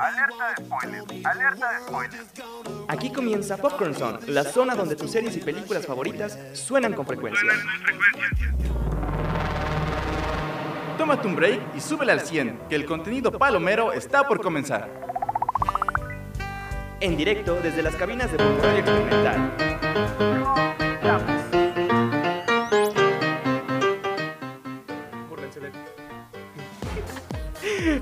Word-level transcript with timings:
Alerta 0.00 0.48
de 0.48 0.64
spoilers, 0.64 1.26
alerta 1.26 1.72
de 1.72 1.78
spoilers. 1.80 2.26
Aquí 2.88 3.12
comienza 3.12 3.58
Popcorn 3.58 3.94
Zone, 3.94 4.18
la 4.28 4.44
zona 4.44 4.74
donde 4.74 4.96
tus 4.96 5.10
series 5.10 5.36
y 5.36 5.40
películas 5.40 5.86
favoritas 5.86 6.38
suenan 6.54 6.94
con 6.94 7.06
frecuencia. 7.06 7.50
Tómate 10.96 11.26
un 11.26 11.36
break 11.36 11.60
y 11.76 11.80
súbele 11.80 12.12
al 12.12 12.20
100, 12.20 12.60
que 12.68 12.76
el 12.76 12.86
contenido 12.86 13.30
palomero 13.32 13.92
está 13.92 14.24
por 14.24 14.40
comenzar. 14.40 14.88
En 17.00 17.16
directo 17.16 17.58
desde 17.62 17.82
las 17.82 17.94
cabinas 17.96 18.32
de 18.32 18.38
Popcorn 18.38 18.76
Experimental. 18.76 19.52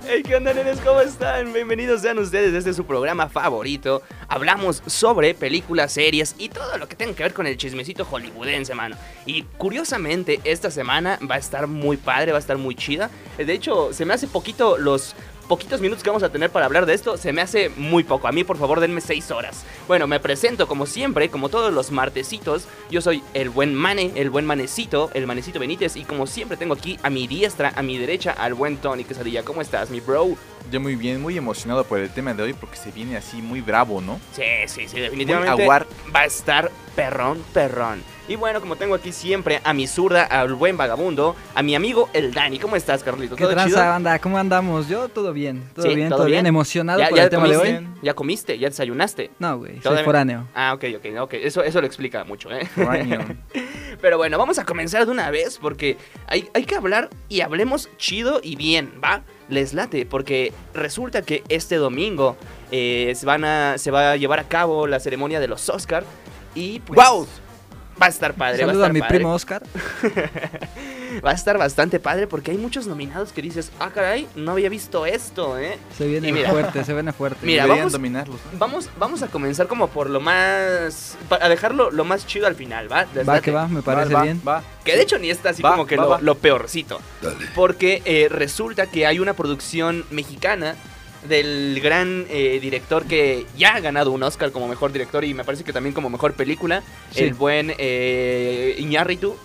Hey, 0.06 0.22
¿qué 0.22 0.36
onda, 0.36 0.54
nenes? 0.54 0.80
¿Cómo 0.80 1.00
están? 1.00 1.52
Bienvenidos 1.52 2.02
sean 2.02 2.18
ustedes. 2.18 2.54
Este 2.54 2.70
es 2.70 2.76
su 2.76 2.84
programa 2.84 3.28
favorito. 3.28 4.02
Hablamos 4.28 4.82
sobre 4.86 5.34
películas, 5.34 5.92
series 5.92 6.34
y 6.38 6.48
todo 6.48 6.78
lo 6.78 6.88
que 6.88 6.94
tenga 6.94 7.14
que 7.14 7.22
ver 7.22 7.34
con 7.34 7.46
el 7.46 7.56
chismecito 7.56 8.04
hollywoodense, 8.04 8.74
mano. 8.74 8.96
Y 9.26 9.42
curiosamente, 9.56 10.40
esta 10.44 10.70
semana 10.70 11.18
va 11.28 11.36
a 11.36 11.38
estar 11.38 11.66
muy 11.66 11.96
padre, 11.96 12.32
va 12.32 12.38
a 12.38 12.40
estar 12.40 12.58
muy 12.58 12.74
chida. 12.74 13.10
De 13.36 13.52
hecho, 13.52 13.92
se 13.92 14.04
me 14.04 14.14
hace 14.14 14.28
poquito 14.28 14.78
los 14.78 15.14
poquitos 15.48 15.80
minutos 15.80 16.04
que 16.04 16.10
vamos 16.10 16.22
a 16.22 16.30
tener 16.30 16.50
para 16.50 16.66
hablar 16.66 16.86
de 16.86 16.94
esto, 16.94 17.16
se 17.16 17.32
me 17.32 17.40
hace 17.40 17.70
muy 17.70 18.04
poco. 18.04 18.28
A 18.28 18.32
mí, 18.32 18.44
por 18.44 18.58
favor, 18.58 18.80
denme 18.80 19.00
6 19.00 19.30
horas. 19.30 19.64
Bueno, 19.88 20.06
me 20.06 20.20
presento 20.20 20.68
como 20.68 20.86
siempre, 20.86 21.30
como 21.30 21.48
todos 21.48 21.72
los 21.72 21.90
martesitos. 21.90 22.68
Yo 22.90 23.00
soy 23.00 23.22
el 23.34 23.50
buen 23.50 23.74
Mane, 23.74 24.12
el 24.14 24.30
buen 24.30 24.46
Manecito, 24.46 25.10
el 25.14 25.26
Manecito 25.26 25.58
Benítez. 25.58 25.96
Y 25.96 26.04
como 26.04 26.26
siempre, 26.26 26.56
tengo 26.56 26.74
aquí 26.74 26.98
a 27.02 27.10
mi 27.10 27.26
diestra, 27.26 27.72
a 27.74 27.82
mi 27.82 27.98
derecha, 27.98 28.32
al 28.32 28.54
buen 28.54 28.76
Tony 28.76 29.04
Quesadilla. 29.04 29.42
¿Cómo 29.42 29.62
estás, 29.62 29.90
mi 29.90 30.00
bro? 30.00 30.36
Yo 30.70 30.80
muy 30.80 30.96
bien, 30.96 31.22
muy 31.22 31.38
emocionado 31.38 31.84
por 31.84 31.98
el 31.98 32.10
tema 32.10 32.34
de 32.34 32.42
hoy 32.42 32.52
porque 32.52 32.76
se 32.76 32.90
viene 32.90 33.16
así 33.16 33.40
muy 33.40 33.62
bravo, 33.62 34.02
¿no? 34.02 34.20
Sí, 34.32 34.42
sí, 34.66 34.86
sí, 34.86 35.00
definitivamente 35.00 35.62
aguar. 35.62 35.86
va 36.14 36.20
a 36.20 36.26
estar 36.26 36.70
perrón, 36.94 37.42
perrón. 37.54 38.02
Y 38.28 38.36
bueno, 38.36 38.60
como 38.60 38.76
tengo 38.76 38.94
aquí 38.94 39.10
siempre 39.10 39.58
a 39.64 39.72
mi 39.72 39.86
zurda, 39.86 40.22
al 40.24 40.52
buen 40.52 40.76
vagabundo, 40.76 41.34
a 41.54 41.62
mi 41.62 41.74
amigo 41.74 42.10
el 42.12 42.34
Dani. 42.34 42.58
¿Cómo 42.58 42.76
estás, 42.76 43.02
Carlito? 43.02 43.36
¿Qué 43.36 43.44
¿Todo 43.44 43.54
tranza, 43.54 43.74
chido? 43.76 43.88
banda? 43.88 44.18
¿Cómo 44.18 44.36
andamos? 44.36 44.86
Yo 44.86 45.08
todo 45.08 45.32
bien, 45.32 45.62
todo 45.74 45.86
Sí, 45.88 45.94
bien, 45.94 46.10
¿todo 46.10 46.18
todo, 46.18 46.26
bien? 46.26 46.36
bien. 46.42 46.46
Emocionado 46.46 46.98
¿Ya, 47.00 47.08
por 47.08 47.16
ya 47.16 47.24
el 47.24 47.30
tema 47.30 47.48
de 47.48 47.56
hoy. 47.56 47.88
¿Ya 48.02 48.12
comiste? 48.12 48.58
¿Ya 48.58 48.68
desayunaste? 48.68 49.30
No, 49.38 49.56
güey, 49.56 49.80
soy 49.80 50.04
foráneo. 50.04 50.46
Ah, 50.54 50.74
ok, 50.74 50.84
ok, 50.98 51.06
ok. 51.20 51.34
Eso, 51.34 51.62
eso 51.62 51.80
lo 51.80 51.86
explica 51.86 52.24
mucho, 52.24 52.50
¿eh? 52.52 52.66
Foráneo. 52.66 53.24
Pero 54.02 54.18
bueno, 54.18 54.36
vamos 54.36 54.58
a 54.58 54.66
comenzar 54.66 55.06
de 55.06 55.10
una 55.12 55.30
vez 55.30 55.58
porque 55.58 55.96
hay, 56.26 56.50
hay 56.52 56.64
que 56.64 56.74
hablar 56.74 57.08
y 57.30 57.40
hablemos 57.40 57.88
chido 57.96 58.40
y 58.42 58.56
bien, 58.56 58.92
¿va? 59.02 59.22
Les 59.48 59.72
late, 59.72 60.04
porque 60.04 60.52
resulta 60.74 61.22
que 61.22 61.42
este 61.48 61.76
domingo 61.76 62.36
eh, 62.72 63.14
se, 63.16 63.24
van 63.24 63.46
a, 63.46 63.78
se 63.78 63.90
va 63.90 64.12
a 64.12 64.16
llevar 64.16 64.38
a 64.38 64.44
cabo 64.44 64.86
la 64.86 65.00
ceremonia 65.00 65.40
de 65.40 65.48
los 65.48 65.66
Oscar 65.70 66.04
y 66.54 66.80
pues... 66.80 66.94
¡Guau! 66.96 67.26
Va 68.00 68.06
a 68.06 68.08
estar 68.10 68.34
padre, 68.34 68.64
va 68.64 68.70
a 68.70 68.74
Saludo 68.74 68.84
a 68.86 68.88
mi 68.90 69.00
padre. 69.00 69.16
primo 69.16 69.32
Oscar. 69.34 69.62
Va 71.24 71.30
a 71.30 71.34
estar 71.34 71.56
bastante 71.58 71.98
padre 71.98 72.26
porque 72.26 72.50
hay 72.50 72.58
muchos 72.58 72.86
nominados 72.86 73.32
que 73.32 73.40
dices, 73.42 73.72
ah, 73.80 73.90
caray, 73.92 74.28
no 74.36 74.52
había 74.52 74.68
visto 74.68 75.06
esto, 75.06 75.58
¿eh? 75.58 75.78
Se 75.96 76.06
viene 76.06 76.30
mira. 76.32 76.50
fuerte, 76.50 76.84
se 76.84 76.92
viene 76.92 77.12
fuerte. 77.12 77.44
Mira, 77.46 77.66
vamos- 77.66 77.92
dominarlos. 77.92 78.38
¿no? 78.52 78.58
Vamos, 78.58 78.90
vamos 78.98 79.22
a 79.22 79.28
comenzar 79.28 79.66
como 79.68 79.88
por 79.88 80.10
lo 80.10 80.20
más... 80.20 81.16
Para 81.28 81.48
dejarlo 81.48 81.90
lo 81.90 82.04
más 82.04 82.26
chido 82.26 82.46
al 82.46 82.54
final, 82.54 82.92
¿va? 82.92 83.06
Va 83.26 83.40
que 83.40 83.50
va, 83.50 83.66
me 83.68 83.80
parece 83.82 84.12
va, 84.14 84.22
bien. 84.22 84.40
Va, 84.46 84.62
Que 84.84 84.94
de 84.96 85.02
hecho 85.02 85.18
ni 85.18 85.30
está 85.30 85.50
así 85.50 85.62
Va, 85.62 85.70
como 85.72 85.86
que 85.86 85.96
va, 85.96 86.02
lo, 86.04 86.08
va. 86.10 86.20
lo 86.20 86.34
peorcito. 86.36 87.00
Porque 87.54 88.02
eh, 88.04 88.28
resulta 88.30 88.86
que 88.86 89.06
hay 89.06 89.18
una 89.18 89.32
producción 89.32 90.04
mexicana 90.10 90.76
del 91.26 91.80
gran 91.82 92.26
eh, 92.28 92.58
director 92.60 93.04
que 93.06 93.46
ya 93.56 93.74
ha 93.74 93.80
ganado 93.80 94.12
un 94.12 94.22
Oscar 94.22 94.52
como 94.52 94.68
mejor 94.68 94.92
director 94.92 95.24
y 95.24 95.34
me 95.34 95.44
parece 95.44 95.64
que 95.64 95.72
también 95.72 95.94
como 95.94 96.08
mejor 96.10 96.34
película, 96.34 96.82
Sí. 97.12 97.24
el 97.24 97.34
buen 97.34 97.72
eh, 97.78 98.76
Iñárritu, 98.78 99.36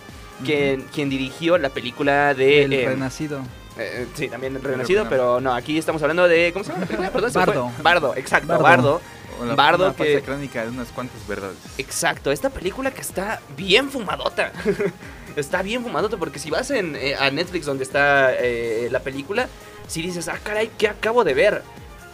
quien, 0.44 0.82
quien 0.82 1.10
dirigió 1.10 1.58
la 1.58 1.70
película 1.70 2.34
de... 2.34 2.64
El 2.64 2.72
eh, 2.72 2.88
renacido. 2.88 3.40
eh, 3.78 4.06
sí, 4.14 4.28
también 4.28 4.62
Renacido, 4.62 5.04
Pero- 5.04 5.10
pero 5.10 5.40
no, 5.40 5.52
aquí 5.54 5.78
estamos 5.78 6.00
hablando 6.02 6.28
de... 6.28 6.52
¿Cómo 6.52 6.64
se 6.64 6.70
llama 6.72 6.82
la 6.82 6.86
película? 6.86 7.10
Perdón. 7.10 7.32
Bardo. 7.34 7.72
Bardo, 7.82 8.14
exacto, 8.16 8.48
Bardo. 8.48 8.62
Bardo. 8.62 9.00
La- 9.46 9.54
Bardo 9.56 9.84
una 9.86 9.94
que- 9.94 10.22
crónica 10.22 10.62
de 10.62 10.70
unas 10.70 10.88
cuantas 10.88 11.26
verdades. 11.26 11.56
Exacto, 11.78 12.30
esta 12.30 12.50
película 12.50 12.92
que 12.92 13.00
está 13.00 13.40
bien 13.56 13.90
fumadota. 13.90 14.52
está 15.36 15.60
bien 15.62 15.82
fumadota 15.82 16.16
porque 16.18 16.38
si 16.38 16.50
vas 16.50 16.70
en, 16.70 16.94
eh, 16.94 17.16
a 17.16 17.30
Netflix 17.32 17.66
donde 17.66 17.82
está 17.82 18.32
eh, 18.38 18.86
la 18.92 19.00
película, 19.00 19.48
si 19.86 20.02
dices, 20.02 20.28
ah, 20.28 20.38
caray, 20.42 20.70
¿qué 20.78 20.88
acabo 20.88 21.24
de 21.24 21.34
ver? 21.34 21.62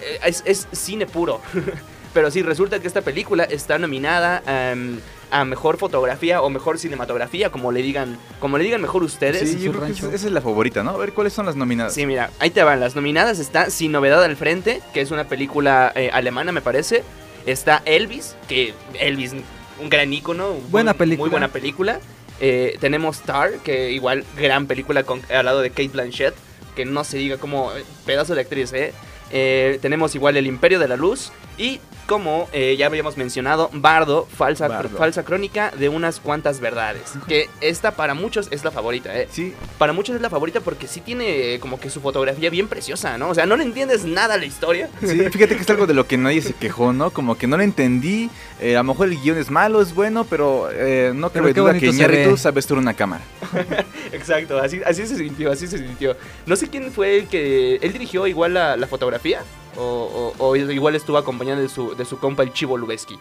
Eh, 0.01 0.21
es, 0.25 0.43
es 0.47 0.67
cine 0.73 1.07
puro. 1.07 1.41
Pero 2.13 2.31
sí, 2.31 2.43
resulta 2.43 2.81
que 2.81 2.89
esta 2.89 3.03
película 3.03 3.45
está 3.45 3.79
nominada 3.79 4.43
em, 4.73 4.99
a 5.31 5.45
mejor 5.45 5.77
fotografía 5.77 6.43
o 6.43 6.51
mejor 6.51 6.77
cinematografía, 6.77 7.51
como 7.51 7.71
le 7.71 7.83
digan, 7.83 8.19
como 8.41 8.59
le 8.59 8.65
digan 8.65 8.81
mejor 8.83 9.05
ustedes. 9.05 9.49
Sí, 9.49 9.61
yo 9.61 9.71
creo 9.71 9.87
que 9.87 9.93
esa 9.93 10.13
esa 10.13 10.27
es 10.27 10.33
la 10.33 10.41
favorita, 10.41 10.83
¿no? 10.83 10.91
A 10.91 10.97
ver, 10.97 11.13
¿cuáles 11.13 11.33
son 11.33 11.47
las 11.47 11.55
nominadas? 11.55 11.95
Sí, 11.95 12.07
mira, 12.07 12.31
ahí 12.41 12.51
te 12.51 12.65
van. 12.65 12.81
Las 12.81 12.97
nominadas 12.97 13.39
está 13.39 13.71
Sin 13.71 13.93
Novedad 13.93 14.25
al 14.25 14.35
Frente, 14.37 14.81
que 14.93 15.01
es 15.03 15.13
una 15.13 15.25
película 15.29 15.93
eh, 15.95 16.11
alemana, 16.13 16.51
me 16.51 16.61
parece. 16.63 17.05
Está 17.47 17.81
Elvis, 17.85 18.35
que 18.49 18.75
Elvis, 18.99 19.33
un 19.81 19.89
gran 19.89 20.13
ícono. 20.13 20.55
Buena 20.69 20.93
buen- 20.93 20.99
película. 20.99 21.23
Muy 21.25 21.31
buena 21.31 21.49
película. 21.49 22.01
Eh, 22.41 22.77
tenemos 22.81 23.21
Tar, 23.21 23.53
que 23.63 23.93
igual 23.93 24.25
gran 24.37 24.67
película 24.67 25.05
con, 25.05 25.23
al 25.33 25.45
lado 25.45 25.61
de 25.61 25.71
Kate 25.71 25.89
Blanchett, 25.91 26.35
que 26.81 26.87
no 26.87 27.05
se 27.05 27.19
diga 27.19 27.37
como 27.37 27.71
pedazo 28.07 28.35
de 28.35 28.41
actriz, 28.41 28.73
¿eh? 28.73 28.95
Eh, 29.31 29.79
tenemos 29.83 30.15
igual 30.15 30.39
El 30.39 30.47
Imperio 30.47 30.79
de 30.79 30.89
la 30.89 30.97
Luz 30.97 31.31
y 31.59 31.79
como 32.11 32.49
eh, 32.53 32.75
ya 32.77 32.87
habíamos 32.87 33.17
mencionado, 33.17 33.71
Bardo, 33.73 34.27
falsa, 34.37 34.67
Bardo. 34.67 34.99
falsa 34.99 35.23
crónica 35.23 35.71
de 35.79 35.89
unas 35.89 36.19
cuantas 36.19 36.59
verdades. 36.59 37.13
Que 37.29 37.49
esta 37.61 37.93
para 37.93 38.15
muchos 38.15 38.49
es 38.51 38.65
la 38.65 38.73
favorita, 38.73 39.17
¿eh? 39.17 39.29
Sí, 39.31 39.55
para 39.79 39.93
muchos 39.93 40.17
es 40.17 40.21
la 40.21 40.29
favorita 40.29 40.61
porque 40.61 40.89
sí 40.89 41.01
tiene 41.01 41.55
eh, 41.55 41.61
como 41.61 41.79
que 41.79 41.89
su 41.89 42.01
fotografía 42.01 42.51
bien 42.51 42.67
preciosa, 42.67 43.17
¿no? 43.17 43.29
O 43.29 43.35
sea, 43.37 43.47
no 43.47 43.57
le 43.57 43.63
entiendes 43.63 44.05
nada 44.05 44.35
a 44.35 44.39
la 44.39 44.45
historia. 44.45 44.91
sí, 45.01 45.21
fíjate 45.31 45.55
que 45.55 45.63
es 45.63 45.71
algo 45.71 45.87
de 45.87 45.95
lo 45.95 46.09
que 46.09 46.19
nadie 46.19 46.43
se 46.43 46.53
quejó, 46.53 46.93
¿no? 46.93 47.13
Como 47.13 47.39
que 47.39 47.47
no 47.47 47.57
lo 47.57 47.63
entendí. 47.63 48.29
eh, 48.61 48.75
a 48.75 48.81
lo 48.81 48.85
mejor 48.93 49.07
el 49.07 49.17
guion 49.21 49.39
es 49.39 49.49
malo, 49.49 49.81
es 49.81 49.95
bueno, 49.95 50.25
pero 50.29 50.69
eh, 50.73 51.13
no 51.15 51.31
qué 51.31 51.39
duda 51.53 51.79
que 51.79 51.87
Iñárritu 51.87 52.37
sabe 52.37 52.59
estar 52.59 52.77
una 52.77 52.93
cámara. 52.95 53.23
Exacto, 54.13 54.59
así, 54.59 54.81
así 54.85 55.07
se 55.07 55.17
sintió, 55.17 55.53
así 55.53 55.69
se 55.69 55.79
sintió. 55.79 56.17
No 56.45 56.57
sé 56.57 56.67
quién 56.67 56.91
fue 56.91 57.19
el 57.19 57.29
que... 57.29 57.77
¿Él 57.77 57.93
dirigió 57.93 58.27
igual 58.27 58.55
la, 58.55 58.77
la 58.77 58.89
fotografía? 58.89 59.43
O, 59.77 60.35
o- 60.39 60.47
o 60.49 60.57
igual 60.57 60.95
estuvo 60.97 61.17
acompañado 61.19 61.61
de 61.61 61.69
su, 61.69 61.95
de 61.95 62.05
su 62.05 62.19
compa 62.19 62.43
el 62.43 62.53
Chivo 62.53 62.77
Lubeski. 62.77 63.19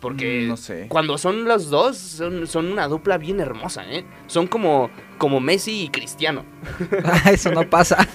Porque 0.00 0.42
Mm, 0.44 0.48
no 0.48 0.56
sé. 0.56 0.86
cuando 0.88 1.18
son 1.18 1.44
los 1.44 1.70
dos, 1.70 1.96
son, 1.96 2.46
son 2.46 2.70
una 2.70 2.86
dupla 2.86 3.18
bien 3.18 3.40
hermosa, 3.40 3.84
¿eh? 3.90 4.04
Son 4.28 4.46
como, 4.46 4.90
como 5.18 5.40
Messi 5.40 5.82
y 5.84 5.88
Cristiano. 5.88 6.44
Ah, 7.04 7.30
Eso 7.32 7.50
no 7.50 7.68
pasa. 7.68 8.06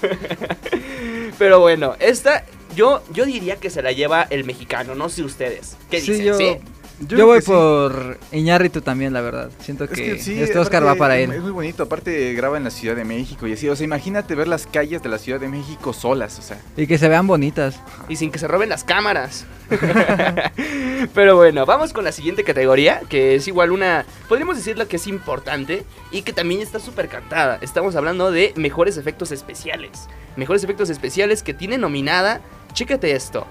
Pero 1.38 1.60
bueno, 1.60 1.94
esta 2.00 2.44
yo, 2.74 3.02
yo 3.12 3.24
diría 3.26 3.56
que 3.56 3.70
se 3.70 3.82
la 3.82 3.92
lleva 3.92 4.22
el 4.30 4.44
mexicano, 4.44 4.94
no 4.94 5.08
sé 5.08 5.22
ustedes. 5.22 5.76
¿Qué 5.90 6.00
Sí, 6.00 6.12
dicen? 6.12 6.26
yo- 6.26 6.38
¿Sí? 6.38 6.56
Yo, 7.00 7.26
voy 7.26 7.40
sí. 7.40 7.46
por 7.46 8.18
Iñárritu 8.30 8.80
también, 8.80 9.12
la 9.12 9.20
verdad. 9.20 9.50
Siento 9.58 9.84
Es 9.84 9.90
que, 9.90 10.18
sí, 10.18 10.40
este 10.40 10.58
Oscar 10.58 10.82
aparte, 10.82 10.98
va 10.98 11.04
para 11.04 11.18
Es 11.18 11.28
él. 11.28 11.40
muy 11.40 11.50
bonito, 11.50 11.82
aparte 11.82 12.32
graba 12.34 12.56
en 12.56 12.64
la 12.64 12.70
Ciudad 12.70 12.94
de 12.94 13.04
México 13.04 13.46
y 13.46 13.52
así. 13.52 13.68
O 13.68 13.74
sea, 13.74 13.84
imagínate 13.84 14.34
ver 14.34 14.46
las 14.46 14.66
calles 14.66 15.02
de 15.02 15.08
la 15.08 15.18
Ciudad 15.18 15.40
de 15.40 15.48
México 15.48 15.92
solas, 15.92 16.38
o 16.38 16.42
sea. 16.42 16.60
Y 16.76 16.86
que 16.86 16.96
se 16.96 17.08
vean 17.08 17.26
bonitas. 17.26 17.80
Y 18.08 18.16
sin 18.16 18.30
que 18.30 18.38
se 18.38 18.46
roben 18.46 18.68
las 18.68 18.84
cámaras. 18.84 19.44
Pero 21.14 21.36
bueno, 21.36 21.66
vamos 21.66 21.92
con 21.92 22.04
la 22.04 22.12
siguiente 22.12 22.44
categoría, 22.44 23.00
que 23.08 23.34
es 23.34 23.48
igual 23.48 23.72
una, 23.72 24.04
podríamos 24.28 24.56
decirlo 24.56 24.86
que 24.86 24.96
es 24.96 25.06
importante 25.06 25.84
y 26.10 26.22
que 26.22 26.32
también 26.32 26.60
está 26.60 26.78
súper 26.78 27.08
cantada. 27.08 27.58
Estamos 27.60 27.96
hablando 27.96 28.30
de 28.30 28.52
mejores 28.56 28.96
efectos 28.96 29.32
especiales. 29.32 30.08
Mejores 30.36 30.64
efectos 30.64 30.90
especiales 30.90 31.42
que 31.42 31.54
tiene 31.54 31.78
nominada, 31.78 32.40
chécate 32.72 33.12
esto, 33.12 33.46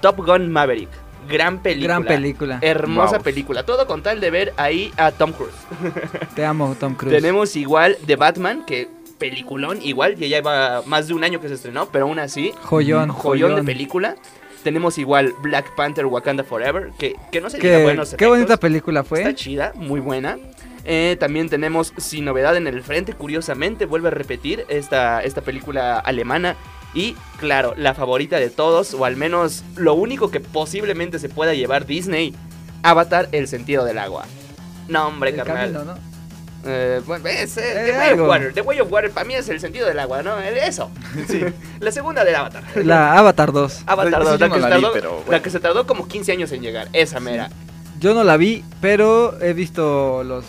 Top 0.00 0.16
Gun 0.24 0.50
Maverick. 0.50 0.90
Gran 1.28 1.58
película. 1.60 1.94
Gran 1.94 2.04
película. 2.04 2.58
Hermosa 2.62 3.16
Wow. 3.16 3.22
película. 3.24 3.62
Todo 3.64 3.86
con 3.86 4.02
tal 4.02 4.20
de 4.20 4.30
ver 4.30 4.54
ahí 4.56 4.92
a 4.96 5.10
Tom 5.12 5.32
Cruise. 5.32 5.54
Te 6.34 6.44
amo, 6.44 6.76
Tom 6.78 6.94
Cruise. 6.94 7.14
Tenemos 7.14 7.56
igual 7.56 7.96
The 8.06 8.16
Batman, 8.16 8.64
que 8.66 8.88
peliculón, 9.18 9.80
igual, 9.82 10.16
ya 10.16 10.26
lleva 10.26 10.82
más 10.86 11.08
de 11.08 11.14
un 11.14 11.24
año 11.24 11.40
que 11.40 11.48
se 11.48 11.54
estrenó, 11.54 11.86
pero 11.90 12.04
aún 12.04 12.18
así, 12.18 12.52
Joyón, 12.64 13.08
joyón 13.10 13.54
de 13.56 13.62
película. 13.62 14.16
Tenemos 14.62 14.98
igual 14.98 15.32
Black 15.42 15.74
Panther 15.76 16.06
Wakanda 16.06 16.42
Forever, 16.44 16.90
que, 16.98 17.14
que 17.30 17.40
no 17.40 17.48
se 17.48 17.58
diga 17.58 17.76
Qué, 17.78 17.82
buenos 17.84 18.14
qué 18.14 18.26
bonita 18.26 18.56
película 18.56 19.00
Está 19.00 19.08
fue. 19.08 19.34
chida, 19.34 19.72
muy 19.76 20.00
buena. 20.00 20.38
Eh, 20.84 21.16
también 21.18 21.48
tenemos 21.48 21.92
Sin 21.96 22.24
Novedad 22.24 22.56
en 22.56 22.66
el 22.66 22.82
Frente, 22.82 23.12
curiosamente, 23.12 23.86
vuelve 23.86 24.08
a 24.08 24.10
repetir 24.10 24.64
esta, 24.68 25.22
esta 25.22 25.40
película 25.40 25.98
alemana. 25.98 26.56
Y 26.96 27.14
claro, 27.38 27.74
la 27.76 27.94
favorita 27.94 28.38
de 28.38 28.48
todos, 28.48 28.94
o 28.94 29.04
al 29.04 29.16
menos 29.16 29.62
lo 29.76 29.92
único 29.94 30.30
que 30.30 30.40
posiblemente 30.40 31.18
se 31.18 31.28
pueda 31.28 31.52
llevar 31.52 31.84
Disney, 31.84 32.34
Avatar, 32.82 33.28
El 33.32 33.48
Sentido 33.48 33.84
del 33.84 33.98
Agua. 33.98 34.24
No, 34.88 35.06
hombre, 35.08 35.30
El 35.30 35.36
carnal. 35.36 35.72
camino, 35.74 35.84
¿no? 35.94 35.98
Eh, 36.64 37.00
bueno, 37.06 37.28
es, 37.28 37.58
eh, 37.58 37.62
Eh, 37.90 37.92
The, 37.92 37.98
Way 37.98 38.12
of. 38.18 38.28
Water. 38.28 38.54
The 38.54 38.60
Way 38.62 38.80
of 38.80 38.90
Water 38.90 39.10
para 39.10 39.26
mí 39.26 39.34
es 39.34 39.46
el 39.50 39.60
sentido 39.60 39.86
del 39.86 39.98
agua, 40.00 40.22
¿no? 40.22 40.40
Eh, 40.40 40.66
Eso. 40.66 40.90
La 41.80 41.92
segunda 41.92 42.24
del 42.24 42.34
Avatar. 42.34 42.64
La 42.76 43.12
Avatar 43.18 43.52
2. 43.52 43.82
Avatar 43.86 44.22
Esa 44.22 44.30
2, 44.30 44.40
yo 44.40 44.46
la, 44.46 44.48
no 44.48 44.54
que 44.54 44.60
se 44.62 44.68
la 44.70 44.76
vi, 44.76 44.82
tardó, 44.82 44.92
pero 44.94 45.10
bueno. 45.16 45.30
la 45.32 45.42
que 45.42 45.50
se 45.50 45.60
tardó 45.60 45.86
como 45.86 46.08
15 46.08 46.32
años 46.32 46.50
en 46.52 46.62
llegar. 46.62 46.88
Esa 46.94 47.20
mera. 47.20 47.50
Yo 48.00 48.14
no 48.14 48.24
la 48.24 48.36
vi, 48.38 48.64
pero 48.80 49.38
he 49.40 49.52
visto 49.52 50.24
los, 50.24 50.44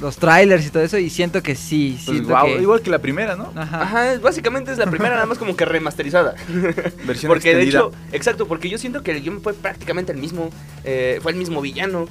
los 0.00 0.16
trailers 0.16 0.66
y 0.66 0.70
todo 0.70 0.82
eso 0.82 0.96
y 0.98 1.10
siento 1.10 1.42
que 1.42 1.54
sí. 1.54 1.92
Pues, 2.04 2.04
siento 2.16 2.30
guau, 2.30 2.46
que- 2.46 2.62
igual 2.62 2.80
que 2.80 2.90
la 2.90 2.98
primera, 3.00 3.36
¿no? 3.36 3.52
Ajá. 3.54 3.82
Ajá, 3.82 4.18
básicamente 4.22 4.72
es 4.72 4.78
la 4.78 4.86
primera, 4.90 5.14
nada 5.14 5.26
más 5.26 5.38
como 5.38 5.54
que 5.56 5.64
remasterizada. 5.64 6.34
Versión 7.06 7.28
Porque 7.30 7.54
de 7.54 7.62
extendida. 7.62 7.78
hecho, 7.80 7.92
exacto, 8.12 8.46
porque 8.48 8.68
yo 8.70 8.78
siento 8.78 9.02
que 9.02 9.10
el 9.12 9.20
guion 9.22 9.40
fue 9.42 9.52
prácticamente 9.54 10.12
el 10.12 10.18
mismo, 10.18 10.50
eh, 10.84 11.18
fue 11.22 11.32
el 11.32 11.38
mismo 11.38 11.60
villano, 11.60 12.08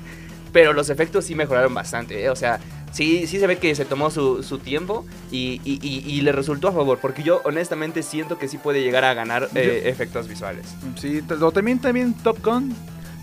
pero 0.52 0.72
los 0.72 0.88
efectos 0.90 1.24
sí 1.26 1.34
mejoraron 1.34 1.74
bastante, 1.74 2.22
¿eh? 2.24 2.30
o 2.30 2.36
sea, 2.36 2.58
sí, 2.92 3.26
sí 3.26 3.38
se 3.38 3.46
ve 3.46 3.58
que 3.58 3.74
se 3.74 3.84
tomó 3.84 4.10
su, 4.10 4.42
su 4.42 4.58
tiempo 4.58 5.04
y, 5.30 5.60
y- 5.64 5.78
y- 5.82 6.04
y 6.10 6.20
le 6.22 6.32
resultó 6.32 6.68
a 6.68 6.72
favor, 6.72 6.98
porque 7.00 7.22
yo 7.22 7.42
honestamente 7.44 8.02
siento 8.02 8.38
que 8.38 8.48
sí 8.48 8.56
puede 8.56 8.80
llegar 8.82 9.04
a 9.04 9.12
ganar 9.12 9.50
eh, 9.54 9.82
efectos 9.84 10.28
visuales. 10.28 10.64
Sí, 10.98 11.20
también, 11.52 11.78
también 11.80 12.14
Top 12.14 12.42
Gun. 12.42 12.74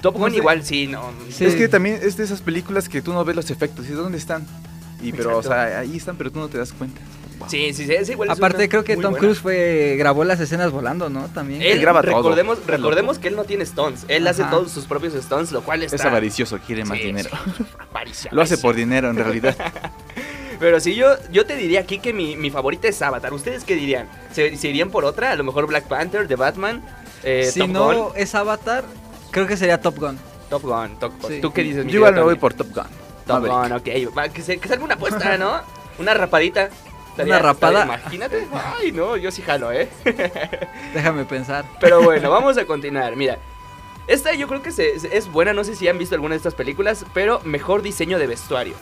Top 0.04 0.14
No 0.16 0.20
Gun 0.20 0.32
sé. 0.32 0.38
igual 0.38 0.64
sí, 0.64 0.86
no. 0.86 1.12
Sí. 1.32 1.46
Es 1.46 1.56
que 1.56 1.68
también 1.68 2.00
es 2.04 2.16
de 2.18 2.24
esas 2.26 2.42
películas 2.42 2.88
que 2.90 3.02
tú 3.02 3.12
no 3.14 3.26
ves 3.26 3.36
los 3.36 3.50
efectos. 3.50 3.88
¿Y 3.90 3.94
dónde 3.94 4.20
están? 4.20 4.46
Y 5.02 5.12
pero, 5.12 5.40
Exacto. 5.40 5.40
o 5.40 5.44
sea, 5.44 5.80
ahí 5.80 5.98
están, 5.98 6.16
pero 6.18 6.32
tú 6.32 6.40
no 6.40 6.48
te 6.50 6.58
das 6.60 6.72
cuenta. 6.74 7.02
Wow. 7.40 7.50
Sí, 7.50 7.74
sí, 7.74 7.86
sí, 7.88 7.94
es 7.94 8.08
igual. 8.10 8.30
Aparte 8.30 8.70
creo 8.70 8.84
que 8.84 8.96
Tom. 8.96 9.16
Cruise 9.16 9.40
fue 9.40 9.96
grabó 9.98 10.24
las 10.24 10.40
escenas 10.40 10.72
volando, 10.72 11.10
¿no? 11.10 11.26
También. 11.30 11.62
Él 11.62 11.80
graba 11.82 12.02
todo. 12.04 12.36
recordemos, 12.68 13.18
que 13.18 13.28
él 13.30 13.36
no 13.36 13.44
tiene 13.46 13.66
stunts, 13.66 14.06
él 14.08 14.28
hace 14.28 14.44
todos 14.44 14.72
sus 14.72 14.86
propios 14.86 15.14
stunts, 15.14 15.52
lo 15.52 15.62
cual 15.64 15.82
está 15.84 15.96
Es 15.96 16.06
avaricioso, 16.06 16.60
quiere 16.60 16.86
más 16.86 16.98
Sí, 17.00 17.06
dinero. 17.06 17.30
sí, 18.14 18.28
Lo 18.32 18.42
hace 18.44 18.58
por 18.58 18.76
dinero, 18.76 19.10
en 19.10 19.16
realidad. 19.16 19.56
Pero 20.60 20.80
si 20.80 20.96
yo, 20.96 21.16
yo 21.32 21.46
te 21.46 21.56
diría 21.58 21.82
aquí 21.82 22.00
que 22.00 22.14
mi, 22.14 22.38
mi 22.38 22.50
favorita 22.50 22.88
es 22.88 23.02
Avatar. 23.02 23.34
¿Ustedes 23.34 23.64
qué 23.66 23.76
dirían? 23.76 24.08
¿Se, 24.32 24.56
se 24.56 24.70
irían 24.70 24.92
por 24.92 25.04
otra? 25.04 25.32
A 25.32 25.36
lo 25.36 25.44
mejor 25.44 25.68
Black 25.68 25.88
Panther, 25.88 26.28
The 26.28 26.36
Batman, 26.36 26.82
eh, 27.24 27.50
si 27.52 27.68
no 27.68 28.14
es 28.16 28.34
Avatar, 28.36 28.86
creo 29.34 29.46
que 29.48 29.58
sería 29.58 29.82
Top 29.82 29.98
Gun. 30.00 30.18
Top 30.50 30.62
Gun, 30.62 30.98
Top 31.00 31.12
Gun. 31.22 31.30
Sí. 31.32 31.42
¿Tú 31.42 31.52
qué 31.52 31.64
dices, 31.64 31.86
Yo 31.88 31.96
igual 31.98 32.14
me 32.16 32.22
voy 32.22 32.36
por 32.36 32.54
Top 32.54 32.68
Gun. 32.74 32.86
Top 33.28 33.42
Maverick. 33.42 33.86
Gun, 33.86 34.08
ok. 34.08 34.18
Va, 34.18 34.30
que, 34.30 34.42
se, 34.42 34.58
que 34.58 34.68
salga 34.70 34.86
una 34.86 34.94
apuesta, 34.96 35.38
¿no? 35.38 35.62
Una 36.00 36.14
rapadita. 36.14 36.70
Estaría- 37.10 37.34
Una 37.36 37.40
rapada. 37.44 37.82
estaría- 37.82 38.02
imagínate. 38.02 38.48
Ay, 38.80 38.92
no, 38.92 39.18
yo 39.18 39.30
sí 39.32 39.42
jalo, 39.42 39.72
¿eh? 39.72 39.90
Déjame 40.94 41.26
pensar. 41.26 41.66
Pero 41.80 42.02
bueno, 42.02 42.30
vamos 42.32 42.58
a 42.58 42.66
continuar. 42.66 43.16
Mira, 43.16 43.38
esta 44.08 44.34
yo 44.34 44.48
creo 44.48 44.62
que 44.62 44.72
se- 44.72 44.96
es 45.16 45.32
buena. 45.32 45.54
No 45.54 45.64
sé 45.64 45.76
si 45.76 45.88
han 45.88 45.98
visto 45.98 46.16
alguna 46.16 46.34
de 46.34 46.38
estas 46.38 46.56
películas, 46.56 47.06
pero 47.14 47.40
mejor 47.44 47.82
diseño 47.82 48.18
de 48.20 48.28
vestuario. 48.28 48.74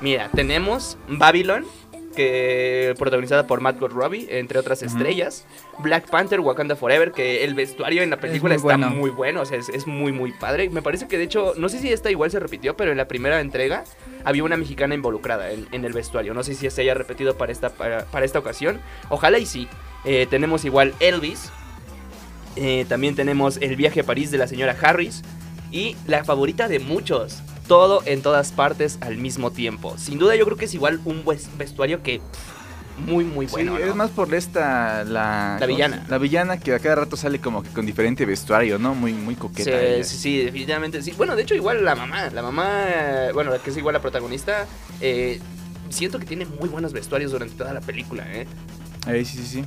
Mira, 0.00 0.28
tenemos 0.34 0.98
Babylon, 1.08 1.64
que 2.12 2.94
protagonizada 2.98 3.46
por 3.46 3.60
Matt 3.60 3.80
Robbie, 3.80 4.26
entre 4.30 4.58
otras 4.58 4.82
estrellas. 4.82 5.44
Black 5.78 6.08
Panther, 6.08 6.40
Wakanda 6.40 6.76
Forever, 6.76 7.12
que 7.12 7.44
el 7.44 7.54
vestuario 7.54 8.02
en 8.02 8.10
la 8.10 8.18
película 8.18 8.54
muy 8.54 8.56
está 8.56 8.76
bueno. 8.76 8.90
muy 8.90 9.10
bueno, 9.10 9.40
o 9.40 9.44
sea, 9.44 9.58
es, 9.58 9.68
es 9.68 9.86
muy, 9.86 10.12
muy 10.12 10.32
padre. 10.32 10.70
Me 10.70 10.82
parece 10.82 11.08
que 11.08 11.18
de 11.18 11.24
hecho, 11.24 11.54
no 11.56 11.68
sé 11.68 11.78
si 11.78 11.92
esta 11.92 12.10
igual 12.10 12.30
se 12.30 12.38
repitió, 12.38 12.76
pero 12.76 12.90
en 12.90 12.96
la 12.96 13.08
primera 13.08 13.40
entrega 13.40 13.84
había 14.24 14.44
una 14.44 14.56
mexicana 14.56 14.94
involucrada 14.94 15.50
en, 15.50 15.66
en 15.72 15.84
el 15.84 15.92
vestuario. 15.92 16.34
No 16.34 16.42
sé 16.42 16.54
si 16.54 16.68
se 16.70 16.80
haya 16.82 16.94
repetido 16.94 17.36
para 17.36 17.52
esta, 17.52 17.70
para, 17.70 18.04
para 18.04 18.24
esta 18.24 18.38
ocasión. 18.38 18.80
Ojalá 19.08 19.38
y 19.38 19.46
sí. 19.46 19.68
Eh, 20.04 20.26
tenemos 20.28 20.64
igual 20.64 20.94
Elvis. 21.00 21.50
Eh, 22.56 22.84
también 22.88 23.14
tenemos 23.14 23.56
El 23.62 23.76
viaje 23.76 24.00
a 24.00 24.04
París 24.04 24.30
de 24.30 24.38
la 24.38 24.46
señora 24.46 24.76
Harris. 24.80 25.22
Y 25.70 25.96
la 26.06 26.24
favorita 26.24 26.68
de 26.68 26.78
muchos. 26.80 27.42
Todo 27.68 28.02
en 28.06 28.22
todas 28.22 28.52
partes 28.52 28.98
al 29.00 29.16
mismo 29.18 29.50
tiempo. 29.50 29.96
Sin 29.98 30.18
duda 30.18 30.34
yo 30.36 30.44
creo 30.44 30.56
que 30.56 30.64
es 30.66 30.74
igual 30.74 31.00
un 31.04 31.24
vestuario 31.56 32.02
que 32.02 32.18
pff, 32.18 32.98
muy 33.06 33.24
muy 33.24 33.46
bueno. 33.46 33.76
sí, 33.76 33.82
¿no? 33.82 33.88
es 33.90 33.94
más 33.96 34.10
por 34.10 34.34
esta, 34.34 35.04
la... 35.04 35.56
La 35.58 35.66
villana. 35.66 35.96
¿cómo 35.96 36.06
se- 36.06 36.10
La 36.12 36.18
villana 36.18 36.60
que 36.60 36.74
a 36.74 36.78
cada 36.78 36.96
rato 36.96 37.16
sale 37.16 37.40
como 37.40 37.62
que 37.62 37.70
con 37.70 37.86
diferente 37.86 38.26
vestuario, 38.26 38.78
¿no? 38.78 38.94
Muy, 38.94 39.12
muy 39.14 39.34
coqueta. 39.34 39.70
Sí, 39.70 39.76
ella. 39.76 40.04
sí, 40.04 40.16
sí, 40.18 40.38
definitivamente 40.44 41.02
sí. 41.02 41.12
Bueno, 41.16 41.34
de 41.36 41.42
hecho 41.42 41.54
igual 41.54 41.84
la 41.84 41.94
mamá, 41.94 42.28
la 42.30 42.42
mamá, 42.42 42.84
eh, 42.88 43.30
bueno, 43.32 43.50
la 43.50 43.58
que 43.58 43.70
es 43.70 43.76
igual 43.76 43.94
la 43.94 44.00
protagonista, 44.02 44.66
eh, 45.00 45.40
siento 45.88 46.18
que 46.18 46.26
tiene 46.26 46.44
muy 46.44 46.68
buenos 46.68 46.92
vestuarios 46.92 47.32
durante 47.32 47.54
toda 47.54 47.72
la 47.72 47.80
película, 47.80 48.24
¿eh? 48.32 48.46
Ahí, 49.06 49.24
sí, 49.24 49.38
sí, 49.38 49.46
sí. 49.46 49.64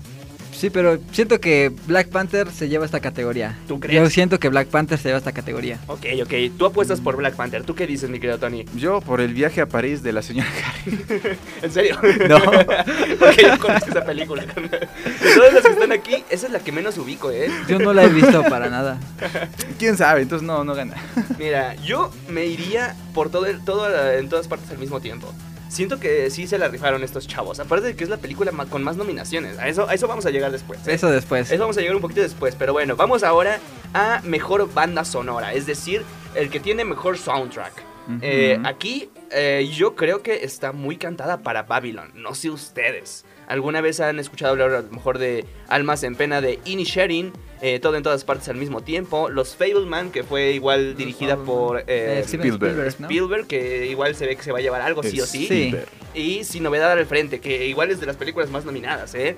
Sí, 0.58 0.70
pero 0.70 0.98
siento 1.12 1.40
que 1.40 1.72
Black 1.86 2.08
Panther 2.08 2.50
se 2.52 2.70
lleva 2.70 2.86
esta 2.86 3.00
categoría. 3.00 3.58
¿Tú 3.68 3.80
crees? 3.80 4.02
Yo 4.02 4.10
siento 4.10 4.40
que 4.40 4.50
Black 4.50 4.68
Panther 4.70 4.98
se 4.98 5.10
lleva 5.10 5.18
esta 5.18 5.32
categoría. 5.34 5.80
Ok, 5.88 6.06
ok, 6.24 6.34
tú 6.58 6.66
apuestas 6.66 7.02
por 7.02 7.18
Black 7.18 7.36
Panther, 7.36 7.64
¿tú 7.64 7.76
qué 7.76 7.86
dices, 7.86 8.10
mi 8.10 8.20
querido 8.20 8.40
Tony? 8.40 8.66
Yo 8.76 9.02
por 9.02 9.20
el 9.22 9.34
viaje 9.34 9.62
a 9.62 9.66
París 9.68 10.02
de 10.02 10.14
la 10.14 10.22
señora 10.22 10.50
Harry. 10.50 10.98
¿En 11.62 11.72
serio? 11.72 11.98
No. 12.30 12.40
Porque 13.20 13.42
yo 13.44 13.60
conozco 13.60 13.90
esa 13.90 14.06
película. 14.06 14.44
De 14.46 15.36
todas 15.36 15.54
las 15.54 15.64
que 15.64 15.72
están 15.72 15.92
aquí, 15.92 16.24
esa 16.30 16.48
es 16.48 16.52
la 16.54 16.60
que 16.60 16.72
menos 16.72 16.98
ubico, 16.98 17.32
¿eh? 17.32 17.50
Yo 17.68 17.78
no 17.80 17.94
la 17.94 18.04
he 18.06 18.10
visto 18.10 18.42
para 18.44 18.70
nada. 18.70 18.98
¿Quién 19.78 19.98
sabe? 19.98 20.22
Entonces 20.22 20.48
no, 20.48 20.64
no 20.64 20.74
gana. 20.74 20.96
Mira, 21.38 21.76
yo 21.76 22.12
me 22.30 22.46
iría 22.46 22.96
por 23.14 23.30
todo, 23.30 23.46
el- 23.46 23.64
todo 23.64 23.88
en 24.14 24.30
todas 24.30 24.48
partes 24.48 24.70
al 24.72 24.78
mismo 24.78 25.00
tiempo. 25.02 25.34
Siento 25.76 26.00
que 26.00 26.30
sí 26.30 26.48
se 26.48 26.58
la 26.58 26.70
rifaron 26.70 27.04
estos 27.04 27.28
chavos. 27.28 27.60
Aparte 27.60 27.88
de 27.88 27.96
que 27.98 28.06
es 28.06 28.10
la 28.10 28.16
película 28.16 28.50
con 28.70 28.82
más 28.82 28.96
nominaciones. 28.96 29.60
A 29.60 29.68
eso, 29.68 29.90
a 29.90 29.94
eso 29.94 30.08
vamos 30.08 30.26
a 30.26 30.30
llegar 30.30 30.50
después. 30.50 30.80
¿eh? 30.88 30.94
Eso 30.94 31.12
después. 31.12 31.52
Eso 31.52 31.60
vamos 31.60 31.78
a 31.78 31.82
llegar 31.82 31.98
un 31.98 32.02
poquito 32.02 32.22
después. 32.22 32.56
Pero 32.56 32.72
bueno, 32.72 32.96
vamos 32.96 33.24
ahora 33.24 33.60
a 33.94 34.22
mejor 34.24 34.74
banda 34.74 35.04
sonora. 35.04 35.54
Es 35.54 35.66
decir, 35.66 36.04
el 36.34 36.50
que 36.50 36.62
tiene 36.62 36.86
mejor 36.86 37.18
soundtrack. 37.18 37.95
Eh, 38.22 38.60
aquí 38.64 39.10
eh, 39.32 39.70
yo 39.74 39.96
creo 39.96 40.22
que 40.22 40.44
está 40.44 40.72
muy 40.72 40.98
cantada 40.98 41.40
para 41.42 41.64
Babylon. 41.64 42.12
No 42.14 42.36
sé 42.36 42.50
ustedes. 42.50 43.26
¿Alguna 43.48 43.82
vez 43.82 44.00
han 44.00 44.20
escuchado 44.20 44.52
hablar 44.52 44.72
a 44.72 44.82
lo 44.82 44.90
mejor 44.90 45.18
de 45.20 45.46
Almas 45.68 46.04
en 46.04 46.16
Pena 46.16 46.42
de 46.42 46.60
Inisherin? 46.66 47.32
Eh, 47.62 47.80
todo 47.80 47.96
en 47.96 48.04
todas 48.04 48.24
partes 48.24 48.50
al 48.50 48.56
mismo 48.58 48.82
tiempo. 48.82 49.30
Los 49.30 49.56
Fableman, 49.56 50.12
que 50.12 50.24
fue 50.24 50.52
igual 50.52 50.96
dirigida 50.96 51.38
por 51.38 51.80
eh, 51.80 51.84
Eh, 51.88 52.24
Spielberg. 52.26 52.76
¿no? 53.00 53.08
Spielberg, 53.08 53.48
que 53.48 53.88
igual 53.88 54.16
se 54.16 54.26
ve 54.26 54.36
que 54.36 54.44
se 54.44 54.52
va 54.52 54.60
a 54.60 54.62
llevar 54.62 54.82
algo, 54.82 55.04
sí 55.04 55.20
o 55.22 55.26
sí. 55.26 55.48
Sí. 55.48 55.64
Spielberg. 55.68 55.88
Y 56.14 56.44
Sin 56.44 56.64
Novedad 56.64 56.92
al 56.92 57.06
Frente, 57.06 57.40
que 57.40 57.68
igual 57.68 57.92
es 57.92 58.00
de 58.00 58.06
las 58.06 58.16
películas 58.18 58.50
más 58.50 58.66
nominadas, 58.66 59.14
¿eh? 59.16 59.36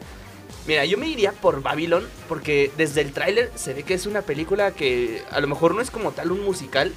Mira, 0.67 0.83
yo 0.85 0.97
me 0.97 1.07
iría 1.07 1.31
por 1.31 1.61
Babylon 1.61 2.05
porque 2.27 2.71
desde 2.77 3.01
el 3.01 3.13
tráiler 3.13 3.51
se 3.55 3.73
ve 3.73 3.83
que 3.83 3.93
es 3.93 4.05
una 4.05 4.21
película 4.21 4.71
que 4.71 5.21
a 5.31 5.39
lo 5.39 5.47
mejor 5.47 5.73
no 5.73 5.81
es 5.81 5.89
como 5.91 6.11
tal 6.11 6.31
un 6.31 6.43
musical, 6.43 6.91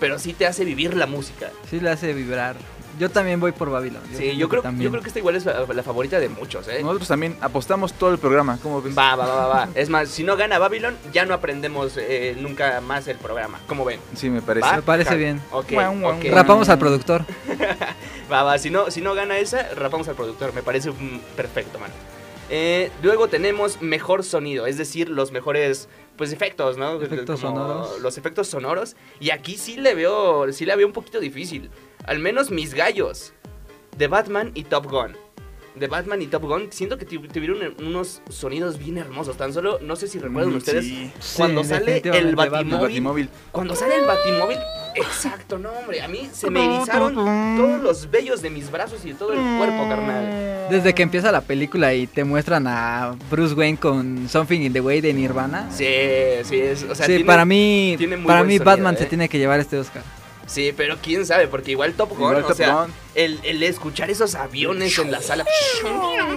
pero 0.00 0.18
sí 0.18 0.32
te 0.32 0.46
hace 0.46 0.64
vivir 0.64 0.96
la 0.96 1.06
música. 1.06 1.50
Sí 1.70 1.80
le 1.80 1.90
hace 1.90 2.12
vibrar. 2.12 2.56
Yo 2.96 3.10
también 3.10 3.40
voy 3.40 3.50
por 3.50 3.70
Babylon. 3.70 4.00
Sí, 4.16 4.36
yo 4.36 4.48
creo, 4.48 4.62
también. 4.62 4.84
yo 4.84 4.90
creo 4.92 5.02
que 5.02 5.08
esta 5.08 5.18
igual 5.18 5.34
es 5.34 5.44
la, 5.44 5.66
la 5.66 5.82
favorita 5.82 6.20
de 6.20 6.28
muchos, 6.28 6.68
¿eh? 6.68 6.78
Nosotros 6.80 7.08
también 7.08 7.36
apostamos 7.40 7.92
todo 7.92 8.12
el 8.12 8.18
programa. 8.18 8.56
¿Cómo 8.62 8.80
ves? 8.80 8.96
Va, 8.96 9.16
va, 9.16 9.26
va, 9.26 9.34
va, 9.34 9.46
va. 9.48 9.68
Es 9.74 9.88
más, 9.88 10.08
si 10.10 10.22
no 10.22 10.36
gana 10.36 10.60
Babylon, 10.60 10.96
ya 11.12 11.24
no 11.26 11.34
aprendemos 11.34 11.96
eh, 11.96 12.36
nunca 12.38 12.80
más 12.80 13.08
el 13.08 13.16
programa. 13.16 13.58
¿Cómo 13.66 13.84
ven? 13.84 13.98
Sí, 14.14 14.30
me 14.30 14.42
parece. 14.42 14.68
¿Va? 14.68 14.76
Me 14.76 14.82
parece 14.82 15.10
Ja- 15.10 15.16
bien. 15.16 15.40
Ok, 15.50 15.72
Guau, 15.72 15.98
guau, 15.98 16.14
ok. 16.14 16.22
guau. 16.22 16.34
Rapamos 16.36 16.68
al 16.68 16.78
productor. 16.78 17.24
Va, 18.32 18.42
va, 18.42 18.58
si 18.58 18.70
no, 18.70 18.90
si 18.90 19.00
no 19.02 19.14
gana 19.14 19.38
esa, 19.38 19.68
rapamos 19.74 20.06
al 20.08 20.14
productor. 20.14 20.54
Me 20.54 20.62
parece 20.62 20.90
perfecto, 21.36 21.78
man. 21.80 21.90
Eh, 22.50 22.90
luego 23.02 23.28
tenemos 23.28 23.80
mejor 23.80 24.22
sonido, 24.22 24.66
es 24.66 24.76
decir, 24.76 25.08
los 25.08 25.32
mejores 25.32 25.88
pues 26.16 26.30
efectos, 26.32 26.76
¿no? 26.76 27.00
Efectos 27.02 27.40
Como 27.40 27.56
sonoros. 27.56 28.00
Los 28.00 28.18
efectos 28.18 28.48
sonoros. 28.48 28.96
Y 29.18 29.30
aquí 29.30 29.56
sí 29.56 29.76
le 29.76 29.94
veo, 29.94 30.52
sí 30.52 30.64
la 30.66 30.76
veo 30.76 30.86
un 30.86 30.92
poquito 30.92 31.20
difícil. 31.20 31.70
Al 32.04 32.18
menos 32.18 32.50
mis 32.50 32.74
gallos. 32.74 33.32
De 33.96 34.08
Batman 34.08 34.50
y 34.54 34.64
Top 34.64 34.86
Gun. 34.90 35.16
De 35.74 35.88
Batman 35.88 36.22
y 36.22 36.26
Top 36.28 36.42
Gun, 36.44 36.68
siento 36.70 36.98
que 36.98 37.04
tu- 37.04 37.26
tuvieron 37.26 37.74
unos 37.80 38.22
sonidos 38.28 38.78
bien 38.78 38.96
hermosos. 38.98 39.36
Tan 39.36 39.52
solo, 39.52 39.78
no 39.80 39.96
sé 39.96 40.06
si 40.06 40.18
recuerdan 40.20 40.52
Mm, 40.52 40.56
ustedes, 40.58 40.84
sí. 40.84 41.10
cuando 41.36 41.62
Sí, 41.64 41.70
sale 41.70 41.96
el 42.04 42.36
Batimóvil. 42.36 42.72
El 42.74 42.80
Batimóvil. 42.80 43.28
Cuando 43.50 43.74
sale 43.74 43.96
el 43.96 44.04
Batimóvil, 44.04 44.58
exacto, 44.94 45.58
no, 45.58 45.70
hombre, 45.72 46.00
a 46.02 46.06
mí 46.08 46.28
se 46.32 46.48
me 46.50 46.64
erizaron 46.76 47.14
todos 47.14 47.80
los 47.82 48.08
vellos 48.10 48.40
de 48.42 48.50
mis 48.50 48.70
brazos 48.70 49.04
y 49.04 49.08
de 49.08 49.14
todo 49.14 49.32
el 49.32 49.38
cuerpo, 49.58 49.88
carnal. 49.88 50.53
Desde 50.70 50.94
que 50.94 51.02
empieza 51.02 51.30
la 51.32 51.40
película 51.40 51.94
y 51.94 52.06
te 52.06 52.24
muestran 52.24 52.66
a 52.66 53.14
Bruce 53.30 53.54
Wayne 53.54 53.78
con 53.78 54.28
Something 54.28 54.60
in 54.60 54.72
the 54.72 54.80
Way 54.80 55.00
de 55.00 55.12
Nirvana. 55.12 55.68
Sí, 55.70 55.86
sí, 56.44 56.58
es, 56.60 56.82
o 56.84 56.94
sea, 56.94 57.06
sí, 57.06 57.12
tiene- 57.12 57.24
para 57.24 57.44
mí, 57.44 57.94
tiene 57.98 58.16
muy 58.16 58.26
para 58.26 58.42
mí 58.42 58.54
sonido, 58.58 58.64
Batman 58.64 58.94
¿eh? 58.94 58.98
se 58.98 59.06
tiene 59.06 59.28
que 59.28 59.38
llevar 59.38 59.60
este 59.60 59.78
Oscar. 59.78 60.02
Sí, 60.46 60.74
pero 60.76 60.98
quién 61.02 61.24
sabe, 61.24 61.48
porque 61.48 61.70
igual 61.70 61.94
Top 61.94 62.10
Gun, 62.10 62.18
Igual 62.18 62.44
o 62.44 62.46
Top 62.48 62.56
sea, 62.56 62.72
Gun. 62.82 62.92
El, 63.14 63.40
el 63.44 63.62
escuchar 63.62 64.10
esos 64.10 64.34
aviones 64.34 64.98
en 64.98 65.10
la 65.10 65.22
sala. 65.22 65.46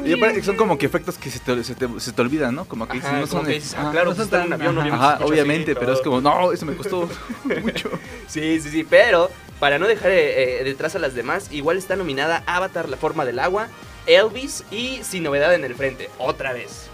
Y 0.05 0.13
aparte 0.13 0.41
son 0.43 0.55
como 0.55 0.77
que 0.77 0.85
efectos 0.85 1.17
que 1.17 1.29
se 1.29 1.39
te, 1.39 1.61
se 1.65 1.75
te, 1.75 1.87
se 1.99 2.11
te 2.13 2.21
olvidan, 2.21 2.55
¿no? 2.55 2.63
Como 2.65 2.87
que 2.87 2.99
Ajá, 2.99 3.19
no 3.19 3.27
son 3.27 3.45
que 3.45 3.61
ah, 3.75 3.89
claro, 3.91 4.11
no 4.11 4.15
pues 4.15 4.29
son 4.29 4.39
en 4.39 4.43
un 4.45 4.49
tan- 4.51 4.61
avión, 4.61 4.79
ajá. 4.93 5.13
Ajá, 5.15 5.25
obviamente, 5.25 5.71
así, 5.71 5.79
pero 5.79 5.91
es 5.93 5.99
como, 6.01 6.21
no, 6.21 6.53
eso 6.53 6.65
me 6.65 6.75
costó 6.75 7.09
mucho. 7.61 7.89
Sí, 8.27 8.61
sí, 8.61 8.69
sí, 8.69 8.85
pero 8.89 9.29
para 9.59 9.77
no 9.77 9.87
dejar 9.87 10.11
eh, 10.11 10.61
eh, 10.61 10.63
detrás 10.63 10.95
a 10.95 10.99
las 10.99 11.13
demás, 11.13 11.49
igual 11.51 11.77
está 11.77 11.95
nominada 11.97 12.43
Avatar, 12.45 12.87
La 12.87 12.95
Forma 12.95 13.25
del 13.25 13.39
Agua, 13.39 13.67
Elvis 14.07 14.63
y 14.71 15.01
Sin 15.03 15.23
Novedad 15.23 15.53
en 15.53 15.63
el 15.63 15.75
Frente, 15.75 16.09
otra 16.17 16.53
vez. 16.53 16.87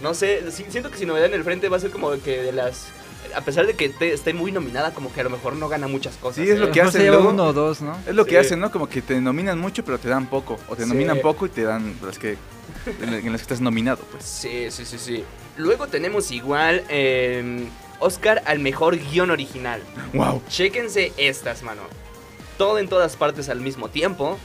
No 0.00 0.14
sé, 0.14 0.50
si- 0.50 0.64
siento 0.70 0.90
que 0.90 0.96
Sin 0.98 1.08
Novedad 1.08 1.26
en 1.26 1.34
el 1.34 1.44
Frente 1.44 1.68
va 1.68 1.76
a 1.76 1.80
ser 1.80 1.90
como 1.90 2.10
que 2.22 2.42
de 2.42 2.52
las 2.52 2.86
a 3.36 3.40
pesar 3.40 3.66
de 3.66 3.74
que 3.74 3.88
te- 3.88 4.12
esté 4.12 4.34
muy 4.34 4.52
nominada, 4.52 4.92
como 4.92 5.10
que 5.12 5.20
a 5.20 5.24
lo 5.24 5.30
mejor 5.30 5.54
no 5.54 5.68
gana 5.68 5.86
muchas 5.88 6.16
cosas. 6.16 6.44
Sí, 6.44 6.50
es 6.50 6.58
lo 6.58 6.68
¿eh? 6.68 6.70
que 6.72 6.82
hacen 6.82 7.06
luego. 7.06 7.28
uno 7.30 7.44
o 7.46 7.52
dos, 7.52 7.80
¿no? 7.80 7.96
Es 8.06 8.14
lo 8.14 8.26
que 8.26 8.36
hacen, 8.36 8.58
¿no? 8.60 8.70
Como 8.70 8.88
que 8.88 9.00
te 9.00 9.18
nominan 9.20 9.58
mucho, 9.58 9.84
pero 9.84 9.98
te 9.98 10.08
dan 10.08 10.26
poco. 10.26 10.58
O 10.68 10.74
te 10.76 10.82
Sí. 10.82 10.88
nominan 10.88 11.20
poco 11.20 11.46
y 11.46 11.48
te 11.48 11.62
dan 11.62 11.96
las 12.04 12.18
que 12.18 12.36
en 13.00 13.14
en 13.14 13.32
las 13.32 13.40
que 13.40 13.44
estás 13.44 13.60
nominado, 13.60 14.02
pues. 14.10 14.24
Sí, 14.24 14.66
sí, 14.70 14.84
sí, 14.84 14.98
sí. 14.98 15.24
Luego 15.56 15.86
tenemos 15.86 16.30
igual 16.32 16.82
eh, 16.88 17.68
Oscar 18.00 18.42
al 18.44 18.58
mejor 18.58 18.98
guion 18.98 19.30
original. 19.30 19.80
Wow. 20.12 20.42
Chéquense 20.48 21.12
estas, 21.16 21.62
mano. 21.62 21.82
Todo 22.58 22.78
en 22.80 22.88
todas 22.88 23.16
partes 23.16 23.48
al 23.48 23.60
mismo 23.60 23.88
tiempo. 23.88 24.36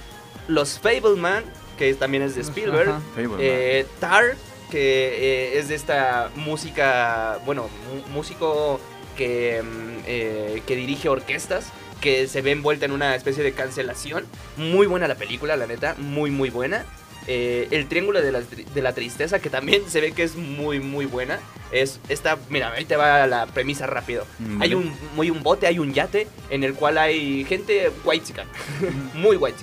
Los 0.48 0.80
Fableman, 0.80 1.44
que 1.78 1.94
también 1.94 2.24
es 2.24 2.36
de 2.36 2.42
Spielberg. 2.42 2.94
Eh, 3.40 3.86
Tar, 4.00 4.36
que 4.70 5.54
eh, 5.54 5.60
es 5.60 5.70
de 5.70 5.76
esta 5.76 6.30
música, 6.36 7.40
bueno, 7.46 7.70
músico 8.14 8.80
que, 9.16 9.62
mm, 9.64 10.00
eh, 10.06 10.62
que 10.66 10.76
dirige 10.76 11.10
orquestas, 11.10 11.72
que 12.02 12.28
se 12.28 12.42
ve 12.42 12.52
envuelta 12.52 12.86
en 12.86 12.92
una 12.92 13.16
especie 13.16 13.44
de 13.44 13.54
cancelación. 13.54 14.26
Muy 14.58 14.88
buena 14.88 15.08
la 15.08 15.16
película, 15.16 15.56
la 15.56 15.68
neta, 15.68 15.96
muy, 15.98 16.32
muy 16.32 16.50
buena. 16.50 16.86
Eh, 17.30 17.68
el 17.72 17.88
Triángulo 17.88 18.22
de 18.22 18.32
la, 18.32 18.42
de 18.42 18.82
la 18.82 18.94
Tristeza, 18.94 19.40
que 19.40 19.50
también 19.50 19.82
se 19.90 20.00
ve 20.00 20.14
que 20.14 20.24
es 20.24 20.36
muy, 20.36 20.80
muy 20.80 21.06
buena. 21.06 21.40
Es 21.72 22.00
esta, 22.08 22.38
mira, 22.50 22.72
ahí 22.72 22.86
te 22.86 22.96
va 22.96 23.28
la 23.28 23.48
premisa 23.48 23.86
rápido. 23.86 24.26
Mm, 24.40 24.62
Hay 24.62 24.74
un, 24.74 24.94
muy 25.16 25.30
un 25.30 25.44
bote, 25.44 25.68
hay 25.68 25.80
un 25.80 25.94
yate 25.94 26.28
en 26.50 26.64
el 26.64 26.74
cual 26.74 26.98
hay 26.98 27.44
gente 27.44 27.92
white 28.06 28.34
muy 29.14 29.36
white 29.36 29.58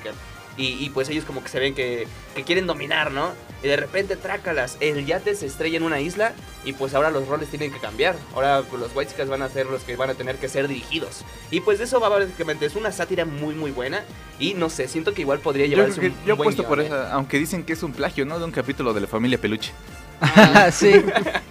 y, 0.56 0.84
y 0.84 0.90
pues 0.90 1.08
ellos 1.08 1.24
como 1.24 1.42
que 1.42 1.48
se 1.48 1.58
ven 1.58 1.74
que, 1.74 2.06
que 2.34 2.44
quieren 2.44 2.66
dominar, 2.66 3.10
¿no? 3.10 3.32
Y 3.62 3.68
de 3.68 3.76
repente 3.76 4.16
trácalas, 4.16 4.76
el 4.80 5.06
yate 5.06 5.34
se 5.34 5.46
estrella 5.46 5.78
en 5.78 5.84
una 5.84 6.00
isla 6.00 6.32
y 6.64 6.74
pues 6.74 6.94
ahora 6.94 7.10
los 7.10 7.26
roles 7.26 7.48
tienen 7.48 7.72
que 7.72 7.78
cambiar. 7.78 8.14
Ahora 8.34 8.62
pues, 8.68 8.80
los 8.80 8.94
white 8.94 9.24
van 9.24 9.42
a 9.42 9.48
ser 9.48 9.66
los 9.66 9.82
que 9.82 9.96
van 9.96 10.10
a 10.10 10.14
tener 10.14 10.36
que 10.36 10.48
ser 10.48 10.68
dirigidos. 10.68 11.24
Y 11.50 11.60
pues 11.60 11.78
de 11.78 11.84
eso 11.84 11.98
va 11.98 12.08
básicamente, 12.08 12.66
es 12.66 12.76
una 12.76 12.92
sátira 12.92 13.24
muy 13.24 13.54
muy 13.54 13.70
buena 13.70 14.04
y 14.38 14.54
no 14.54 14.68
sé, 14.68 14.88
siento 14.88 15.14
que 15.14 15.22
igual 15.22 15.40
podría 15.40 15.66
Yo, 15.66 15.76
llevarse 15.76 16.00
un, 16.00 16.14
yo 16.26 16.36
buen 16.36 16.48
apuesto 16.48 16.68
por 16.68 16.80
¿eh? 16.80 16.86
esa, 16.86 17.12
aunque 17.12 17.38
dicen 17.38 17.64
que 17.64 17.72
es 17.72 17.82
un 17.82 17.92
plagio, 17.92 18.24
¿no? 18.24 18.38
De 18.38 18.44
un 18.44 18.52
capítulo 18.52 18.92
de 18.92 19.00
la 19.00 19.06
familia 19.06 19.40
Peluche. 19.40 19.72
Ah, 20.20 20.70
sí, 20.72 21.02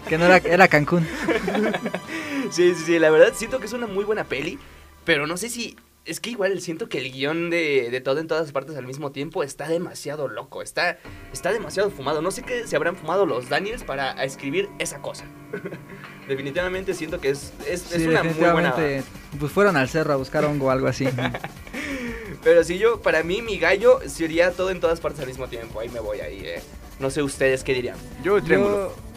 que 0.07 0.17
no 0.17 0.25
era, 0.25 0.37
era 0.37 0.67
Cancún. 0.67 1.07
Sí, 2.51 2.75
sí, 2.75 2.83
sí, 2.85 2.99
la 2.99 3.09
verdad 3.09 3.33
siento 3.33 3.59
que 3.59 3.65
es 3.65 3.73
una 3.73 3.87
muy 3.87 4.03
buena 4.03 4.25
peli, 4.25 4.59
pero 5.05 5.25
no 5.25 5.37
sé 5.37 5.49
si... 5.49 5.75
Es 6.05 6.19
que 6.19 6.31
igual 6.31 6.59
siento 6.59 6.89
que 6.89 6.97
el 6.97 7.11
guion 7.11 7.49
de, 7.49 7.89
de 7.89 8.01
todo 8.01 8.19
en 8.19 8.27
todas 8.27 8.51
partes 8.51 8.75
al 8.75 8.85
mismo 8.85 9.13
tiempo 9.13 9.41
está 9.41 9.69
demasiado 9.69 10.27
loco, 10.27 10.61
está, 10.61 10.97
está 11.31 11.53
demasiado 11.53 11.89
fumado. 11.91 12.21
No 12.21 12.31
sé 12.31 12.43
qué 12.43 12.67
se 12.67 12.75
habrán 12.75 12.97
fumado 12.97 13.25
los 13.25 13.47
Daniels 13.47 13.83
para 13.83 14.11
escribir 14.23 14.67
esa 14.79 15.01
cosa. 15.01 15.25
Definitivamente 16.27 16.93
siento 16.93 17.21
que 17.21 17.29
es, 17.29 17.53
es, 17.67 17.81
Sí, 17.81 18.01
es 18.01 18.07
una 18.07 18.23
muy 18.23 18.33
buena... 18.33 18.75
Pues 19.39 19.51
fueron 19.51 19.77
al 19.77 19.87
cerro 19.87 20.13
a 20.13 20.17
buscar 20.17 20.43
hongo 20.43 20.67
o 20.67 20.69
algo 20.71 20.87
así. 20.87 21.07
Pero 22.43 22.65
si 22.65 22.77
yo, 22.77 23.01
para 23.01 23.23
mí, 23.23 23.41
mi 23.41 23.57
gallo 23.57 23.99
sería 24.05 24.51
todo 24.51 24.69
en 24.71 24.81
todas 24.81 24.99
partes 24.99 25.21
al 25.21 25.27
mismo 25.27 25.47
tiempo. 25.47 25.79
Ahí 25.79 25.87
me 25.87 26.01
voy, 26.01 26.19
ahí, 26.19 26.41
eh. 26.43 26.61
No 26.99 27.09
sé 27.09 27.23
ustedes 27.23 27.63
qué 27.63 27.73
dirían. 27.73 27.97
Yo 28.21 28.41
triángulo. 28.43 28.89
Yo, 28.89 29.12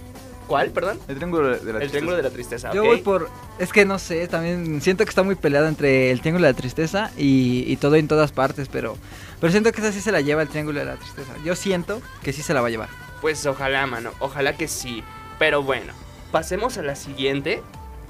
¿Cuál, 0.46 0.70
perdón? 0.70 1.00
El 1.08 1.16
triángulo 1.16 1.48
de 1.48 1.50
la 1.50 1.56
El 1.56 1.62
tristeza. 1.64 1.90
Triángulo 1.90 2.16
de 2.16 2.22
la 2.22 2.30
Tristeza, 2.30 2.72
yo 2.72 2.84
voy 2.84 3.00
por. 3.00 3.28
Es 3.58 3.72
que 3.72 3.84
no 3.84 3.98
sé, 3.98 4.28
también 4.28 4.80
siento 4.80 5.04
que 5.04 5.08
está 5.08 5.22
muy 5.24 5.34
peleado 5.34 5.66
entre 5.66 6.10
el 6.12 6.20
Triángulo 6.20 6.46
de 6.46 6.52
la 6.52 6.56
Tristeza 6.56 7.10
y, 7.16 7.64
y 7.66 7.76
todo 7.78 7.96
en 7.96 8.06
todas 8.06 8.30
partes, 8.32 8.68
pero. 8.70 8.96
Pero 9.40 9.50
siento 9.50 9.72
que 9.72 9.80
esa 9.80 9.90
sí 9.92 10.00
se 10.00 10.12
la 10.12 10.20
lleva 10.20 10.42
el 10.42 10.48
Triángulo 10.48 10.78
de 10.78 10.86
la 10.86 10.96
Tristeza. 10.96 11.32
Yo 11.44 11.56
siento 11.56 12.00
que 12.22 12.32
sí 12.32 12.42
se 12.42 12.54
la 12.54 12.60
va 12.60 12.68
a 12.68 12.70
llevar. 12.70 12.88
Pues 13.20 13.44
ojalá, 13.46 13.86
mano, 13.86 14.10
ojalá 14.20 14.56
que 14.56 14.68
sí. 14.68 15.02
Pero 15.38 15.62
bueno, 15.62 15.92
pasemos 16.30 16.78
a 16.78 16.82
la 16.82 16.94
siguiente. 16.94 17.62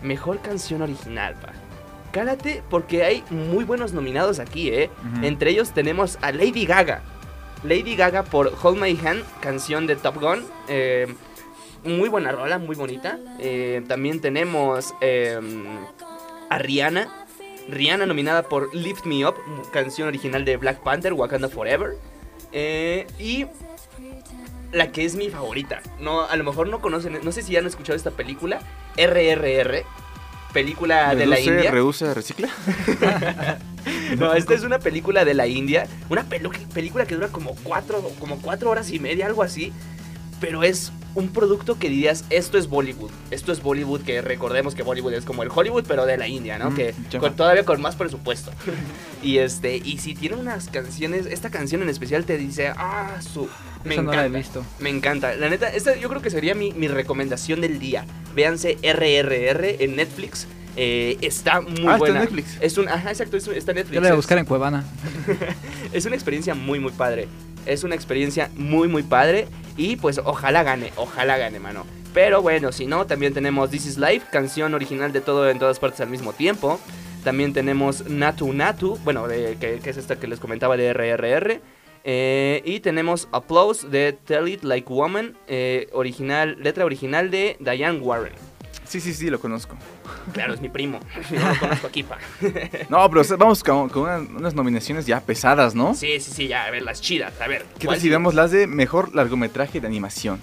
Mejor 0.02 0.40
canción 0.40 0.82
original, 0.82 1.34
pa. 1.40 1.52
Cálate 2.12 2.62
porque 2.68 3.02
hay 3.04 3.24
muy 3.30 3.64
buenos 3.64 3.92
nominados 3.94 4.38
aquí, 4.40 4.68
¿eh? 4.68 4.90
Entre 5.22 5.50
ellos 5.50 5.72
tenemos 5.72 6.18
a 6.20 6.32
Lady 6.32 6.66
Gaga. 6.66 7.00
Lady 7.62 7.96
Gaga 7.96 8.22
por 8.24 8.52
Hold 8.62 8.78
My 8.80 8.98
Hand, 9.06 9.24
canción 9.40 9.86
de 9.86 9.96
Top 9.96 10.20
Gun. 10.20 10.44
eh, 10.68 11.06
muy 11.86 12.08
buena 12.08 12.32
rola, 12.32 12.58
muy 12.58 12.76
bonita. 12.76 13.18
Eh, 13.38 13.82
también 13.88 14.20
tenemos 14.20 14.94
eh, 15.00 15.38
a 16.50 16.58
Rihanna. 16.58 17.26
Rihanna 17.68 18.06
nominada 18.06 18.44
por 18.44 18.74
Lift 18.74 19.06
Me 19.06 19.26
Up, 19.26 19.34
canción 19.72 20.08
original 20.08 20.44
de 20.44 20.56
Black 20.56 20.82
Panther, 20.82 21.12
Wakanda 21.12 21.48
Forever. 21.48 21.96
Eh, 22.52 23.06
y 23.18 23.46
la 24.72 24.92
que 24.92 25.04
es 25.04 25.16
mi 25.16 25.30
favorita. 25.30 25.80
No, 26.00 26.22
a 26.22 26.36
lo 26.36 26.44
mejor 26.44 26.68
no 26.68 26.80
conocen, 26.80 27.18
no 27.22 27.32
sé 27.32 27.42
si 27.42 27.56
han 27.56 27.66
escuchado 27.66 27.96
esta 27.96 28.12
película, 28.12 28.60
RRR, 28.96 29.84
película 30.52 31.14
de 31.14 31.26
la 31.26 31.40
India. 31.40 31.70
Rehúsa, 31.70 32.14
recicla. 32.14 32.48
No, 34.18 34.34
esta 34.34 34.54
es 34.54 34.62
una 34.62 34.78
película 34.78 35.24
de 35.24 35.34
la 35.34 35.46
India, 35.46 35.86
una 36.08 36.24
película 36.24 37.06
que 37.06 37.14
dura 37.14 37.28
como 37.28 37.54
cuatro, 37.62 38.02
como 38.18 38.40
cuatro 38.40 38.70
horas 38.70 38.90
y 38.90 38.98
media, 38.98 39.26
algo 39.26 39.42
así. 39.42 39.72
Pero 40.40 40.62
es 40.62 40.92
un 41.14 41.28
producto 41.28 41.78
que 41.78 41.88
dirías, 41.88 42.24
esto 42.28 42.58
es 42.58 42.68
Bollywood. 42.68 43.10
Esto 43.30 43.50
es 43.52 43.62
Bollywood, 43.62 44.02
que 44.02 44.20
recordemos 44.20 44.74
que 44.74 44.82
Bollywood 44.82 45.14
es 45.14 45.24
como 45.24 45.42
el 45.42 45.48
Hollywood, 45.54 45.84
pero 45.88 46.04
de 46.04 46.18
la 46.18 46.28
India, 46.28 46.58
¿no? 46.58 46.70
Mm, 46.70 46.74
que 46.74 46.94
con- 47.18 47.34
todavía 47.34 47.64
con 47.64 47.80
más 47.80 47.96
presupuesto. 47.96 48.50
y 49.22 49.38
este, 49.38 49.76
y 49.78 49.96
si 49.98 50.14
tiene 50.14 50.36
unas 50.36 50.68
canciones, 50.68 51.24
esta 51.24 51.48
canción 51.50 51.80
en 51.82 51.88
especial 51.88 52.24
te 52.26 52.36
dice, 52.36 52.68
ah, 52.76 53.16
su. 53.20 53.48
Me 53.84 53.94
Esa 53.94 54.02
no 54.02 54.10
la 54.12 54.16
he 54.24 54.26
encanta. 54.26 54.38
visto. 54.38 54.64
Me 54.80 54.90
encanta. 54.90 55.34
La 55.36 55.48
neta, 55.48 55.68
esta 55.68 55.96
yo 55.96 56.08
creo 56.10 56.20
que 56.20 56.28
sería 56.30 56.54
mi, 56.54 56.72
mi 56.72 56.88
recomendación 56.88 57.60
del 57.62 57.78
día. 57.78 58.04
Véanse 58.34 58.76
RRR 58.82 59.82
en 59.84 59.96
Netflix. 59.96 60.46
Eh, 60.78 61.16
está 61.22 61.62
muy 61.62 61.70
Ah, 61.70 61.80
está 61.82 61.92
en 61.94 61.98
buena. 61.98 62.20
Netflix. 62.20 62.58
Es 62.60 62.76
un, 62.76 62.88
ajá, 62.90 63.10
exacto, 63.10 63.38
es 63.38 63.48
está 63.48 63.70
en 63.70 63.76
Netflix. 63.76 63.94
Yo 63.94 64.00
la 64.02 64.08
voy 64.08 64.12
a 64.12 64.16
buscar 64.16 64.36
en 64.36 64.44
Cuevana. 64.44 64.84
es 65.94 66.04
una 66.04 66.14
experiencia 66.14 66.54
muy, 66.54 66.78
muy 66.78 66.92
padre. 66.92 67.28
Es 67.64 67.84
una 67.84 67.94
experiencia 67.94 68.50
muy, 68.54 68.86
muy 68.88 69.02
padre. 69.02 69.48
Y 69.76 69.96
pues 69.96 70.18
ojalá 70.24 70.62
gane, 70.62 70.92
ojalá 70.96 71.36
gane, 71.36 71.58
mano. 71.60 71.84
Pero 72.14 72.40
bueno, 72.42 72.72
si 72.72 72.86
no, 72.86 73.06
también 73.06 73.34
tenemos 73.34 73.70
This 73.70 73.86
Is 73.86 73.98
Life, 73.98 74.26
canción 74.32 74.72
original 74.74 75.12
de 75.12 75.20
todo 75.20 75.50
en 75.50 75.58
todas 75.58 75.78
partes 75.78 76.00
al 76.00 76.08
mismo 76.08 76.32
tiempo. 76.32 76.80
También 77.24 77.52
tenemos 77.52 78.08
Natu 78.08 78.52
Natu, 78.52 78.98
bueno, 79.04 79.28
de- 79.28 79.56
que, 79.60 79.80
es 79.90 79.96
esta 79.96 80.16
que 80.16 80.26
les 80.26 80.40
comentaba 80.40 80.76
de 80.76 80.90
RRR. 80.94 81.60
Eh, 82.04 82.62
y 82.64 82.80
tenemos 82.80 83.28
Applause 83.32 83.90
de 83.90 84.12
Tell 84.12 84.46
It 84.48 84.62
Like 84.62 84.88
Woman, 84.90 85.36
eh, 85.48 85.88
original, 85.92 86.56
letra 86.62 86.84
original 86.84 87.30
de 87.30 87.56
Diane 87.58 87.98
Warren. 87.98 88.32
Sí, 88.84 89.00
sí, 89.00 89.12
sí, 89.12 89.28
lo 89.28 89.40
conozco. 89.40 89.74
Claro, 90.32 90.54
es 90.54 90.60
mi 90.60 90.68
primo. 90.68 90.98
Lo 91.30 91.58
conozco 91.60 91.86
aquí, 91.86 92.02
pa. 92.02 92.18
No, 92.88 93.08
pero 93.10 93.22
vamos 93.38 93.62
con, 93.62 93.88
con 93.88 94.02
una- 94.02 94.18
unas 94.18 94.54
nominaciones 94.54 95.06
ya 95.06 95.20
pesadas, 95.20 95.74
¿no? 95.74 95.94
Sí, 95.94 96.18
sí, 96.20 96.30
sí, 96.34 96.48
ya, 96.48 96.64
a 96.64 96.70
ver, 96.70 96.82
las 96.82 97.00
chidas. 97.00 97.32
A 97.40 97.46
ver. 97.46 97.64
¿Qué 97.78 97.86
¿cuál 97.86 97.96
tal 97.98 98.02
si 98.02 98.08
vemos 98.08 98.34
las 98.34 98.50
de 98.50 98.66
mejor 98.66 99.14
largometraje 99.14 99.80
de 99.80 99.86
animación? 99.86 100.40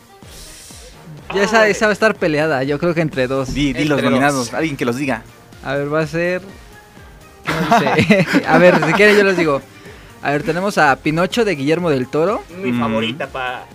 Ya 1.34 1.44
esa, 1.44 1.68
esa 1.68 1.86
va 1.88 1.90
a 1.92 1.94
estar 1.94 2.16
peleada, 2.16 2.64
yo 2.64 2.78
creo 2.80 2.94
que 2.94 3.02
entre 3.02 3.28
dos. 3.28 3.54
Di, 3.54 3.74
di 3.74 3.86
los 3.86 4.02
nominados, 4.04 4.48
dos. 4.52 4.54
alguien 4.54 4.78
que 4.78 4.86
los 4.86 4.96
diga. 4.98 5.24
A 5.64 5.74
ver, 5.76 5.94
va 5.94 6.02
a 6.02 6.08
ser. 6.08 6.42
¿qué 7.80 8.02
dice? 8.02 8.26
a 8.48 8.58
ver, 8.58 8.76
si 8.86 8.94
quieren 8.94 9.18
yo 9.18 9.24
les 9.24 9.38
digo. 9.38 9.62
A 10.22 10.32
ver, 10.32 10.44
tenemos 10.44 10.78
a 10.78 10.96
Pinocho 10.98 11.44
de 11.44 11.56
Guillermo 11.56 11.90
del 11.90 12.08
Toro. 12.08 12.44
Mi 12.62 12.72
Mm. 12.72 12.80
favorita, 12.80 13.28
pa. 13.28 13.66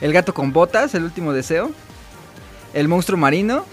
El 0.00 0.12
gato 0.12 0.32
con 0.32 0.52
botas, 0.52 0.94
el 0.94 1.04
último 1.04 1.32
deseo. 1.32 1.70
El 2.72 2.88
monstruo 2.88 3.18
marino. 3.18 3.66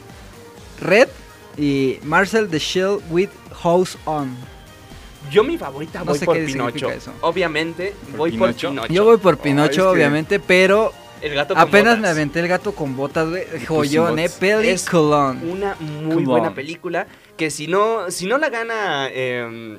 Red. 0.82 1.08
Y 1.58 2.00
Marcel 2.04 2.48
the 2.50 2.60
Shell 2.60 3.00
with 3.10 3.30
House 3.64 3.98
On. 4.06 4.30
Yo 5.32 5.44
mi 5.44 5.58
favorita 5.58 6.00
No 6.00 6.06
voy 6.06 6.20
sé 6.20 6.26
por 6.26 6.38
qué 6.38 6.46
Pinocho. 6.46 6.90
eso. 6.92 7.12
Obviamente 7.22 7.94
¿Por 8.12 8.18
voy 8.18 8.32
por 8.38 8.54
Pinocho? 8.54 8.88
Yo 8.94 9.04
voy 9.04 9.18
por 9.18 9.34
Oh, 9.36 9.38
Pinocho, 9.42 9.70
es 9.72 9.76
que- 9.76 9.82
obviamente, 9.84 10.40
pero 10.40 10.94
El 11.22 11.34
gato 11.34 11.54
con 11.56 11.62
apenas 11.64 11.96
botas. 11.98 12.00
me 12.02 12.08
aventé 12.10 12.40
el 12.40 12.48
gato 12.48 12.72
con 12.74 12.96
botas, 12.96 13.28
güey. 13.28 13.44
Joyón, 13.68 14.20
eh. 14.20 14.30
Peliculón. 14.30 15.42
Una 15.50 15.76
muy 15.80 16.14
Come 16.16 16.26
buena 16.28 16.48
on. 16.50 16.56
película 16.56 17.08
que 17.36 17.50
si 17.52 17.68
no 17.68 18.10
si 18.12 18.26
no 18.28 18.38
la 18.38 18.50
gana 18.50 19.10
eh, 19.12 19.78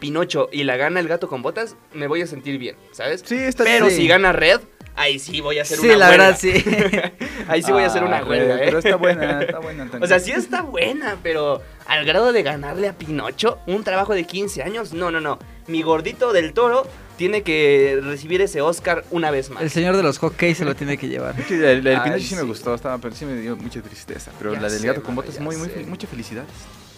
Pinocho 0.00 0.48
y 0.52 0.64
la 0.64 0.76
gana 0.76 0.98
el 0.98 1.06
gato 1.06 1.28
con 1.28 1.42
botas, 1.42 1.76
me 1.94 2.08
voy 2.08 2.22
a 2.22 2.26
sentir 2.26 2.58
bien, 2.58 2.74
¿sabes? 2.90 3.22
Sí, 3.24 3.36
está 3.36 3.62
Pero 3.62 3.88
sí. 3.88 3.96
si 3.96 4.08
gana 4.08 4.32
Red, 4.32 4.60
ahí 4.94 5.18
sí 5.18 5.40
voy 5.40 5.58
a 5.58 5.62
hacer 5.62 5.78
Sí, 5.78 5.86
una 5.86 5.96
la 5.96 6.08
huelga. 6.10 6.24
verdad, 6.26 6.38
sí. 6.40 6.52
ahí 7.48 7.62
sí 7.62 7.72
voy 7.72 7.82
a 7.82 7.86
hacer 7.86 8.04
una 8.04 8.18
Ah, 8.18 8.24
huelga, 8.24 8.54
¿eh? 8.56 8.60
Pero 8.64 8.78
está 8.78 8.96
buena, 8.96 9.42
está 9.42 9.58
buena. 9.58 9.82
Antonio. 9.84 10.04
O 10.04 10.08
sea, 10.08 10.18
sí 10.20 10.32
está 10.32 10.62
buena, 10.62 11.16
pero 11.22 11.62
al 11.86 12.04
grado 12.04 12.32
de 12.32 12.42
ganarle 12.42 12.88
a 12.88 12.92
Pinocho 12.92 13.58
un 13.66 13.84
trabajo 13.84 14.14
de 14.14 14.24
15 14.24 14.62
años, 14.62 14.92
no, 14.92 15.10
no, 15.10 15.20
no. 15.20 15.38
Mi 15.66 15.82
gordito 15.82 16.32
del 16.32 16.52
toro 16.52 16.86
tiene 17.16 17.42
que 17.42 18.00
recibir 18.02 18.40
ese 18.42 18.60
Oscar 18.62 19.04
una 19.10 19.30
vez 19.30 19.50
más. 19.50 19.62
El 19.62 19.70
señor 19.70 19.96
de 19.96 20.02
los 20.02 20.18
hotcakes 20.18 20.56
se 20.56 20.64
lo 20.64 20.74
tiene 20.74 20.96
que 20.98 21.08
llevar. 21.08 21.34
Sí, 21.46 21.56
la, 21.56 21.68
la 21.68 21.74
del 21.74 21.86
Ay, 21.88 22.00
Pinocho 22.04 22.24
sí, 22.24 22.34
me 22.34 22.40
sí. 22.42 22.46
gustó, 22.46 22.74
estaba, 22.74 22.98
pero 22.98 23.14
sí 23.14 23.24
me 23.24 23.34
dio 23.40 23.56
mucha 23.56 23.80
tristeza. 23.80 24.30
Pero 24.38 24.54
Ya 24.54 24.60
la 24.60 24.68
del 24.68 24.82
gato 24.82 25.02
con 25.02 25.14
botas, 25.14 25.38
muy, 25.40 25.56
muy, 25.56 25.68
mucha 25.86 26.06
felicidad. 26.06 26.44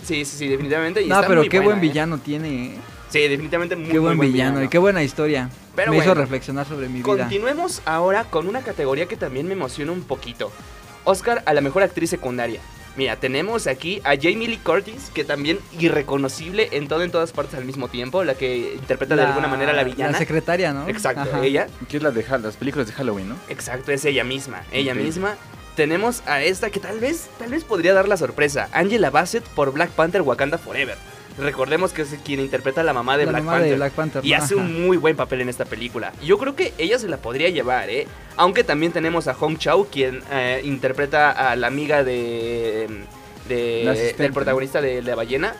Sí, 0.05 0.25
sí, 0.25 0.37
sí, 0.37 0.49
definitivamente. 0.49 1.03
y 1.03 1.09
No, 1.09 1.17
está 1.17 1.29
pero 1.29 1.41
muy 1.41 1.49
qué 1.49 1.59
buena, 1.59 1.75
buen 1.75 1.79
¿eh? 1.85 1.89
villano 1.89 2.19
tiene, 2.19 2.67
eh. 2.67 2.75
Sí, 3.15 3.29
definitivamente 3.29 3.77
muy, 3.77 3.91
Qué 3.91 4.01
buen 4.01 4.17
muy 4.17 4.33
villano, 4.33 4.61
y 4.61 4.67
qué 4.67 4.79
buena 4.79 5.05
historia. 5.05 5.49
Pero 5.77 5.93
Me 5.93 5.99
hizo 5.99 6.15
reflexionar 6.15 6.67
sobre 6.67 6.89
mi 6.89 6.95
vida. 6.95 7.05
Continuemos 7.05 7.81
ahora 7.85 8.25
con 8.25 8.49
una 8.49 8.63
categoría 8.63 9.07
que 9.07 9.17
también 9.17 9.47
me 9.47 9.53
emociona 9.53 9.93
un 9.93 10.03
poquito. 10.03 10.51
Oscar 11.05 11.45
a 11.47 11.55
la 11.55 11.61
mejor 11.61 11.85
actriz 11.85 12.11
secundaria. 12.11 12.61
Mira, 12.97 13.15
tenemos 13.15 13.69
aquí 13.69 14.01
a 14.03 14.17
Jamie 14.21 14.49
Lee 14.49 14.57
Curtis, 14.57 15.13
que 15.15 15.23
también 15.23 15.61
irreconocible 15.79 16.71
en 16.73 16.89
todo 16.89 17.05
en 17.05 17.13
todas 17.13 17.31
partes 17.31 17.55
al 17.55 17.65
mismo 17.65 17.87
tiempo, 17.87 18.25
la 18.25 18.35
que 18.35 18.75
interpreta 18.75 19.15
de 19.15 19.23
alguna 19.23 19.47
manera 19.47 19.71
a 19.71 19.75
la 19.77 19.85
villana. 19.85 20.11
La 20.11 20.19
secretaria, 20.19 20.73
¿no? 20.73 20.89
Exacto, 20.89 21.21
Ajá. 21.21 21.45
ella. 21.45 21.69
Que 21.89 21.99
es 21.99 22.03
la 22.03 22.11
de 22.11 22.27
las 22.41 22.57
películas 22.57 22.89
de 22.89 22.95
Halloween, 22.95 23.29
¿no? 23.29 23.37
Exacto, 23.49 23.93
es 23.93 24.05
ella 24.07 24.25
misma, 24.25 24.65
ella 24.73 24.93
misma. 24.93 25.37
Tenemos 25.77 26.25
a 26.27 26.43
esta 26.43 26.71
que 26.71 26.81
tal 26.81 26.99
vez, 26.99 27.29
tal 27.39 27.53
vez 27.53 27.63
podría 27.63 27.95
dar 27.95 28.09
la 28.09 28.17
sorpresa, 28.17 28.69
Angela 28.73 29.11
Bassett 29.11 29.45
por 29.45 29.73
Black 29.73 29.91
Panther 29.91 30.23
Wakanda 30.23 30.59
Forever. 30.59 30.97
Recordemos 31.37 31.93
que 31.93 32.03
es 32.03 32.15
quien 32.25 32.39
interpreta 32.41 32.83
a 32.83 32.85
la 32.85 32.93
mamá 32.93 33.17
de 33.17 33.25
La 33.27 33.33
Black 33.33 33.43
mamá 33.45 33.53
Panther. 33.57 33.71
de 33.71 33.77
Black 33.77 33.93
Panther. 33.93 34.25
Y 34.25 34.31
¿no? 34.31 34.37
hace 34.37 34.55
Ajá. 34.55 34.63
un 34.63 34.87
muy 34.87 34.97
buen 34.97 35.17
papel 35.17 35.41
en 35.41 35.49
esta 35.49 35.65
película. 35.65 36.13
Yo 36.25 36.39
creo 36.39 36.55
que 36.55 36.73
ella 36.79 36.99
se 36.99 37.09
la 37.09 37.17
podría 37.17 37.49
llevar, 37.49 37.91
¿eh? 37.91 38.07
Aunque 38.37 38.63
también 38.63 38.93
tenemos 38.93 39.27
a 39.27 39.35
Hong 39.35 39.57
Chau, 39.57 39.89
quien 39.91 40.23
eh, 40.31 40.61
interpreta 40.65 41.31
a 41.33 41.57
la 41.57 41.67
amiga 41.67 42.05
de, 42.05 42.87
de- 43.49 44.15
del 44.17 44.33
protagonista 44.33 44.81
de 44.81 45.03
La 45.03 45.15
Ballena, 45.17 45.55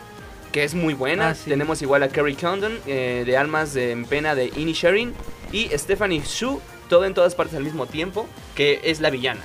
que 0.51 0.63
es 0.63 0.73
muy 0.73 0.93
buena. 0.93 1.29
Ah, 1.29 1.35
sí. 1.35 1.49
Tenemos 1.49 1.81
igual 1.81 2.03
a 2.03 2.07
Kerry 2.09 2.35
Condon, 2.35 2.79
eh, 2.87 3.23
de 3.25 3.35
Almas 3.37 3.75
en 3.75 4.05
Pena 4.05 4.35
de 4.35 4.51
Inisherin. 4.55 5.13
Y 5.51 5.69
Stephanie 5.77 6.21
Shu, 6.25 6.61
todo 6.89 7.05
en 7.05 7.13
todas 7.13 7.35
partes 7.35 7.55
al 7.55 7.63
mismo 7.63 7.85
tiempo, 7.85 8.27
que 8.55 8.79
es 8.83 9.01
la 9.01 9.09
villana. 9.09 9.41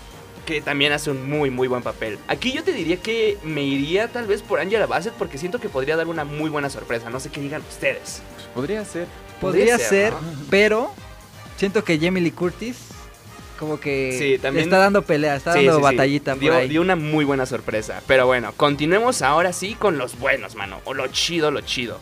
Que 0.50 0.60
también 0.60 0.92
hace 0.92 1.10
un 1.12 1.30
muy, 1.30 1.48
muy 1.48 1.68
buen 1.68 1.82
papel. 1.82 2.18
Aquí 2.26 2.52
yo 2.52 2.64
te 2.64 2.72
diría 2.72 2.96
que 2.96 3.38
me 3.44 3.62
iría 3.62 4.08
tal 4.08 4.26
vez 4.26 4.42
por 4.42 4.58
Angela 4.58 4.86
Bassett 4.86 5.12
porque 5.14 5.38
siento 5.38 5.60
que 5.60 5.68
podría 5.68 5.96
dar 5.96 6.08
una 6.08 6.24
muy 6.24 6.50
buena 6.50 6.68
sorpresa. 6.68 7.08
No 7.08 7.20
sé 7.20 7.30
qué 7.30 7.40
digan 7.40 7.62
ustedes. 7.68 8.20
Podría 8.54 8.84
ser. 8.84 9.06
Podría 9.40 9.76
Podría 9.76 9.78
ser, 9.78 9.88
ser, 9.88 10.12
¿no? 10.12 10.18
pero 10.50 10.92
siento 11.56 11.84
que 11.84 11.98
Jamie 12.00 12.20
Lee 12.22 12.32
Curtis 12.32 12.76
como 13.60 13.78
que 13.78 14.16
Sí, 14.18 14.38
también- 14.42 14.64
está 14.64 14.78
dando 14.78 15.02
pelea, 15.02 15.36
está 15.36 15.52
Sí, 15.52 15.58
dando 15.66 15.74
sí, 15.74 15.78
sí. 15.78 15.96
batallita 15.96 16.32
por 16.32 16.40
dio, 16.40 16.54
ahí. 16.56 16.68
dio 16.68 16.80
una 16.80 16.96
muy 16.96 17.24
buena 17.24 17.46
sorpresa. 17.46 18.02
Pero 18.08 18.26
bueno, 18.26 18.52
continuemos 18.56 19.22
ahora 19.22 19.52
sí 19.52 19.74
con 19.74 19.98
los 19.98 20.18
buenos, 20.18 20.56
mano. 20.56 20.80
O 20.84 20.94
lo 20.94 21.06
chido, 21.08 21.50
lo 21.52 21.60
chido. 21.60 22.00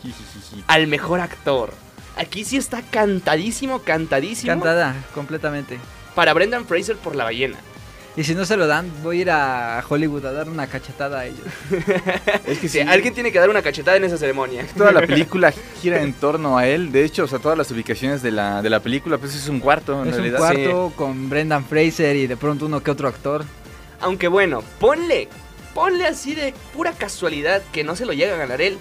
Al 0.67 0.87
mejor 0.87 1.19
actor. 1.19 1.71
Aquí 2.17 2.43
sí 2.45 2.57
está 2.57 2.81
cantadísimo, 2.81 3.79
cantadísimo. 3.83 4.53
Cantada, 4.53 4.95
completamente. 5.13 5.77
Para 6.15 6.33
Brendan 6.33 6.65
Fraser 6.65 6.95
por 6.97 7.15
La 7.15 7.25
Ballena. 7.25 7.57
Y 8.19 8.25
si 8.25 8.35
no 8.35 8.43
se 8.43 8.57
lo 8.57 8.67
dan, 8.67 8.91
voy 9.01 9.19
a 9.19 9.21
ir 9.21 9.31
a 9.31 9.81
Hollywood 9.87 10.25
a 10.25 10.33
dar 10.33 10.49
una 10.49 10.67
cachetada 10.67 11.21
a 11.21 11.25
ellos. 11.25 11.39
Es 12.45 12.59
que 12.59 12.67
Sí, 12.67 12.79
sí, 12.79 12.79
alguien 12.81 13.13
tiene 13.13 13.31
que 13.31 13.39
dar 13.39 13.49
una 13.49 13.61
cachetada 13.61 13.95
en 13.95 14.03
esa 14.03 14.17
ceremonia. 14.17 14.67
toda 14.77 14.91
la 14.91 15.07
película 15.07 15.53
gira 15.81 16.01
en 16.01 16.11
torno 16.11 16.57
a 16.57 16.67
él. 16.67 16.91
De 16.91 17.05
hecho, 17.05 17.23
o 17.23 17.27
sea, 17.27 17.39
todas 17.39 17.57
las 17.57 17.71
ubicaciones 17.71 18.21
de 18.21 18.31
la, 18.31 18.61
de 18.61 18.69
la 18.69 18.81
película, 18.81 19.17
pues 19.17 19.35
es 19.35 19.47
un 19.47 19.61
cuarto, 19.61 20.03
en 20.03 20.09
es 20.09 20.17
un 20.17 20.31
cuarto 20.31 20.91
con 20.97 21.29
Brendan 21.29 21.63
Fraser 21.63 22.17
y 22.17 22.27
de 22.27 22.35
pronto 22.35 22.65
uno 22.65 22.83
que 22.83 22.91
otro 22.91 23.07
actor. 23.07 23.45
Aunque 24.01 24.27
bueno, 24.27 24.63
ponle, 24.81 25.29
ponle 25.73 26.05
así 26.05 26.35
de 26.35 26.53
pura 26.75 26.91
casualidad 26.91 27.61
que 27.71 27.85
no 27.85 27.95
se 27.95 28.05
lo 28.05 28.11
llega 28.11 28.33
a 28.33 28.37
ganar 28.37 28.59
él. 28.59 28.77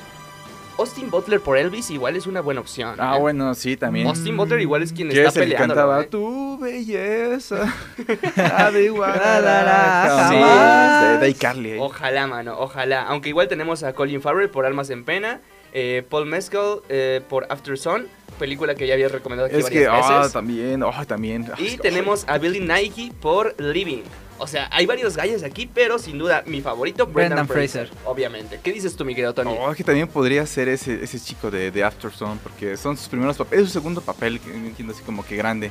Austin 0.79 1.11
Butler 1.11 1.41
por 1.41 1.59
Elvis 1.59 1.91
igual 1.91 2.15
es 2.17 2.27
una 2.27 2.41
buena 2.41 2.61
opción. 2.61 2.95
Ah, 2.99 3.17
¿eh? 3.17 3.21
bueno, 3.21 3.55
sí, 3.55 3.77
también. 3.77 4.07
Austin 4.07 4.37
Butler 4.37 4.61
igual 4.61 4.83
es 4.83 4.93
quien 4.93 5.09
Que 5.09 5.17
está 5.19 5.29
es 5.31 5.37
el 5.37 5.43
que 5.43 5.49
peleando. 5.57 5.75
cantaba 5.75 6.03
¿eh? 6.03 6.07
Tu 6.07 6.59
belleza. 6.59 7.75
la, 8.37 10.05
jamás". 10.09 10.31
jamás. 10.33 11.21
De 11.21 11.29
iCarly. 11.31 11.73
ahí. 11.73 11.79
Ojalá, 11.81 12.27
mano, 12.27 12.57
ojalá. 12.59 13.03
Aunque 13.03 13.29
igual 13.29 13.49
tenemos 13.49 13.83
a 13.83 13.93
Colin 13.93 14.23
Farrell 14.23 14.51
por 14.51 14.67
Almas 14.67 14.91
en 14.91 15.05
Pena, 15.05 15.41
eh, 15.73 16.05
Paul 16.09 16.27
Mescal 16.27 16.81
eh, 16.89 17.21
por 17.29 17.47
After 17.51 17.77
Sun, 17.77 18.07
película 18.39 18.75
que 18.75 18.87
ya 18.87 18.95
había 18.95 19.09
recomendado 19.09 19.49
aquí 19.49 19.57
Es 19.57 19.67
que, 19.69 19.87
varias 19.89 20.07
ah, 20.11 20.19
veces. 20.19 20.33
también, 20.33 20.83
oh, 20.83 20.93
también. 21.07 21.47
Ah, 21.53 21.57
y 21.59 21.73
que- 21.73 21.79
tenemos 21.79 22.25
a 22.29 22.39
Billy 22.39 22.61
Nike 22.61 23.13
por 23.21 23.55
Living. 23.61 24.03
O 24.39 24.47
sea, 24.47 24.69
hay 24.73 24.87
varios 24.87 25.17
gallos 25.17 25.43
aquí, 25.43 25.69
pero 25.73 25.99
sin 25.99 26.19
duda 26.19 26.43
mi 26.47 26.61
favorito, 26.61 27.07
Brendan, 27.07 27.47
Brendan 27.47 27.49
Fraser, 27.49 27.89
Fraser. 27.89 28.07
Obviamente. 28.07 28.61
¿Qué 28.63 28.73
dices 28.73 28.97
tú, 28.97 29.05
mi 29.05 29.15
querido 29.15 29.35
Tony? 29.35 29.55
Oh, 29.59 29.75
que 29.75 29.85
también 29.85 30.09
podría 30.09 30.47
ser 30.47 30.69
ese, 30.69 31.03
ese 31.03 31.21
chico 31.21 31.51
de, 31.51 31.71
de 31.71 31.85
After 31.85 32.11
Sun, 32.11 32.39
porque 32.39 32.77
son 32.77 32.97
sus 32.97 33.09
primeros 33.09 33.37
papeles, 33.37 33.65
es 33.65 33.69
su 33.71 33.79
segundo 33.79 34.01
papel, 34.01 34.41
que 34.41 34.51
no 34.51 34.67
entiendo 34.67 34.95
así 34.95 35.03
como 35.03 35.25
que 35.25 35.37
grande. 35.37 35.71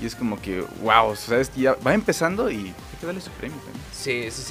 Y 0.00 0.04
es 0.04 0.14
como 0.14 0.40
que, 0.40 0.62
wow, 0.82 1.06
o 1.06 1.16
sea, 1.16 1.40
ya 1.56 1.74
va 1.86 1.94
empezando 1.94 2.50
y 2.50 2.56
hay 2.56 2.74
que 3.00 3.06
darle 3.06 3.20
su 3.20 3.30
premio 3.30 3.56
también. 3.58 3.82
Sí, 3.92 4.30
sí, 4.30 4.42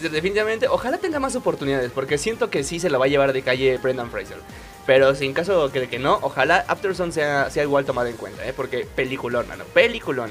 sí. 0.00 0.08
Definitivamente, 0.08 0.68
ojalá 0.68 0.98
tenga 0.98 1.18
más 1.18 1.34
oportunidades, 1.34 1.90
porque 1.92 2.18
siento 2.18 2.50
que 2.50 2.62
sí 2.62 2.78
se 2.78 2.90
la 2.90 2.98
va 2.98 3.06
a 3.06 3.08
llevar 3.08 3.32
de 3.32 3.42
calle 3.42 3.78
Brendan 3.78 4.10
Fraser. 4.10 4.36
Pero 4.84 5.14
si 5.14 5.26
en 5.26 5.32
caso 5.32 5.68
de 5.68 5.88
que 5.88 5.98
no, 5.98 6.18
ojalá 6.22 6.64
Afterson 6.68 7.12
sea, 7.12 7.50
sea 7.50 7.62
igual 7.62 7.84
tomado 7.84 8.08
en 8.08 8.16
cuenta, 8.16 8.46
¿eh? 8.46 8.52
Porque 8.52 8.86
peliculón, 8.94 9.48
mano, 9.48 9.64
peliculón. 9.72 10.30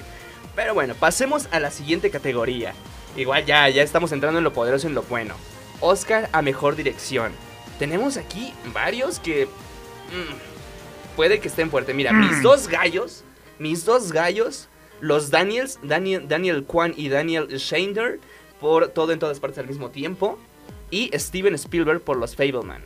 Pero 0.55 0.73
bueno, 0.73 0.95
pasemos 0.95 1.47
a 1.51 1.59
la 1.59 1.71
siguiente 1.71 2.09
categoría. 2.09 2.73
Igual 3.15 3.45
ya, 3.45 3.67
ya 3.69 3.83
estamos 3.83 4.11
entrando 4.11 4.37
en 4.37 4.43
lo 4.43 4.53
poderoso 4.53 4.87
y 4.87 4.89
en 4.89 4.95
lo 4.95 5.03
bueno. 5.03 5.35
Oscar 5.79 6.29
a 6.31 6.41
Mejor 6.41 6.75
Dirección. 6.75 7.31
Tenemos 7.79 8.17
aquí 8.17 8.53
varios 8.73 9.19
que... 9.19 9.45
mm, 9.45 11.15
puede 11.15 11.39
que 11.39 11.47
estén 11.47 11.69
fuertes. 11.69 11.95
Mira, 11.95 12.13
mis 12.13 12.41
dos 12.41 12.67
gallos, 12.67 13.23
mis 13.59 13.85
dos 13.85 14.11
gallos, 14.11 14.67
los 14.99 15.31
Daniels, 15.31 15.79
Daniel, 15.81 16.27
Daniel 16.27 16.63
Kwan 16.63 16.93
y 16.95 17.09
Daniel 17.09 17.47
Shander, 17.47 18.19
por 18.59 18.89
todo 18.89 19.11
en 19.11 19.19
todas 19.19 19.39
partes 19.39 19.57
al 19.59 19.67
mismo 19.67 19.89
tiempo. 19.89 20.37
Y 20.91 21.09
Steven 21.17 21.55
Spielberg 21.55 22.01
por 22.01 22.17
los 22.17 22.35
Fableman. 22.35 22.83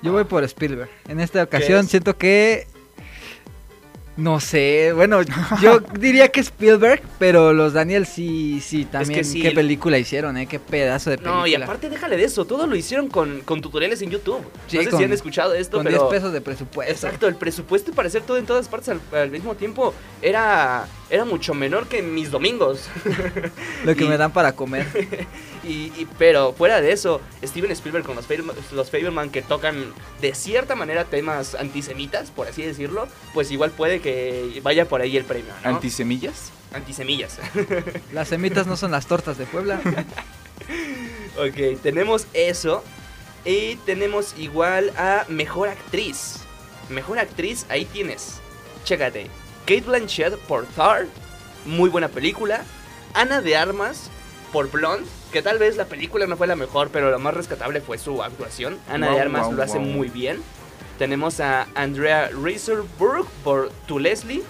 Yo 0.00 0.12
voy 0.12 0.24
por 0.24 0.42
Spielberg. 0.44 0.90
En 1.08 1.20
esta 1.20 1.42
ocasión 1.42 1.86
siento 1.86 2.16
que... 2.16 2.66
No 4.14 4.40
sé, 4.40 4.92
bueno, 4.94 5.22
yo 5.62 5.80
diría 5.98 6.28
que 6.28 6.40
Spielberg, 6.40 7.00
pero 7.18 7.54
los 7.54 7.72
Daniel 7.72 8.04
sí, 8.04 8.60
sí, 8.60 8.84
también. 8.84 9.24
sí, 9.24 9.40
Qué 9.40 9.48
el- 9.48 9.54
película 9.54 9.98
hicieron, 9.98 10.36
¿eh? 10.36 10.46
Qué 10.46 10.58
pedazo 10.58 11.08
de 11.08 11.16
película. 11.16 11.40
No, 11.40 11.46
y 11.46 11.54
aparte 11.54 11.88
déjale 11.88 12.18
de 12.18 12.24
eso, 12.24 12.44
todo 12.44 12.66
lo 12.66 12.76
hicieron 12.76 13.08
con, 13.08 13.40
con 13.40 13.62
tutoriales 13.62 14.02
en 14.02 14.10
YouTube. 14.10 14.42
Sí, 14.66 14.76
no 14.76 14.82
sé 14.82 14.90
con- 14.90 14.98
si 14.98 15.04
han 15.06 15.12
escuchado 15.12 15.54
esto, 15.54 15.78
Con 15.78 15.84
pero... 15.84 15.98
10 16.00 16.10
pesos 16.10 16.32
de 16.34 16.40
presupuesto. 16.42 16.92
Exacto, 16.92 17.26
el 17.26 17.36
presupuesto 17.36 17.92
para 17.92 18.08
hacer 18.08 18.20
todo 18.22 18.36
en 18.36 18.44
todas 18.44 18.68
partes 18.68 18.90
al, 18.90 19.00
al 19.18 19.30
mismo 19.30 19.54
tiempo 19.54 19.94
era, 20.20 20.86
era 21.12 21.24
mucho 21.26 21.52
menor 21.54 21.86
que 21.86 22.02
mis 22.02 22.30
domingos. 22.30 22.88
Lo 23.84 23.94
que 23.94 24.04
y- 24.04 24.08
me 24.08 24.16
dan 24.16 24.32
para 24.32 24.52
comer. 24.52 24.86
Y, 25.64 25.92
y- 25.96 26.08
pero 26.18 26.52
fuera 26.54 26.80
de 26.80 26.90
eso, 26.90 27.20
Steven 27.44 27.70
Spielberg 27.70 28.04
con 28.04 28.16
los, 28.16 28.28
Fableman- 28.28 28.56
los 28.72 28.90
que 29.30 29.42
tocan 29.42 29.92
de 30.20 30.34
cierta 30.34 30.74
manera 30.74 31.04
temas 31.04 31.54
antisemitas, 31.54 32.32
por 32.32 32.48
así 32.48 32.62
decirlo, 32.62 33.06
pues 33.32 33.48
igual 33.52 33.70
puede 33.70 34.00
que 34.00 34.58
vaya 34.64 34.88
por 34.88 35.02
ahí 35.02 35.16
el 35.16 35.24
premio, 35.24 35.52
¿no? 35.62 35.68
¿Antisemillas? 35.70 36.50
Antisemillas. 36.74 37.38
Las 38.12 38.26
semitas 38.26 38.66
no 38.66 38.76
son 38.76 38.90
las 38.90 39.06
tortas 39.06 39.38
de 39.38 39.46
Puebla. 39.46 39.80
ok, 41.38 41.80
tenemos 41.80 42.26
eso. 42.34 42.82
Y 43.44 43.76
tenemos 43.86 44.34
igual 44.38 44.92
a 44.96 45.26
Mejor 45.28 45.68
Actriz. 45.68 46.38
Mejor 46.88 47.18
Actriz, 47.20 47.66
ahí 47.68 47.84
tienes. 47.84 48.40
Chécate. 48.84 49.28
Kate 49.66 49.82
Blanchett 49.82 50.36
por 50.38 50.66
Thor. 50.66 51.06
Muy 51.64 51.88
buena 51.88 52.08
película. 52.08 52.64
Ana 53.14 53.40
de 53.40 53.56
Armas 53.56 54.10
por 54.52 54.70
Blonde. 54.70 55.08
Que 55.32 55.42
tal 55.42 55.58
vez 55.58 55.76
la 55.76 55.86
película 55.86 56.26
no 56.26 56.36
fue 56.36 56.46
la 56.46 56.56
mejor, 56.56 56.90
pero 56.90 57.10
lo 57.10 57.18
más 57.18 57.34
rescatable 57.34 57.80
fue 57.80 57.96
su 57.98 58.22
actuación. 58.22 58.78
Ana 58.88 59.10
de 59.10 59.20
Armas 59.20 59.46
wow, 59.46 59.54
lo 59.54 59.62
hace 59.62 59.78
wow. 59.78 59.86
muy 59.86 60.08
bien. 60.08 60.42
Tenemos 60.98 61.40
a 61.40 61.68
Andrea 61.74 62.28
Riseborough 62.28 63.26
por 63.44 63.70
To 63.86 63.98
Leslie. 63.98 64.42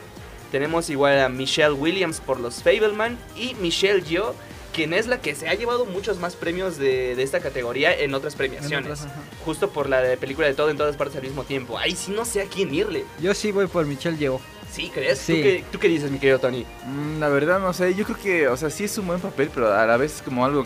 Tenemos 0.50 0.90
igual 0.90 1.20
a 1.20 1.28
Michelle 1.28 1.72
Williams 1.72 2.20
por 2.20 2.40
Los 2.40 2.62
Fableman. 2.62 3.16
Y 3.36 3.54
Michelle 3.54 4.02
Yeoh, 4.02 4.34
quien 4.74 4.92
es 4.92 5.06
la 5.06 5.20
que 5.20 5.34
se 5.34 5.48
ha 5.48 5.54
llevado 5.54 5.86
muchos 5.86 6.18
más 6.18 6.34
premios 6.34 6.78
de, 6.78 7.14
de 7.14 7.22
esta 7.22 7.40
categoría 7.40 7.96
en 7.96 8.12
otras 8.14 8.34
premiaciones. 8.34 8.86
En 8.86 8.92
otras, 8.92 9.06
ajá. 9.06 9.22
Justo 9.44 9.70
por 9.70 9.88
la 9.88 10.02
de 10.02 10.16
película 10.16 10.46
de 10.46 10.54
todo 10.54 10.70
en 10.70 10.76
todas 10.76 10.96
partes 10.96 11.16
al 11.16 11.22
mismo 11.22 11.44
tiempo. 11.44 11.78
Ahí 11.78 11.94
sí 11.94 12.10
no 12.10 12.24
sé 12.24 12.42
a 12.42 12.46
quién 12.46 12.74
irle. 12.74 13.04
Yo 13.20 13.34
sí 13.34 13.52
voy 13.52 13.66
por 13.66 13.86
Michelle 13.86 14.18
Yeoh. 14.18 14.40
¿Sí 14.72 14.90
crees? 14.92 15.18
Sí. 15.18 15.34
¿Tú, 15.34 15.42
qué, 15.42 15.64
tú 15.72 15.78
qué 15.78 15.88
dices, 15.88 16.10
mi 16.10 16.18
querido 16.18 16.38
Tony? 16.38 16.64
Mm, 16.86 17.20
la 17.20 17.28
verdad 17.28 17.60
no 17.60 17.72
sé, 17.74 17.94
yo 17.94 18.04
creo 18.04 18.18
que, 18.18 18.48
o 18.48 18.56
sea, 18.56 18.70
sí 18.70 18.84
es 18.84 18.96
un 18.96 19.06
buen 19.06 19.20
papel, 19.20 19.50
pero 19.54 19.72
a 19.72 19.84
la 19.86 19.96
vez 19.98 20.16
es 20.16 20.22
como 20.22 20.44
algo 20.46 20.64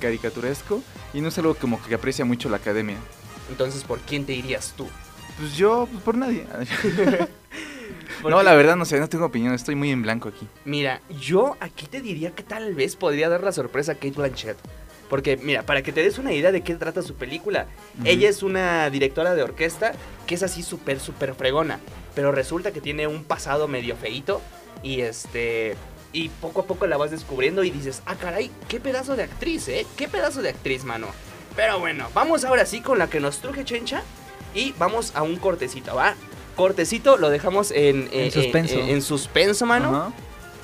caricaturesco 0.00 0.82
y 1.12 1.20
no 1.20 1.28
es 1.28 1.38
algo 1.38 1.54
como 1.54 1.82
que 1.82 1.94
aprecia 1.94 2.24
mucho 2.24 2.48
la 2.48 2.58
academia. 2.58 2.96
Entonces, 3.50 3.82
¿por 3.84 3.98
quién 4.00 4.24
te 4.24 4.34
irías 4.34 4.72
tú? 4.76 4.86
Pues 5.38 5.56
yo, 5.56 5.88
pues 5.90 6.02
por 6.04 6.16
nadie. 6.16 6.46
no, 6.84 7.26
Porque- 8.22 8.44
la 8.44 8.54
verdad 8.54 8.76
no 8.76 8.84
sé, 8.84 9.00
no 9.00 9.08
tengo 9.08 9.26
opinión, 9.26 9.52
estoy 9.52 9.74
muy 9.74 9.90
en 9.90 10.02
blanco 10.02 10.28
aquí. 10.28 10.46
Mira, 10.64 11.00
yo 11.20 11.56
aquí 11.58 11.86
te 11.86 12.00
diría 12.00 12.30
que 12.34 12.44
tal 12.44 12.74
vez 12.74 12.94
podría 12.94 13.28
dar 13.28 13.42
la 13.42 13.50
sorpresa 13.52 13.92
a 13.92 13.94
Kate 13.96 14.12
Blanchett. 14.12 14.56
Porque, 15.08 15.36
mira, 15.36 15.64
para 15.64 15.82
que 15.82 15.92
te 15.92 16.02
des 16.02 16.18
una 16.18 16.32
idea 16.32 16.50
de 16.50 16.62
qué 16.62 16.74
trata 16.74 17.02
su 17.02 17.14
película, 17.14 17.66
ella 18.04 18.28
es 18.28 18.42
una 18.42 18.88
directora 18.90 19.34
de 19.34 19.42
orquesta 19.42 19.92
que 20.26 20.34
es 20.34 20.42
así 20.42 20.62
súper, 20.62 20.98
súper 21.00 21.34
fregona. 21.34 21.80
Pero 22.14 22.32
resulta 22.32 22.72
que 22.72 22.80
tiene 22.80 23.06
un 23.06 23.24
pasado 23.24 23.68
medio 23.68 23.96
feito 23.96 24.40
y 24.82 25.00
este... 25.00 25.76
Y 26.12 26.28
poco 26.28 26.60
a 26.60 26.64
poco 26.66 26.86
la 26.86 26.96
vas 26.96 27.10
descubriendo 27.10 27.64
y 27.64 27.70
dices, 27.70 28.00
ah, 28.06 28.14
caray, 28.14 28.50
qué 28.68 28.78
pedazo 28.78 29.16
de 29.16 29.24
actriz, 29.24 29.66
¿eh? 29.66 29.84
Qué 29.96 30.06
pedazo 30.06 30.42
de 30.42 30.50
actriz, 30.50 30.84
mano. 30.84 31.08
Pero 31.56 31.80
bueno, 31.80 32.08
vamos 32.14 32.44
ahora 32.44 32.66
sí 32.66 32.80
con 32.80 33.00
la 33.00 33.08
que 33.08 33.18
nos 33.18 33.38
truje 33.38 33.64
Chencha 33.64 34.02
y 34.54 34.72
vamos 34.78 35.10
a 35.16 35.22
un 35.22 35.36
cortecito, 35.36 35.96
¿va? 35.96 36.14
Cortecito 36.54 37.16
lo 37.16 37.30
dejamos 37.30 37.72
en, 37.72 38.08
En 38.12 38.30
suspenso. 38.30 38.74
En, 38.74 38.88
en 38.90 39.02
suspenso, 39.02 39.66
mano. 39.66 40.12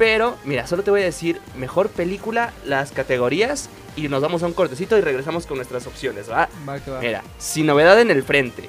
Pero, 0.00 0.38
mira, 0.46 0.66
solo 0.66 0.82
te 0.82 0.90
voy 0.90 1.02
a 1.02 1.04
decir 1.04 1.42
mejor 1.58 1.90
película, 1.90 2.54
las 2.64 2.90
categorías 2.90 3.68
y 3.96 4.08
nos 4.08 4.22
vamos 4.22 4.42
a 4.42 4.46
un 4.46 4.54
cortecito 4.54 4.96
y 4.96 5.02
regresamos 5.02 5.44
con 5.44 5.58
nuestras 5.58 5.86
opciones, 5.86 6.30
¿va? 6.30 6.48
Va 6.66 6.80
que 6.80 6.90
va. 6.90 7.00
Mira, 7.00 7.22
sin 7.36 7.66
novedad 7.66 8.00
en 8.00 8.10
el 8.10 8.22
frente. 8.22 8.66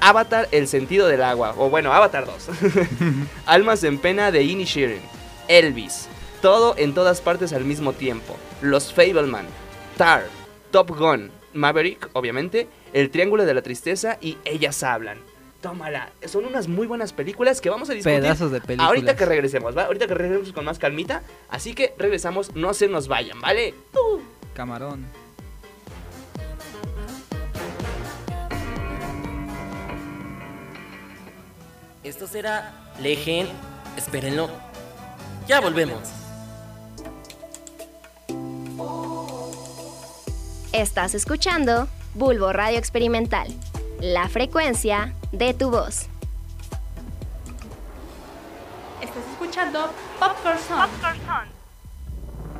Avatar, 0.00 0.48
El 0.50 0.66
sentido 0.66 1.06
del 1.06 1.22
agua. 1.22 1.54
O 1.56 1.70
bueno, 1.70 1.92
Avatar 1.92 2.26
2. 2.26 2.48
Almas 3.46 3.84
en 3.84 3.98
pena 3.98 4.32
de 4.32 4.42
Inishirin. 4.42 5.00
Elvis. 5.46 6.08
Todo 6.42 6.74
en 6.76 6.94
todas 6.94 7.20
partes 7.20 7.52
al 7.52 7.64
mismo 7.64 7.92
tiempo. 7.92 8.36
Los 8.60 8.92
Fableman. 8.92 9.46
Tar. 9.96 10.24
Top 10.72 10.90
Gun. 10.98 11.30
Maverick, 11.54 12.10
obviamente. 12.12 12.66
El 12.92 13.10
Triángulo 13.10 13.46
de 13.46 13.54
la 13.54 13.62
Tristeza 13.62 14.18
y 14.20 14.36
Ellas 14.44 14.82
Hablan. 14.82 15.18
Tómala. 15.66 16.12
Son 16.24 16.44
unas 16.44 16.68
muy 16.68 16.86
buenas 16.86 17.12
películas 17.12 17.60
que 17.60 17.70
vamos 17.70 17.90
a 17.90 17.92
discutir. 17.92 18.20
Pedazos 18.20 18.52
de 18.52 18.60
películas. 18.60 18.86
Ahorita 18.86 19.16
que 19.16 19.26
regresemos, 19.26 19.76
¿va? 19.76 19.86
Ahorita 19.86 20.06
que 20.06 20.14
regresemos 20.14 20.52
con 20.52 20.64
más 20.64 20.78
calmita. 20.78 21.24
Así 21.48 21.74
que 21.74 21.92
regresamos, 21.98 22.54
no 22.54 22.72
se 22.72 22.86
nos 22.86 23.08
vayan, 23.08 23.40
¿vale? 23.40 23.74
Uh. 23.92 24.20
Camarón. 24.54 25.06
Esto 32.04 32.28
será 32.28 32.92
Legend. 33.00 33.48
Espérenlo. 33.96 34.48
Ya 35.48 35.60
volvemos. 35.60 35.98
Estás 40.72 41.16
escuchando 41.16 41.88
Bulbo 42.14 42.52
Radio 42.52 42.78
Experimental, 42.78 43.48
la 43.98 44.28
frecuencia 44.28 45.12
de 45.38 45.54
tu 45.54 45.70
voz. 45.70 46.06
Estás 49.00 49.22
escuchando 49.32 49.90
Popcorn 50.18 50.58
Song 50.58 50.88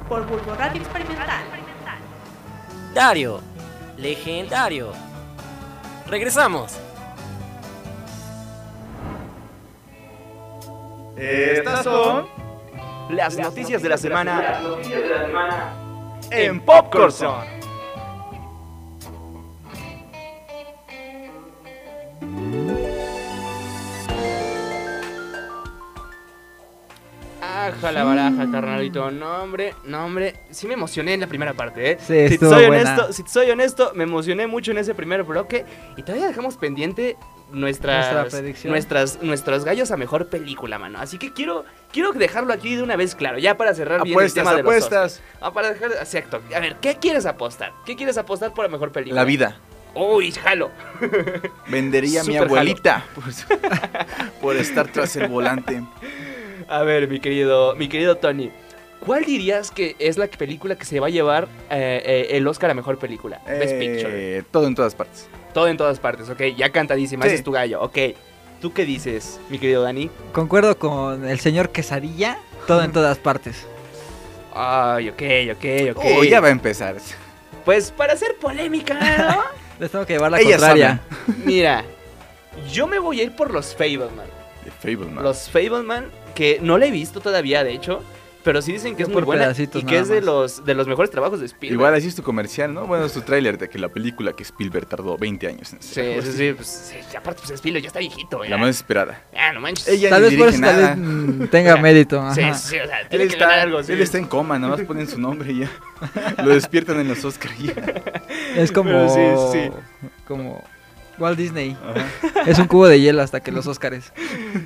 por 0.08 0.26
Bulbo 0.26 0.54
Radio 0.54 0.80
Experimental. 0.82 1.44
Dario. 2.94 3.40
Legendario. 3.96 4.92
Regresamos. 6.06 6.78
Estas 11.16 11.82
son 11.82 12.26
Las 13.10 13.38
noticias 13.38 13.80
de 13.82 13.88
la 13.88 13.96
semana 13.96 14.60
en 16.30 16.60
Popcorn 16.60 17.12
Zone. 17.12 17.55
La 27.92 28.05
baraja, 28.05 28.51
carnalito. 28.51 29.11
No, 29.11 29.42
hombre, 29.42 29.75
no, 29.85 30.05
hombre. 30.05 30.35
Sí 30.51 30.66
me 30.66 30.75
emocioné 30.75 31.14
en 31.14 31.20
la 31.20 31.27
primera 31.27 31.55
parte, 31.55 31.92
¿eh? 31.92 31.99
Sí, 32.01 32.29
si, 32.29 32.38
soy 32.38 32.66
buena. 32.66 32.94
honesto, 32.94 33.12
si 33.12 33.22
te 33.22 33.31
soy 33.31 33.51
honesto, 33.51 33.92
me 33.94 34.05
emocioné 34.05 34.46
mucho 34.46 34.70
en 34.72 34.79
ese 34.79 34.94
primer 34.94 35.22
bloque. 35.22 35.64
Y 35.96 36.03
todavía 36.03 36.27
dejamos 36.27 36.57
pendiente 36.57 37.16
nuestras, 37.53 38.12
Nuestra 38.12 38.38
predicción. 38.38 38.70
nuestras, 38.72 39.22
nuestros 39.22 39.64
gallos 39.64 39.90
a 39.90 39.96
mejor 39.96 40.29
película, 40.29 40.79
mano. 40.79 40.99
Así 40.99 41.18
que 41.18 41.33
quiero, 41.33 41.64
quiero 41.92 42.12
dejarlo 42.12 42.53
aquí 42.53 42.75
de 42.77 42.83
una 42.83 42.96
vez 42.96 43.14
claro, 43.14 43.38
ya 43.38 43.57
para 43.57 43.75
cerrar 43.75 44.03
bien 44.03 44.14
el 44.18 44.25
Apuestas, 44.25 44.42
tema 44.42 44.57
de 44.57 44.62
los 44.62 44.70
apuestas. 44.70 45.22
Ah, 45.40 45.53
para 45.53 45.72
dejar, 45.72 45.92
exacto. 45.92 46.42
A 46.55 46.61
ver, 46.61 46.77
¿qué 46.81 46.96
quieres 46.96 47.25
apostar? 47.27 47.72
¿Qué 47.85 47.96
quieres 47.96 48.18
apostar 48.18 48.53
por 48.53 48.64
la 48.64 48.70
mejor 48.70 48.90
película? 48.90 49.20
La 49.20 49.25
vida. 49.25 49.59
Uy, 49.94 50.31
jalo. 50.33 50.70
Vendería 51.68 52.20
a 52.20 52.25
mi 52.25 52.37
abuelita 52.37 53.05
por, 53.14 53.25
por 54.42 54.57
estar 54.57 54.88
tras 54.88 55.16
el 55.16 55.29
volante. 55.29 55.83
A 56.68 56.83
ver, 56.83 57.09
mi 57.09 57.20
querido, 57.20 57.74
mi 57.76 57.88
querido 57.88 58.16
Tony. 58.16 58.50
¿Cuál 59.00 59.24
dirías 59.24 59.70
que 59.70 59.94
es 59.98 60.16
la 60.18 60.26
película 60.26 60.74
que 60.74 60.85
se 60.85 60.98
va 61.00 61.07
a 61.07 61.11
llevar 61.11 61.44
eh, 61.70 62.02
eh, 62.05 62.26
el 62.37 62.46
Oscar 62.48 62.70
a 62.70 62.74
mejor 62.74 62.98
película? 62.98 63.40
Best 63.46 63.74
Picture. 63.79 64.38
Eh, 64.38 64.42
todo 64.50 64.66
en 64.66 64.74
todas 64.74 64.94
partes. 64.94 65.29
Todo 65.55 65.68
en 65.68 65.76
todas 65.76 66.00
partes, 66.00 66.29
ok. 66.29 66.42
Ya 66.57 66.70
cantadísima, 66.70 67.22
Sí. 67.24 67.29
ese 67.29 67.37
es 67.37 67.44
tu 67.44 67.52
gallo, 67.52 67.81
ok. 67.83 67.98
¿Tú 68.61 68.72
qué 68.72 68.85
dices, 68.85 69.38
mi 69.50 69.59
querido 69.59 69.83
Dani? 69.83 70.11
Concuerdo 70.33 70.79
con 70.79 71.29
el 71.29 71.38
señor 71.40 71.70
Quesadilla, 71.70 72.38
todo 72.66 72.83
en 72.83 72.90
todas 72.92 73.18
partes. 73.18 73.66
Ay, 74.55 75.11
ok, 75.11 75.22
ok, 75.52 75.96
ok. 75.96 76.05
Oh, 76.18 76.24
ya 76.24 76.40
va 76.40 76.48
a 76.48 76.52
empezar. 76.52 76.96
Pues 77.64 77.90
para 77.90 78.14
hacer 78.14 78.37
polémica, 78.40 78.94
¿no? 78.94 79.42
Les 79.79 79.90
tengo 79.90 80.07
que 80.07 80.14
llevar 80.14 80.31
la 80.31 80.40
Ellas 80.40 80.52
contraria. 80.59 81.00
Mira, 81.44 81.85
yo 82.72 82.87
me 82.87 82.98
voy 82.98 83.20
a 83.20 83.24
ir 83.24 83.37
por 83.37 83.52
los 83.52 83.74
Fableman. 83.74 84.26
Fableman. 84.81 85.22
Los 85.22 85.50
Fableman, 85.50 86.07
que 86.37 86.61
no 86.62 86.79
la 86.79 86.87
he 86.87 86.92
visto 86.92 87.20
todavía, 87.20 87.64
de 87.64 87.72
hecho. 87.72 88.01
Pero 88.44 88.62
sí 88.62 88.70
dicen 88.72 88.94
que 88.94 89.03
es 89.03 89.09
muy 89.09 89.22
buena 89.22 89.53
y 89.59 89.66
que 89.83 89.99
es 89.99 90.07
de 90.07 90.20
los, 90.20 90.64
de 90.64 90.75
los 90.75 90.87
mejores 90.87 91.11
trabajos 91.11 91.40
de 91.40 91.46
Spielberg. 91.46 91.81
Igual 91.81 91.94
así 91.96 92.07
es 92.07 92.14
tu 92.14 92.22
comercial, 92.22 92.72
¿no? 92.72 92.87
Bueno, 92.87 93.05
es 93.07 93.12
tu 93.12 93.22
tráiler 93.22 93.59
de 93.59 93.68
que 93.68 93.77
la 93.77 93.88
película 93.88 94.35
que 94.35 94.44
Spielberg 94.44 94.87
tardó 94.87 95.18
20 95.18 95.49
años 95.49 95.72
en 95.72 95.83
Sí, 95.83 96.01
hacer. 96.01 96.22
sí, 96.22 96.33
sí, 96.33 96.53
pues, 96.55 96.68
sí, 97.11 97.16
aparte 97.16 97.40
pues 97.40 97.51
Spielberg 97.51 97.83
ya 97.83 97.88
está 97.88 97.99
viejito, 97.99 98.44
ya. 98.44 98.51
La 98.51 98.57
más 98.57 98.68
esperada. 98.77 99.20
Ah, 99.37 99.53
no 99.53 99.59
manches. 99.61 99.88
Ella 99.88 100.11
Tal 100.11 100.22
vez 100.22 100.35
por 100.35 100.46
dirige 100.53 100.59
eso 100.59 100.64
tal 100.64 100.81
nada. 100.81 100.88
vez 100.94 100.99
mm, 100.99 101.46
tenga 101.49 101.77
mérito. 101.79 102.35
Sí, 102.35 102.40
ajá. 102.42 102.55
sí, 102.55 102.77
o 102.79 102.87
sea, 102.87 103.01
Él 103.01 103.09
tiene 103.09 103.27
que 103.27 103.33
está, 103.33 103.62
algo, 103.62 103.83
sí. 103.83 103.92
él 103.92 104.01
está 104.01 104.18
en 104.18 104.27
coma, 104.27 104.61
nada 104.61 104.77
más 104.77 104.87
ponen 104.87 105.09
su 105.09 105.18
nombre 105.18 105.51
y 105.51 105.59
ya. 105.62 105.70
Lo 106.44 106.55
despiertan 106.55 107.01
en 107.01 107.09
los 107.09 107.25
Oscars. 107.25 107.53
Es 108.55 108.70
como. 108.70 108.90
Pero 108.90 109.09
sí, 109.53 109.59
sí. 109.59 109.70
Como. 110.25 110.62
Walt 111.18 111.38
Disney. 111.38 111.76
Ajá. 111.85 112.42
Es 112.50 112.59
un 112.59 112.66
cubo 112.66 112.87
de 112.87 113.00
hielo 113.00 113.22
hasta 113.22 113.40
que 113.40 113.50
los 113.52 113.66
Oscars. 113.66 114.12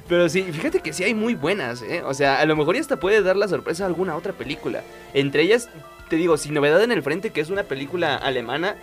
Pero 0.09 0.29
sí, 0.29 0.43
fíjate 0.43 0.81
que 0.81 0.93
sí 0.93 1.05
hay 1.05 1.15
muy 1.15 1.35
buenas, 1.35 1.83
¿eh? 1.83 2.03
O 2.05 2.15
sea, 2.15 2.41
a 2.41 2.45
lo 2.47 2.57
mejor 2.57 2.75
ya 2.75 2.81
hasta 2.81 2.99
puede 2.99 3.23
dar 3.23 3.37
la 3.37 3.49
sorpresa 3.49 3.85
a 3.85 3.87
alguna 3.87 4.17
otra 4.17 4.33
película. 4.33 4.83
Entre 5.15 5.43
ellas, 5.43 5.69
te 6.09 6.17
digo, 6.17 6.37
Sin 6.37 6.55
Novedad 6.55 6.83
en 6.83 6.93
el 6.93 7.03
Frente, 7.03 7.31
que 7.31 7.41
es 7.41 7.51
una 7.51 7.63
película 7.65 8.17
alemana 8.17 8.77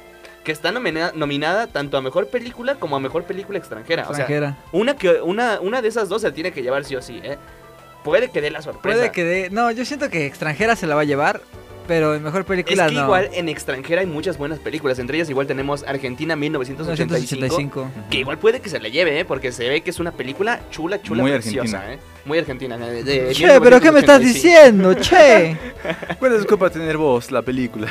que 0.43 0.51
está 0.53 0.71
nomina- 0.71 1.11
nominada 1.13 1.67
tanto 1.67 1.97
a 1.97 2.01
Mejor 2.01 2.27
Película 2.27 2.75
como 2.75 2.95
a 2.95 2.99
Mejor 3.01 3.23
Película 3.25 3.57
Extranjera. 3.57 4.03
O 4.03 4.13
sea, 4.13 4.23
Extranjera. 4.25 4.57
una, 4.71 4.95
que, 4.95 5.21
una, 5.21 5.59
una 5.59 5.81
de 5.81 5.89
esas 5.89 6.07
dos 6.07 6.21
se 6.21 6.31
tiene 6.31 6.51
que 6.53 6.63
llevar 6.63 6.85
sí 6.85 6.95
o 6.95 7.01
sí, 7.01 7.19
¿eh? 7.23 7.37
Puede 8.05 8.31
que 8.31 8.39
dé 8.39 8.49
la 8.49 8.61
sorpresa. 8.61 8.97
Puede 8.97 9.11
que 9.11 9.25
dé. 9.25 9.49
No, 9.49 9.69
yo 9.71 9.83
siento 9.83 10.09
que 10.09 10.25
extranjera 10.25 10.77
se 10.77 10.87
la 10.87 10.95
va 10.95 11.01
a 11.01 11.03
llevar. 11.03 11.41
Pero 11.87 12.15
en 12.15 12.21
mejor 12.23 12.41
Es 12.41 12.47
película 12.47 12.87
que 12.87 12.95
no. 12.95 13.03
igual 13.03 13.29
en 13.33 13.47
extranjera 13.49 14.01
hay 14.01 14.07
muchas 14.07 14.37
buenas 14.37 14.59
películas. 14.59 14.99
Entre 14.99 15.17
ellas 15.17 15.29
igual 15.29 15.47
tenemos 15.47 15.83
Argentina 15.83 16.35
1985. 16.35 17.13
1985. 17.45 18.09
Que 18.09 18.17
igual 18.19 18.37
puede 18.37 18.59
que 18.59 18.69
se 18.69 18.79
la 18.79 18.89
lleve, 18.89 19.19
¿eh? 19.19 19.25
Porque 19.25 19.51
se 19.51 19.69
ve 19.69 19.81
que 19.81 19.89
es 19.91 19.99
una 19.99 20.11
película 20.11 20.59
chula, 20.69 21.01
chula, 21.01 21.21
Muy 21.23 21.31
preciosa, 21.31 21.77
argentina. 21.79 21.93
¿eh? 21.93 21.99
Muy 22.25 22.37
argentina. 22.39 22.77
de- 22.77 23.03
de 23.03 23.31
Che, 23.33 23.61
pero 23.61 23.79
¿qué 23.79 23.91
me 23.91 23.99
estás 24.01 24.19
1985. 24.19 24.33
diciendo, 24.33 24.93
che? 25.01 25.57
Bueno, 26.19 26.35
es 26.35 26.45
culpa 26.45 26.69
tener 26.69 26.97
voz, 26.97 27.31
la 27.31 27.41
película. 27.41 27.87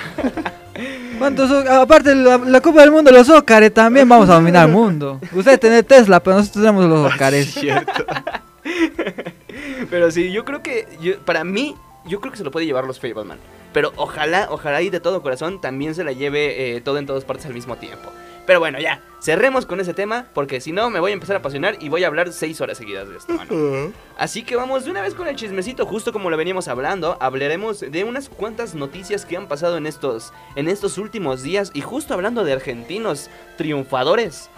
¿Cuántos 1.18 1.50
Aparte, 1.66 2.14
la, 2.14 2.36
la 2.36 2.60
Copa 2.60 2.82
del 2.82 2.90
Mundo, 2.90 3.10
los 3.10 3.26
Óscares 3.30 3.72
también 3.72 4.06
vamos 4.06 4.28
a 4.28 4.34
dominar 4.34 4.66
el 4.68 4.72
mundo. 4.74 5.18
Ustedes 5.32 5.58
tienen 5.58 5.82
Tesla, 5.84 6.22
pero 6.22 6.36
nosotros 6.36 6.62
tenemos 6.62 6.84
los 6.84 7.06
Óscares. 7.12 7.54
Cierto. 7.54 8.04
Pero 9.90 10.10
sí, 10.10 10.30
yo 10.32 10.44
creo 10.44 10.62
que, 10.62 10.86
yo- 11.00 11.18
para 11.20 11.44
mí, 11.44 11.74
yo 12.06 12.20
creo 12.20 12.30
que 12.32 12.38
se 12.38 12.44
lo 12.44 12.50
puede 12.50 12.66
llevar 12.66 12.84
los 12.84 13.00
Fableman. 13.00 13.38
Pero 13.76 13.92
ojalá, 13.96 14.48
ojalá 14.50 14.80
y 14.80 14.88
de 14.88 15.00
todo 15.00 15.20
corazón 15.20 15.60
también 15.60 15.94
se 15.94 16.02
la 16.02 16.12
lleve 16.12 16.76
eh, 16.76 16.80
todo 16.80 16.96
en 16.96 17.04
todas 17.04 17.26
partes 17.26 17.44
al 17.44 17.52
mismo 17.52 17.76
tiempo. 17.76 18.10
Pero 18.46 18.58
bueno, 18.58 18.80
ya, 18.80 19.02
cerremos 19.20 19.66
con 19.66 19.80
ese 19.80 19.92
tema, 19.92 20.28
porque 20.32 20.62
si 20.62 20.72
no 20.72 20.88
me 20.88 20.98
voy 20.98 21.10
a 21.10 21.12
empezar 21.12 21.36
a 21.36 21.40
apasionar 21.40 21.76
y 21.78 21.90
voy 21.90 22.02
a 22.02 22.06
hablar 22.06 22.32
seis 22.32 22.58
horas 22.62 22.78
seguidas 22.78 23.06
de 23.10 23.18
esto, 23.18 23.34
mano. 23.34 23.92
Así 24.16 24.44
que 24.44 24.56
vamos 24.56 24.86
de 24.86 24.92
una 24.92 25.02
vez 25.02 25.12
con 25.12 25.28
el 25.28 25.36
chismecito, 25.36 25.84
justo 25.84 26.10
como 26.10 26.30
lo 26.30 26.38
veníamos 26.38 26.68
hablando, 26.68 27.18
hablaremos 27.20 27.80
de 27.80 28.04
unas 28.04 28.30
cuantas 28.30 28.74
noticias 28.74 29.26
que 29.26 29.36
han 29.36 29.46
pasado 29.46 29.76
en 29.76 29.86
estos, 29.86 30.32
en 30.54 30.68
estos 30.68 30.96
últimos 30.96 31.42
días 31.42 31.70
y 31.74 31.82
justo 31.82 32.14
hablando 32.14 32.44
de 32.44 32.54
argentinos 32.54 33.28
triunfadores. 33.58 34.48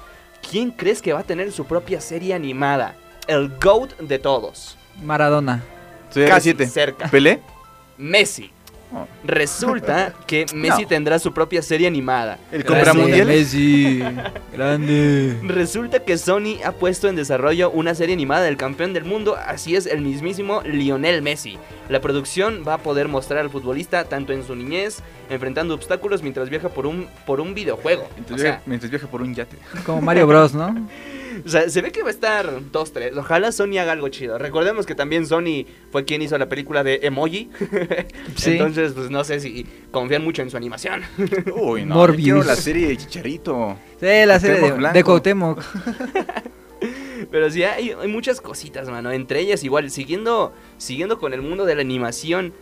¿Quién 0.48 0.70
crees 0.70 1.02
que 1.02 1.12
va 1.12 1.18
a 1.18 1.24
tener 1.24 1.50
su 1.50 1.64
propia 1.64 2.00
serie 2.00 2.35
animada? 2.35 2.94
El 3.26 3.48
GOAT 3.59 3.98
de 3.98 4.20
todos. 4.20 4.78
Maradona. 5.02 5.64
Casi 6.14 6.52
R7. 6.52 6.66
cerca. 6.68 7.09
¿Pelé? 7.09 7.42
Messi. 7.96 8.52
Resulta 9.24 10.14
que 10.27 10.46
Messi 10.55 10.83
No. 10.83 10.88
tendrá 10.88 11.18
su 11.18 11.33
propia 11.33 11.62
serie 11.62 11.87
animada. 11.87 12.38
¿El 12.53 12.62
Grande, 12.62 12.66
compra 12.85 12.94
mundial? 12.94 13.27
Messi. 13.27 14.03
Grande. 14.53 15.38
Resulta 15.44 16.01
que 16.01 16.16
Sony 16.18 16.59
ha 16.64 16.72
puesto 16.72 17.09
en 17.09 17.16
desarrollo 17.16 17.70
una 17.70 17.94
serie 17.94 18.14
animada 18.14 18.42
del 18.44 18.57
campeón 18.57 18.92
del 18.92 19.05
mundo, 19.05 19.37
así 19.37 19.77
es 19.77 19.87
el 19.87 20.01
mismísimo 20.01 20.62
Lionel 20.62 21.22
Messi. 21.22 21.59
La 21.88 22.01
producción 22.01 22.64
va 22.66 22.74
a 22.74 22.79
poder 22.79 23.09
mostrar 23.09 23.40
al 23.40 23.51
futbolista 23.51 24.05
tanto 24.05 24.33
en 24.33 24.44
su 24.44 24.55
niñez, 24.55 25.01
enfrentando 25.31 25.74
obstáculos 25.74 26.22
mientras 26.22 26.48
viaja 26.51 26.68
por 26.68 26.87
un, 26.87 27.07
por 27.27 27.40
un 27.40 27.55
videojuego. 27.55 28.09
Mientras, 28.14 28.38
O 28.38 28.42
sea, 28.42 28.51
viaja, 28.53 28.62
mientras 28.66 28.90
viaja 28.90 29.07
por 29.07 29.22
un 29.22 29.35
yate. 29.35 29.57
Como 29.85 30.01
Mario 30.01 30.27
Bros, 30.27 30.55
¿no? 30.55 30.74
o 31.44 31.48
sea, 31.48 31.68
se 31.68 31.83
ve 31.83 31.92
que 31.92 32.03
va 32.03 32.09
a 32.09 32.12
estar 32.12 32.61
2-3. 32.72 33.16
Ojalá 33.18 33.53
Sony 33.53 33.79
haga 33.79 33.92
algo 33.92 34.09
chido. 34.09 34.38
Recordemos 34.38 34.87
que 34.87 34.94
también 34.94 35.27
Sony 35.27 35.66
fue 35.90 36.05
quien 36.05 36.22
hizo 36.22 36.37
la 36.38 36.48
película 36.48 36.85
de 36.85 37.01
Emoji. 37.03 37.51
Sí. 38.37 38.53
Entonces, 38.53 38.92
pues 38.92 39.11
no 39.11 39.24
sé 39.24 39.40
si 39.40 39.66
confían 39.90 40.22
mucho 40.22 40.42
en 40.42 40.51
su 40.51 40.57
animación. 40.57 41.03
Uy, 41.55 41.85
no. 41.85 41.96
Morbius. 41.96 42.24
Quiero 42.24 42.44
la 42.44 42.57
serie 42.57 42.88
de 42.88 42.96
Chicharito. 42.96 43.77
Sí, 43.98 44.07
la 44.27 44.38
serie 44.38 44.72
de, 44.72 44.92
de 44.92 45.05
Cuauhtémoc. 45.05 45.61
Pero 47.31 47.51
sí, 47.51 47.64
hay, 47.64 47.90
hay 47.90 48.09
muchas 48.09 48.40
cositas, 48.40 48.88
mano. 48.88 49.11
Entre 49.11 49.40
ellas, 49.40 49.64
igual, 49.64 49.90
siguiendo, 49.90 50.53
siguiendo 50.79 51.18
con 51.18 51.35
el 51.35 51.42
mundo 51.42 51.64
de 51.66 51.74
la 51.74 51.81
animación, 51.81 52.53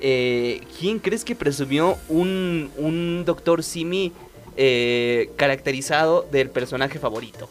eh, 0.00 0.60
¿quién 0.78 0.98
crees 0.98 1.24
que 1.24 1.34
presumió 1.34 1.96
un, 2.08 2.70
un 2.76 3.24
Doctor 3.24 3.62
Simi 3.62 4.12
eh, 4.56 5.30
caracterizado 5.36 6.26
del 6.30 6.50
personaje 6.50 6.98
favorito? 6.98 7.48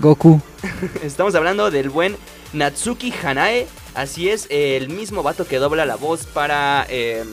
Goku. 0.00 0.40
Estamos 1.02 1.34
hablando 1.34 1.70
del 1.70 1.90
buen 1.90 2.16
Natsuki 2.52 3.12
Hanae. 3.22 3.66
Así 3.94 4.30
es, 4.30 4.46
el 4.48 4.88
mismo 4.88 5.22
vato 5.22 5.46
que 5.46 5.58
dobla 5.58 5.84
la 5.84 5.96
voz 5.96 6.24
para 6.26 6.86
em, 6.88 7.26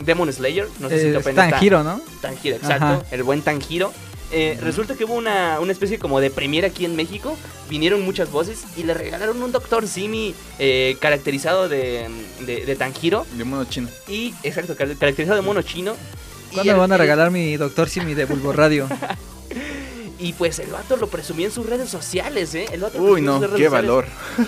Demon 0.00 0.32
Slayer. 0.32 0.66
No 0.80 0.88
sé 0.88 0.98
si 1.00 1.06
Eh, 1.08 1.12
te 1.12 1.18
apenas 1.18 1.44
está- 1.44 1.50
Tanjiro, 1.50 1.82
¿no? 1.84 2.00
Tanjiro, 2.22 2.56
exacto. 2.56 2.84
Ajá. 2.84 3.02
El 3.10 3.22
buen 3.22 3.42
Tanjiro. 3.42 3.92
Eh, 4.32 4.58
Resulta 4.60 4.94
que 4.96 5.04
hubo 5.04 5.14
una, 5.14 5.60
una 5.60 5.70
especie 5.70 5.98
como 5.98 6.18
de 6.20 6.30
premiere 6.30 6.66
aquí 6.68 6.84
en 6.86 6.96
México. 6.96 7.36
Vinieron 7.68 8.00
muchas 8.02 8.30
voces 8.32 8.64
y 8.76 8.82
le 8.84 8.94
regalaron 8.94 9.40
un 9.42 9.52
Doctor 9.52 9.86
Simi 9.86 10.34
eh, 10.58 10.96
caracterizado 11.00 11.68
de, 11.68 12.08
de, 12.46 12.64
de 12.64 12.76
Tanjiro. 12.76 13.26
De 13.36 13.44
mono 13.44 13.64
chino. 13.66 13.88
Y, 14.08 14.34
exacto, 14.42 14.74
car- 14.74 14.96
caracterizado 14.96 15.36
de 15.36 15.42
mono 15.42 15.60
chino. 15.62 15.94
¿Cuándo 16.52 16.72
me 16.72 16.78
van 16.78 16.92
a 16.92 16.96
regalar 16.96 17.30
mi 17.30 17.56
Doctor 17.56 17.88
Simi 17.90 18.14
de 18.14 18.24
Bulbo 18.24 18.52
Radio? 18.52 18.88
Y 20.24 20.32
pues 20.32 20.58
el 20.58 20.70
vato 20.70 20.96
lo 20.96 21.08
presumía 21.08 21.46
en 21.46 21.52
sus 21.52 21.66
redes 21.66 21.90
sociales, 21.90 22.54
¿eh? 22.54 22.66
El 22.72 22.80
vato 22.80 22.98
Uy, 23.02 23.20
no, 23.20 23.40
qué 23.40 23.46
sociales. 23.46 23.70
valor. 23.70 24.06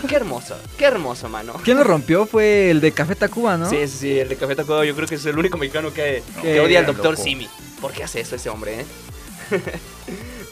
Qué 0.09 0.17
hermoso, 0.17 0.57
qué 0.79 0.87
hermoso, 0.87 1.29
mano. 1.29 1.53
¿Quién 1.65 1.77
lo 1.77 1.85
rompió? 1.85 2.25
Fue 2.25 2.71
el 2.71 2.81
de 2.81 2.93
Café 2.93 3.15
Tacuba, 3.15 3.59
¿no? 3.59 3.69
Sí, 3.69 3.87
sí, 3.87 3.99
sí, 3.99 4.19
el 4.19 4.29
de 4.31 4.37
Café 4.37 4.57
Tacuba 4.57 4.87
yo 4.87 4.95
creo 4.97 5.07
que 5.07 5.17
es 5.17 5.27
el 5.27 5.39
único 5.39 5.59
mexicano 5.59 5.93
que, 5.93 6.23
que 6.41 6.61
odia 6.61 6.79
al 6.79 6.87
Doctor 6.87 7.11
loco. 7.13 7.23
Simi. 7.23 7.47
¿Por 7.81 7.93
qué 7.93 8.05
hace 8.05 8.21
eso 8.21 8.37
ese 8.37 8.49
hombre, 8.49 8.81
eh? 8.81 8.87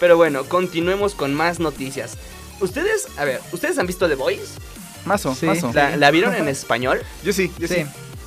Pero 0.01 0.17
bueno, 0.17 0.45
continuemos 0.45 1.15
con 1.15 1.33
más 1.35 1.59
noticias. 1.61 2.19
Ustedes, 2.61 3.09
a 3.17 3.25
ver, 3.25 3.41
¿ustedes 3.53 3.79
han 3.79 3.87
visto 3.87 4.07
The 4.09 4.15
Voice? 4.17 4.59
Mazo, 5.07 5.35
Sí. 5.35 5.47
mazo. 5.47 5.71
¿La, 5.75 5.97
la 5.97 6.11
vieron 6.11 6.35
en 6.37 6.49
español? 6.49 7.01
Yo 7.25 7.33
sí, 7.33 7.51
yo 7.59 7.67
sí. 7.67 7.77
Sí. 7.77 7.85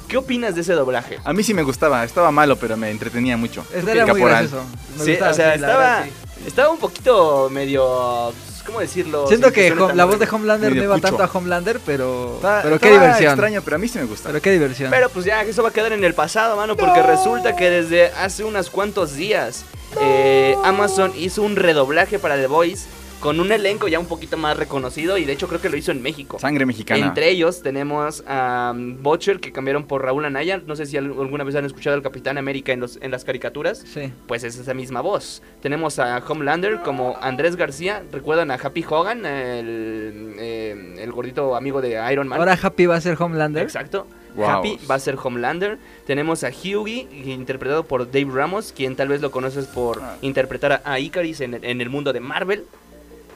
¿Qué 0.07 0.17
opinas 0.17 0.55
de 0.55 0.61
ese 0.61 0.73
doblaje? 0.73 1.19
A 1.25 1.33
mí 1.33 1.43
sí 1.43 1.53
me 1.53 1.63
gustaba, 1.63 2.03
estaba 2.05 2.31
malo, 2.31 2.55
pero 2.55 2.77
me 2.77 2.89
entretenía 2.89 3.35
mucho. 3.35 3.65
Ese 3.73 3.91
era 3.91 4.05
muy 4.07 4.15
Caporal. 4.21 4.47
gracioso. 4.47 4.65
Me 4.97 5.03
Sí, 5.03 5.11
gustaba, 5.11 5.31
o 5.31 5.33
sea, 5.35 5.49
sí, 5.53 5.55
estaba, 5.59 5.77
verdad, 5.77 6.05
sí. 6.05 6.11
Estaba 6.45 6.69
un 6.69 6.77
poquito 6.77 7.49
medio... 7.51 8.33
¿Cómo 8.65 8.81
decirlo? 8.81 9.25
Siento 9.29 9.49
que 9.53 9.71
tan 9.71 9.95
la 9.95 10.03
voz 10.03 10.19
de. 10.19 10.27
Homelander 10.29 10.75
no 10.75 10.83
iba 10.83 10.95
pucho. 10.95 11.07
tanto 11.07 11.23
a 11.23 11.37
Homelander, 11.37 11.79
pero, 11.85 12.37
pero 12.41 12.77
qué 12.77 12.91
diversión. 12.91 13.31
extraño, 13.31 13.61
pero 13.61 13.77
a 13.77 13.79
mí 13.79 13.87
sí 13.87 13.97
me 13.97 14.03
gusta. 14.03 14.27
Pero 14.27 14.41
qué 14.41 14.51
diversión. 14.51 14.91
Pero 14.91 15.07
pues 15.07 15.23
ya, 15.23 15.41
eso 15.43 15.63
va 15.63 15.69
a 15.69 15.71
quedar 15.71 15.93
en 15.93 16.03
el 16.03 16.13
pasado, 16.13 16.57
mano, 16.57 16.75
porque 16.75 17.01
resulta 17.01 17.55
que 17.55 17.69
desde 17.69 18.07
hace 18.07 18.43
unos 18.43 18.69
cuantos 18.69 19.15
días 19.15 19.63
eh, 20.01 20.57
Amazon 20.65 21.13
hizo 21.15 21.43
un 21.43 21.55
redoblaje 21.55 22.19
para 22.19 22.35
The 22.35 22.47
Voice 22.47 22.87
con 23.19 23.39
un 23.39 23.51
elenco 23.51 23.87
ya 23.87 23.99
un 23.99 24.05
poquito 24.05 24.37
más 24.37 24.55
reconocido 24.57 25.17
y 25.17 25.25
de 25.25 25.33
hecho 25.33 25.47
creo 25.47 25.59
que 25.59 25.69
lo 25.69 25.77
hizo 25.77 25.91
en 25.91 26.01
México. 26.01 26.37
Sangre 26.39 26.65
mexicana. 26.65 27.05
Entre 27.07 27.29
ellos 27.29 27.61
tenemos 27.63 28.23
a 28.27 28.73
um, 28.75 29.01
Butcher 29.01 29.39
que 29.39 29.51
cambiaron 29.51 29.85
por 29.85 30.03
Raúl 30.03 30.23
Anaya. 30.25 30.61
No 30.65 30.75
sé 30.75 30.85
si 30.85 30.97
al- 30.97 31.05
alguna 31.05 31.43
vez 31.43 31.55
han 31.55 31.65
escuchado 31.65 31.95
al 31.95 32.03
Capitán 32.03 32.37
América 32.37 32.71
en, 32.73 32.79
los, 32.79 32.97
en 33.01 33.09
las 33.11 33.25
caricaturas. 33.25 33.83
Sí. 33.91 34.11
Pues 34.27 34.43
es 34.43 34.57
esa 34.57 34.73
misma 34.73 35.01
voz. 35.01 35.41
Tenemos 35.61 35.97
a 35.99 36.17
Homelander 36.27 36.81
como 36.83 37.17
Andrés 37.21 37.55
García. 37.55 38.03
¿Recuerdan 38.11 38.51
a 38.51 38.55
Happy 38.55 38.85
Hogan? 38.87 39.25
El, 39.25 40.35
eh, 40.39 40.95
el 40.99 41.11
gordito 41.11 41.55
amigo 41.55 41.81
de 41.81 41.99
Iron 42.11 42.27
Man. 42.27 42.39
Ahora 42.39 42.57
Happy 42.61 42.85
va 42.85 42.95
a 42.95 43.01
ser 43.01 43.17
Homelander. 43.21 43.63
Exacto. 43.63 44.07
Wow. 44.35 44.45
Happy 44.47 44.79
va 44.89 44.95
a 44.95 44.99
ser 44.99 45.17
Homelander. 45.21 45.79
Tenemos 46.05 46.43
a 46.43 46.49
Hughie, 46.49 47.07
interpretado 47.25 47.83
por 47.85 48.05
Dave 48.11 48.27
Ramos, 48.31 48.71
quien 48.75 48.95
tal 48.95 49.07
vez 49.07 49.21
lo 49.21 49.31
conoces 49.31 49.65
por 49.65 49.99
Ah. 50.03 50.17
interpretar 50.21 50.81
a 50.85 50.99
Icaris 50.99 51.41
en, 51.41 51.55
el- 51.55 51.65
en 51.65 51.81
el 51.81 51.89
mundo 51.89 52.13
de 52.13 52.19
Marvel. 52.19 52.65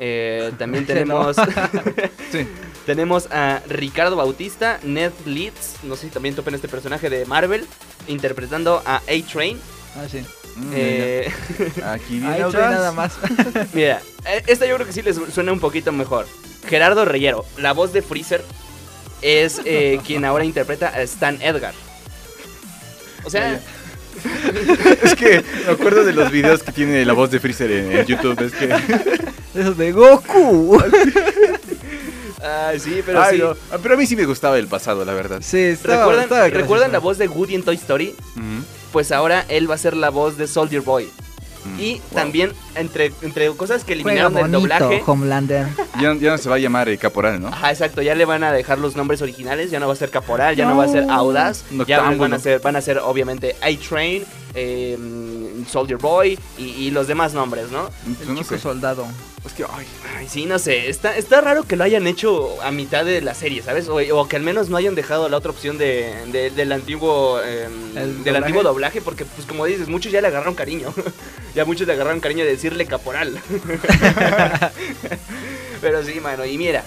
Eh, 0.03 0.51
también 0.57 0.85
tenemos 0.87 1.35
Sí. 2.31 2.47
tenemos 2.87 3.27
a 3.31 3.61
Ricardo 3.69 4.15
Bautista, 4.15 4.79
Ned 4.83 5.11
Leeds, 5.25 5.75
no 5.83 5.95
sé 5.95 6.07
si 6.07 6.09
también 6.09 6.33
topen 6.35 6.55
este 6.55 6.67
personaje 6.67 7.09
de 7.09 7.25
Marvel, 7.27 7.65
interpretando 8.07 8.81
a 8.85 8.95
A-Train. 8.97 9.59
Ah, 9.95 10.07
sí. 10.09 10.25
Mm, 10.55 10.71
Eh. 10.75 11.31
Aquí 11.85 12.19
viene 12.19 12.39
nada 12.39 12.91
más. 12.91 13.13
mira, 13.73 14.01
eh, 14.25 14.43
esta 14.47 14.65
yo 14.65 14.75
creo 14.75 14.87
que 14.87 14.93
sí 14.93 15.01
les 15.03 15.17
suena 15.33 15.53
un 15.53 15.59
poquito 15.59 15.91
mejor. 15.91 16.27
Gerardo 16.67 17.05
Reyero, 17.05 17.45
la 17.57 17.73
voz 17.73 17.93
de 17.93 18.01
Freezer, 18.01 18.43
es 19.21 19.61
eh, 19.65 19.99
quien 20.05 20.25
ahora 20.25 20.43
interpreta 20.45 20.87
a 20.89 21.01
Stan 21.03 21.39
Edgar. 21.41 21.73
O 23.23 23.29
sea, 23.29 23.59
Es 25.03 25.15
que 25.15 25.43
me 25.65 25.71
acuerdo 25.73 26.03
de 26.03 26.13
los 26.13 26.31
videos 26.31 26.63
que 26.63 26.71
tiene 26.71 27.03
la 27.05 27.13
voz 27.13 27.31
de 27.31 27.39
Freezer 27.39 27.71
en, 27.71 27.91
en 27.91 28.05
YouTube. 28.05 28.39
Es 28.41 28.53
que. 28.53 28.69
Esos 29.59 29.77
de 29.77 29.91
Goku. 29.91 30.81
ah, 32.43 32.71
sí, 32.79 33.01
pero 33.05 33.21
Ay, 33.21 33.37
sí. 33.37 33.43
no. 33.43 33.55
Ah, 33.71 33.77
Pero 33.81 33.95
a 33.95 33.97
mí 33.97 34.05
sí 34.05 34.15
me 34.15 34.25
gustaba 34.25 34.57
el 34.57 34.67
pasado, 34.67 35.03
la 35.05 35.13
verdad. 35.13 35.39
Sí, 35.41 35.57
estaba- 35.59 35.97
¿Recuerdan, 35.99 36.23
estaba 36.23 36.47
¿recuerdan 36.49 36.91
la 36.91 36.99
voz 36.99 37.17
de 37.17 37.27
Woody 37.27 37.55
en 37.55 37.63
Toy 37.63 37.75
Story? 37.75 38.15
Pues 38.91 39.11
ahora 39.11 39.45
él 39.49 39.69
va 39.69 39.75
a 39.75 39.77
ser 39.77 39.95
la 39.95 40.09
voz 40.09 40.37
de 40.37 40.47
Soldier 40.47 40.81
Boy. 40.81 41.09
Mm, 41.63 41.79
Y 41.79 41.93
wow. 41.93 42.01
también, 42.15 42.51
entre, 42.75 43.11
entre 43.21 43.49
cosas 43.51 43.83
que 43.83 43.93
eliminaron 43.93 44.33
del 44.33 44.43
bonito, 44.43 44.59
doblaje. 44.59 45.03
Homelander. 45.05 45.67
Ya, 46.01 46.13
ya 46.15 46.31
no 46.31 46.37
se 46.37 46.49
va 46.49 46.55
a 46.55 46.59
llamar 46.59 46.89
eh, 46.89 46.97
Caporal, 46.97 47.41
¿no? 47.41 47.49
Ajá, 47.49 47.69
exacto, 47.71 48.01
ya 48.01 48.15
le 48.15 48.25
van 48.25 48.43
a 48.43 48.51
dejar 48.51 48.79
los 48.79 48.95
nombres 48.95 49.21
originales, 49.21 49.69
ya 49.71 49.79
no 49.79 49.87
va 49.87 49.93
a 49.93 49.95
ser 49.95 50.09
Caporal, 50.09 50.55
ya 50.55 50.65
no, 50.65 50.75
va 50.77 50.85
a 50.85 50.87
ser 50.87 51.05
Audaz, 51.09 51.63
ya 51.69 51.77
Noctámbulo. 51.77 52.17
van 52.19 52.33
a 52.33 52.39
ser, 52.39 52.59
van 52.61 52.75
a 52.75 52.81
ser 52.81 52.97
obviamente 52.99 53.55
A-Train, 53.61 54.23
eh, 54.53 54.97
Soldier 55.67 55.97
Boy 55.99 56.37
y, 56.57 56.63
y 56.63 56.91
los 56.91 57.07
demás 57.07 57.33
nombres, 57.33 57.71
¿no? 57.71 57.89
Pues 58.05 58.21
El 58.21 58.35
no 58.35 58.41
chico 58.41 58.55
sé. 58.55 58.61
soldado. 58.61 59.05
Es 59.45 59.53
que, 59.53 59.63
ay, 59.63 59.87
Ay, 60.17 60.27
sí, 60.29 60.45
no 60.45 60.59
sé, 60.59 60.89
está, 60.89 61.17
está 61.17 61.41
raro 61.41 61.63
que 61.63 61.75
lo 61.75 61.83
hayan 61.83 62.05
hecho 62.05 62.61
a 62.61 62.69
mitad 62.71 63.03
de 63.03 63.21
la 63.21 63.33
serie, 63.33 63.63
¿sabes? 63.63 63.89
O, 63.89 63.95
o 63.97 64.27
que 64.27 64.35
al 64.35 64.43
menos 64.43 64.69
no 64.69 64.77
hayan 64.77 64.93
dejado 64.93 65.27
la 65.29 65.37
otra 65.37 65.49
opción 65.49 65.79
de, 65.79 66.13
de- 66.31 66.51
del 66.51 66.71
antiguo 66.71 67.39
eh, 67.43 67.65
¿El 67.65 67.95
del 67.95 68.17
doblaje? 68.23 68.37
antiguo 68.37 68.63
doblaje, 68.63 69.01
porque 69.01 69.25
pues 69.25 69.47
como 69.47 69.65
dices, 69.65 69.87
muchos 69.87 70.11
ya 70.11 70.21
le 70.21 70.27
agarraron 70.27 70.53
cariño. 70.53 70.93
ya 71.55 71.65
muchos 71.65 71.87
le 71.87 71.93
agarraron 71.93 72.19
cariño 72.19 72.45
de 72.45 72.51
decirle 72.51 72.85
caporal. 72.85 73.41
Pero 75.81 76.03
sí, 76.03 76.19
mano, 76.19 76.45
y 76.45 76.57
mira, 76.57 76.83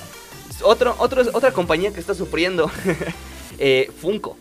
otro, 0.63 0.95
otro, 0.99 1.23
otra 1.33 1.53
compañía 1.53 1.93
que 1.93 2.01
está 2.01 2.15
sufriendo, 2.15 2.71
eh, 3.59 3.91
Funko. 4.01 4.37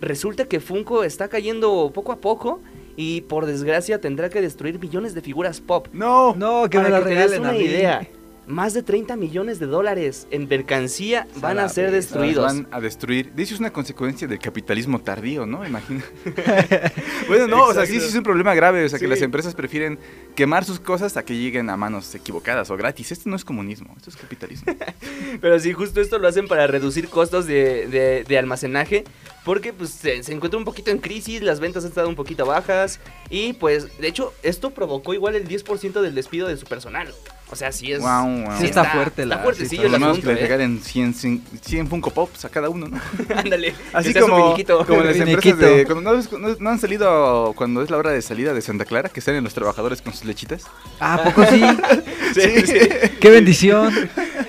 Resulta 0.00 0.44
que 0.44 0.60
Funko 0.60 1.02
está 1.02 1.28
cayendo 1.28 1.90
poco 1.92 2.12
a 2.12 2.16
poco 2.16 2.60
y 3.00 3.20
por 3.22 3.46
desgracia 3.46 4.00
tendrá 4.00 4.28
que 4.28 4.40
destruir 4.42 4.80
millones 4.80 5.14
de 5.14 5.20
figuras 5.22 5.60
pop. 5.60 5.86
no. 5.92 6.34
No, 6.34 6.68
que 6.68 6.78
me 6.78 6.84
Para 6.84 6.98
la 6.98 7.04
que 7.06 7.14
te 7.14 7.14
des 7.14 7.30
regalen 7.30 7.46
a 7.46 7.50
una 7.50 7.58
mí. 7.58 7.64
idea, 7.64 8.08
más 8.48 8.72
de 8.74 8.82
30 8.82 9.14
millones 9.16 9.58
de 9.60 9.66
dólares 9.66 10.26
en 10.30 10.48
mercancía 10.48 11.28
van 11.36 11.58
a 11.58 11.68
ser 11.68 11.90
destruidos. 11.92 12.44
Van 12.46 12.66
a 12.70 12.80
destruir. 12.80 13.30
De 13.34 13.42
hecho, 13.42 13.52
es 13.54 13.60
una 13.60 13.72
consecuencia 13.74 14.26
del 14.26 14.38
capitalismo 14.38 14.98
tardío, 15.00 15.44
¿no? 15.46 15.66
Imagina. 15.66 16.02
bueno, 17.28 17.46
no, 17.46 17.64
o 17.66 17.74
sea, 17.74 17.86
sí, 17.86 18.00
sí 18.00 18.06
es 18.06 18.14
un 18.14 18.22
problema 18.22 18.54
grave. 18.54 18.84
O 18.84 18.88
sea, 18.88 18.98
que 18.98 19.06
las 19.06 19.20
empresas 19.22 19.54
prefieren 19.54 19.98
quemar 20.34 20.64
sus 20.64 20.80
cosas 20.80 21.16
a 21.16 21.24
que 21.24 21.36
lleguen 21.36 21.68
a 21.70 21.76
manos 21.76 22.14
equivocadas 22.14 22.70
o 22.70 22.76
gratis. 22.76 23.12
Esto 23.12 23.28
no 23.28 23.36
es 23.36 23.44
comunismo, 23.44 23.92
esto 23.96 24.10
es 24.10 24.16
capitalismo. 24.16 24.74
Pero 25.40 25.58
sí, 25.60 25.72
justo 25.72 26.00
esto 26.00 26.18
lo 26.18 26.26
hacen 26.28 26.48
para 26.48 26.66
reducir 26.66 27.08
costos 27.08 27.46
de, 27.46 27.86
de- 27.86 28.24
de 28.26 28.38
almacenaje. 28.38 29.04
Porque 29.48 29.72
pues 29.72 29.88
se, 29.92 30.22
se 30.22 30.34
encuentra 30.34 30.58
un 30.58 30.66
poquito 30.66 30.90
en 30.90 30.98
crisis, 30.98 31.40
las 31.40 31.58
ventas 31.58 31.82
han 31.82 31.88
estado 31.88 32.06
un 32.06 32.14
poquito 32.16 32.44
bajas. 32.44 33.00
Y 33.30 33.54
pues, 33.54 33.98
de 33.98 34.06
hecho, 34.06 34.34
esto 34.42 34.72
provocó 34.72 35.14
igual 35.14 35.36
el 35.36 35.48
10% 35.48 36.02
del 36.02 36.14
despido 36.14 36.48
de 36.48 36.58
su 36.58 36.66
personal. 36.66 37.14
O 37.50 37.56
sea, 37.56 37.72
sí 37.72 37.90
es... 37.90 38.00
Guau, 38.00 38.42
guau. 38.42 38.58
Sí 38.60 38.66
está 38.66 38.84
fuerte 38.84 39.22
Está 39.22 39.36
la 39.36 39.42
fuertecillo 39.42 39.80
Por 39.84 39.86
el 39.86 39.92
lo 39.92 39.98
menos 40.00 40.12
asunto, 40.18 40.28
que 40.28 40.34
le 40.34 40.40
regalen 40.42 40.82
100, 40.82 41.14
100, 41.14 41.42
100 41.62 41.88
Funko 41.88 42.10
Pops 42.10 42.44
a 42.44 42.50
cada 42.50 42.68
uno, 42.68 42.88
¿no? 42.88 43.00
Ándale. 43.34 43.72
Así 43.94 44.12
que 44.12 44.20
como, 44.20 44.54
como 44.86 45.02
las 45.02 45.16
empresas 45.16 45.58
de... 45.58 45.86
Cuando 45.86 46.02
no, 46.02 46.12
ves- 46.18 46.30
no- 46.30 46.56
no 46.60 46.68
han 46.70 46.78
salido 46.78 47.54
cuando 47.56 47.80
es 47.80 47.88
la 47.88 47.96
hora 47.96 48.10
de 48.10 48.20
salida 48.20 48.52
de 48.52 48.60
Santa 48.60 48.84
Clara, 48.84 49.08
que 49.08 49.22
salen 49.22 49.44
los 49.44 49.54
trabajadores 49.54 50.02
con 50.02 50.12
sus 50.12 50.26
lechitas. 50.26 50.64
Ah, 51.00 51.14
¿a 51.14 51.24
poco 51.24 51.46
sí? 51.46 51.62
Sí, 52.34 52.66
sí, 52.66 52.78
¡Qué 53.18 53.30
bendición! 53.30 53.94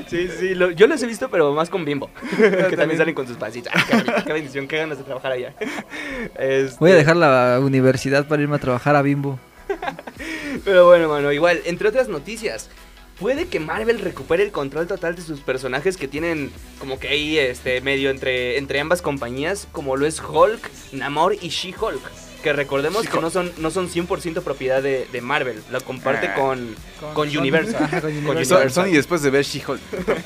Sí, 0.09 0.29
sí, 0.39 0.55
lo- 0.55 0.71
yo 0.71 0.87
los 0.87 1.01
he 1.03 1.07
visto, 1.07 1.29
pero 1.29 1.53
más 1.53 1.69
con 1.69 1.85
Bimbo. 1.85 2.09
que 2.29 2.37
también 2.37 2.75
también. 2.77 2.97
salen 2.97 3.15
con 3.15 3.27
sus 3.27 3.37
pasitas. 3.37 3.73
Ay, 3.75 4.03
qué, 4.03 4.23
qué 4.25 4.33
bendición, 4.33 4.67
qué 4.67 4.77
ganas 4.77 4.97
de 4.97 5.03
trabajar 5.03 5.31
allá. 5.33 5.53
Este, 6.37 6.77
Voy 6.79 6.91
a 6.91 6.95
dejar 6.95 7.15
la 7.15 7.59
universidad 7.61 8.27
para 8.27 8.41
irme 8.41 8.55
a 8.57 8.59
trabajar 8.59 8.95
a 8.95 9.01
Bimbo. 9.01 9.39
Pero 10.65 10.85
bueno, 10.87 11.07
mano, 11.09 11.31
igual, 11.31 11.61
entre 11.65 11.87
otras 11.87 12.07
noticias, 12.09 12.69
puede 13.19 13.47
que 13.47 13.59
Marvel 13.59 13.99
recupere 13.99 14.43
el 14.43 14.51
control 14.51 14.87
total 14.87 15.15
de 15.15 15.21
sus 15.21 15.39
personajes 15.41 15.95
que 15.97 16.07
tienen 16.07 16.51
como 16.79 16.99
que 16.99 17.07
ahí 17.09 17.37
este 17.37 17.81
medio 17.81 18.09
entre, 18.09 18.57
entre 18.57 18.79
ambas 18.79 19.01
compañías, 19.01 19.67
como 19.71 19.95
lo 19.95 20.05
es 20.05 20.19
Hulk, 20.21 20.69
Namor 20.93 21.35
y 21.41 21.49
She-Hulk. 21.49 22.01
Que 22.43 22.53
recordemos 22.53 23.05
que 23.07 23.19
no 23.19 23.29
son, 23.29 23.51
no 23.57 23.69
son 23.69 23.89
100% 23.89 24.41
propiedad 24.41 24.81
de, 24.81 25.07
de 25.11 25.21
Marvel, 25.21 25.61
la 25.71 25.81
comparte 25.81 26.27
Ah. 26.27 26.35
con, 26.35 26.75
con, 26.99 27.13
Con. 27.13 27.37
Universal. 27.37 27.83
Ajá, 27.83 28.01
con 28.01 28.11
Con 28.11 28.19
Y 28.21 28.25
Universal. 28.29 28.71
Sony 28.71 28.91
después 28.93 29.21
de 29.21 29.29
ver 29.29 29.43
She-Hulk. 29.43 29.81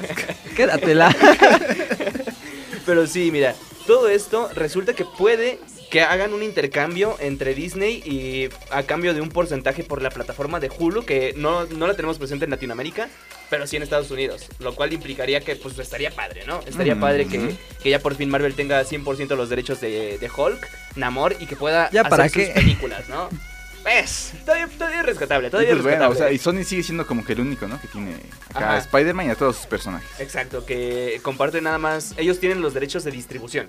Quédatela. 0.56 1.16
Pero 2.86 3.08
sí, 3.08 3.32
mira, 3.32 3.56
todo 3.88 4.10
esto 4.10 4.50
resulta 4.54 4.94
que 4.94 5.06
puede 5.06 5.60
que 5.94 6.02
hagan 6.02 6.34
un 6.34 6.42
intercambio 6.42 7.16
entre 7.20 7.54
Disney 7.54 8.02
y 8.04 8.50
a 8.72 8.82
cambio 8.82 9.14
de 9.14 9.22
un 9.22 9.30
porcentaje 9.30 9.84
por 9.84 10.02
la 10.02 10.10
plataforma 10.10 10.60
de 10.60 10.72
Hulu, 10.76 11.06
que 11.06 11.36
no, 11.38 11.66
no 11.68 11.86
la 11.86 11.94
tenemos 11.94 12.18
presente 12.18 12.46
en 12.46 12.50
Latinoamérica, 12.50 13.10
pero 13.52 13.68
sí 13.68 13.76
en 13.78 13.84
Estados 13.84 14.10
Unidos, 14.10 14.48
lo 14.58 14.74
cual 14.74 14.92
implicaría 14.92 15.42
que 15.42 15.56
pues 15.56 15.78
estaría 15.78 16.10
padre, 16.10 16.46
¿no? 16.48 16.62
Estaría 16.66 16.96
Mm, 16.96 17.00
padre 17.00 17.28
que, 17.28 17.56
que 17.84 17.90
ya 17.92 18.00
por 18.00 18.16
fin 18.16 18.28
Marvel 18.28 18.56
tenga 18.56 18.84
100% 18.84 19.36
los 19.36 19.50
derechos 19.50 19.82
de, 19.82 20.18
de 20.18 20.32
Hulk, 20.36 20.68
Namor, 20.96 21.36
y 21.40 21.46
que 21.46 21.56
pueda 21.56 21.92
¿Ya 21.92 22.02
hacer 22.02 22.10
para 22.10 22.24
sus 22.24 22.38
qué? 22.42 22.48
películas, 22.56 23.08
¿no? 23.08 23.30
¿Ves? 23.86 24.34
Todavía, 24.46 24.68
todavía 24.76 25.02
es 25.02 25.06
rescatable, 25.06 25.48
Y 25.50 25.52
todavía 25.52 25.70
pues 25.74 25.78
es 25.78 25.84
bueno, 25.84 26.10
rescatable. 26.10 26.26
o 26.26 26.28
sea, 26.28 26.32
y 26.34 26.40
Sony 26.40 26.64
sigue 26.68 26.82
siendo 26.82 27.06
como 27.06 27.24
que 27.24 27.34
el 27.34 27.42
único, 27.42 27.68
¿no? 27.68 27.80
Que 27.80 27.88
tiene 27.90 28.16
acá 28.50 28.72
a 28.74 28.78
Spider-Man 28.80 29.28
y 29.28 29.30
a 29.30 29.36
todos 29.36 29.58
sus 29.58 29.68
personajes. 29.68 30.10
Exacto, 30.20 30.66
que 30.66 31.20
comparten 31.22 31.66
nada 31.66 31.78
más. 31.78 32.16
Ellos 32.18 32.40
tienen 32.40 32.62
los 32.62 32.74
derechos 32.74 33.04
de 33.04 33.12
distribución. 33.12 33.68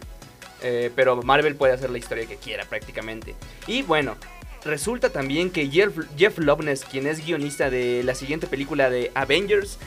Eh, 0.64 0.90
pero 0.96 1.22
Marvel 1.22 1.56
puede 1.56 1.74
hacer 1.74 1.90
la 1.90 1.98
historia 1.98 2.26
que 2.26 2.36
quiera 2.36 2.64
prácticamente. 2.64 3.34
Y 3.66 3.82
bueno, 3.82 4.16
resulta 4.64 5.10
también 5.10 5.50
que 5.50 5.68
Jeff, 5.68 5.94
Jeff 6.16 6.38
Loveness, 6.38 6.84
quien 6.84 7.06
es 7.06 7.24
guionista 7.24 7.68
de 7.68 8.02
la 8.02 8.14
siguiente 8.14 8.46
película 8.46 8.88
de 8.88 9.12
Avengers, 9.14 9.78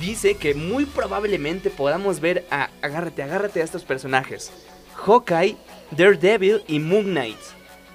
dice 0.00 0.36
que 0.36 0.54
muy 0.54 0.86
probablemente 0.86 1.68
podamos 1.68 2.20
ver 2.20 2.46
a. 2.50 2.70
Agárrate, 2.80 3.24
agárrate 3.24 3.60
a 3.60 3.64
estos 3.64 3.82
personajes: 3.82 4.52
Hawkeye, 5.04 5.56
Daredevil 5.90 6.62
y 6.68 6.78
Moon 6.78 7.06
Knight. 7.06 7.38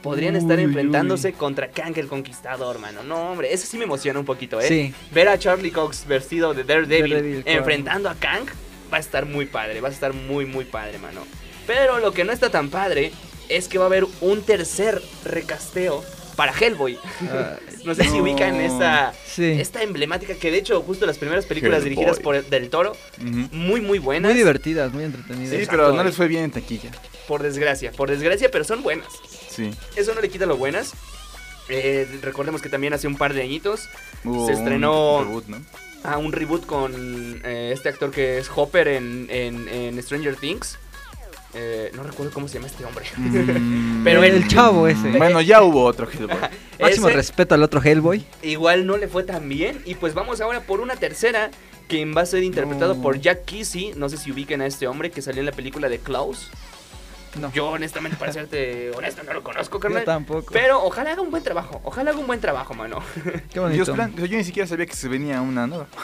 Podrían 0.01 0.35
estar 0.35 0.57
Uy, 0.57 0.65
enfrentándose 0.65 1.33
contra 1.33 1.69
Kang 1.71 1.97
el 1.97 2.07
Conquistador, 2.07 2.77
mano. 2.77 3.01
No, 3.01 3.31
hombre, 3.31 3.51
eso 3.51 3.65
sí 3.65 3.77
me 3.77 3.85
emociona 3.85 4.19
un 4.19 4.25
poquito, 4.25 4.59
¿eh? 4.59 4.67
Sí. 4.67 4.93
Ver 5.11 5.29
a 5.29 5.39
Charlie 5.39 5.71
Cox 5.71 6.05
vestido 6.05 6.53
de 6.53 6.63
Daredevil, 6.63 7.41
enfrentando 7.45 8.09
a 8.09 8.13
Kang 8.13 8.45
va 8.93 8.97
a 8.97 8.99
estar 8.99 9.25
muy 9.25 9.45
padre, 9.45 9.81
va 9.81 9.87
a 9.87 9.91
estar 9.91 10.13
muy 10.13 10.45
muy 10.45 10.65
padre, 10.65 10.99
mano. 10.99 11.21
Pero 11.67 11.99
lo 11.99 12.11
que 12.13 12.23
no 12.23 12.31
está 12.31 12.49
tan 12.49 12.69
padre 12.69 13.11
es 13.49 13.67
que 13.67 13.77
va 13.77 13.85
a 13.85 13.87
haber 13.87 14.05
un 14.21 14.41
tercer 14.43 15.01
recasteo 15.23 16.03
para 16.35 16.51
Hellboy. 16.51 16.97
Ah, 17.29 17.55
no 17.85 17.95
sé 17.95 18.03
si 18.03 18.09
No. 18.17 18.23
ubican 18.23 18.55
esta, 18.59 19.13
sí. 19.25 19.45
esta 19.59 19.83
emblemática 19.83 20.35
que 20.35 20.51
de 20.51 20.57
hecho 20.57 20.81
justo 20.81 21.05
las 21.05 21.17
primeras 21.17 21.45
películas 21.45 21.77
Hellboy. 21.79 21.89
dirigidas 21.91 22.19
por 22.19 22.35
el- 22.35 22.49
Del 22.49 22.69
Toro, 22.69 22.91
Ujú. 23.19 23.47
muy 23.55 23.81
muy 23.81 23.99
buenas. 23.99 24.31
Muy 24.31 24.37
divertidas, 24.37 24.91
muy 24.93 25.03
entretenidas. 25.05 25.49
Sí, 25.49 25.55
Exacto, 25.55 25.71
pero 25.83 25.93
no 25.95 26.03
les 26.03 26.15
fue 26.15 26.27
bien 26.27 26.43
en 26.43 26.51
taquilla. 26.51 26.91
Por 27.27 27.41
desgracia, 27.41 27.91
por 27.91 28.09
desgracia, 28.09 28.51
pero 28.51 28.63
son 28.65 28.83
buenas. 28.83 29.07
Sí. 29.49 29.71
Eso 29.95 30.13
no 30.13 30.21
le 30.21 30.29
quita 30.29 30.45
lo 30.45 30.57
buenas. 30.57 30.93
Eh, 31.69 32.07
recordemos 32.21 32.61
que 32.61 32.69
también 32.69 32.93
hace 32.93 33.07
un 33.07 33.17
par 33.17 33.33
de 33.33 33.41
añitos 33.41 33.89
Hubo 34.23 34.45
Se 34.45 34.53
un 34.53 34.59
estrenó- 34.59 35.23
reboot, 35.23 35.47
¿no? 35.47 35.57
a 36.03 36.17
un 36.19 36.31
reboot 36.31 36.67
con 36.67 37.41
eh, 37.43 37.71
este 37.73 37.89
actor 37.89 38.11
que 38.11 38.37
es 38.37 38.47
Hopper 38.55 38.87
en, 38.89 39.25
en- 39.31 39.67
en 39.69 40.03
Stranger 40.03 40.35
Things. 40.35 40.77
Eh, 41.57 41.91
no 41.95 42.03
recuerdo 42.03 42.33
cómo 42.33 42.47
se 42.47 42.55
llama 42.55 42.67
este 42.67 42.83
hombre. 42.85 43.05
Mm, 43.15 44.03
Pero 44.03 44.23
el, 44.23 44.35
el- 44.35 44.47
chavo 44.47 44.87
ese. 44.87 45.11
Bueno, 45.17 45.39
ya 45.41 45.63
hubo 45.63 45.83
otro 45.85 46.07
Hellboy. 46.09 46.35
Máximo 46.79 47.07
Ese 47.07 47.15
respeto 47.15 47.55
al 47.55 47.63
otro 47.63 47.81
Hellboy. 47.81 48.25
igual 48.43 48.85
no 48.85 48.97
le 48.97 49.07
fue 49.07 49.23
tan 49.23 49.47
bien. 49.47 49.81
Y 49.85 49.95
pues 49.95 50.13
vamos 50.13 50.41
ahora 50.41 50.61
por 50.61 50.81
una 50.81 50.95
tercera. 50.95 51.49
Quien 51.87 52.15
va 52.17 52.21
a 52.21 52.25
ser 52.25 52.43
interpretado 52.43 52.95
No. 52.95 53.01
por 53.01 53.19
Jack 53.21 53.45
Kesey. 53.45 53.93
No 53.95 54.09
sé 54.09 54.17
si 54.17 54.31
ubiquen 54.31 54.61
a 54.61 54.65
este 54.65 54.87
hombre 54.87 55.11
que 55.11 55.21
salió 55.21 55.39
en 55.41 55.45
la 55.45 55.51
película 55.51 55.87
de 55.87 55.99
Klaus. 55.99 56.49
No. 57.39 57.51
Yo 57.53 57.67
honestamente, 57.69 58.17
para 58.17 58.31
serte 58.31 58.91
honesto, 58.95 59.23
no 59.23 59.33
lo 59.33 59.43
conozco, 59.43 59.77
Yo 59.77 59.79
carnal. 59.81 60.03
tampoco. 60.05 60.51
Pero 60.53 60.83
ojalá 60.83 61.11
haga 61.11 61.21
un 61.21 61.31
buen 61.31 61.43
trabajo. 61.43 61.81
Ojalá 61.83 62.11
haga 62.11 62.19
un 62.19 62.27
buen 62.27 62.39
trabajo, 62.39 62.73
mano. 62.73 63.01
Qué 63.23 63.59
Dios 63.69 63.87
bonito. 63.87 63.93
plan, 63.93 64.15
yo 64.15 64.37
ni 64.37 64.43
siquiera 64.43 64.67
sabía 64.67 64.85
que 64.85 64.95
se 64.95 65.07
venía 65.07 65.41
una 65.41 65.67
nueva. 65.67 65.87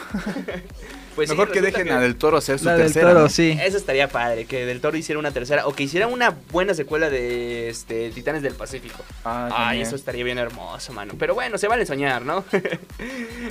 Pues 1.14 1.28
sí, 1.28 1.34
Mejor 1.36 1.52
que 1.52 1.60
resulta 1.60 1.78
dejen 1.80 1.92
a 1.94 2.00
Del 2.00 2.16
Toro 2.16 2.38
hacer 2.38 2.58
su 2.58 2.64
La 2.64 2.72
del 2.72 2.84
tercera. 2.86 3.08
toro, 3.10 3.20
¿no? 3.24 3.28
sí. 3.28 3.54
Eso 3.62 3.76
estaría 3.76 4.08
padre, 4.08 4.46
que 4.46 4.64
Del 4.64 4.80
Toro 4.80 4.96
hiciera 4.96 5.18
una 5.18 5.30
tercera 5.30 5.66
o 5.66 5.74
que 5.74 5.82
hiciera 5.82 6.06
una 6.06 6.34
buena 6.50 6.72
secuela 6.72 7.10
de 7.10 7.68
este, 7.68 8.08
Titanes 8.12 8.40
del 8.40 8.54
Pacífico. 8.54 9.04
Ah, 9.22 9.50
Ay, 9.54 9.82
eso 9.82 9.94
estaría 9.94 10.24
bien 10.24 10.38
hermoso, 10.38 10.90
mano. 10.94 11.12
Pero 11.18 11.34
bueno, 11.34 11.58
se 11.58 11.68
vale 11.68 11.84
soñar, 11.84 12.22
¿no? 12.24 12.46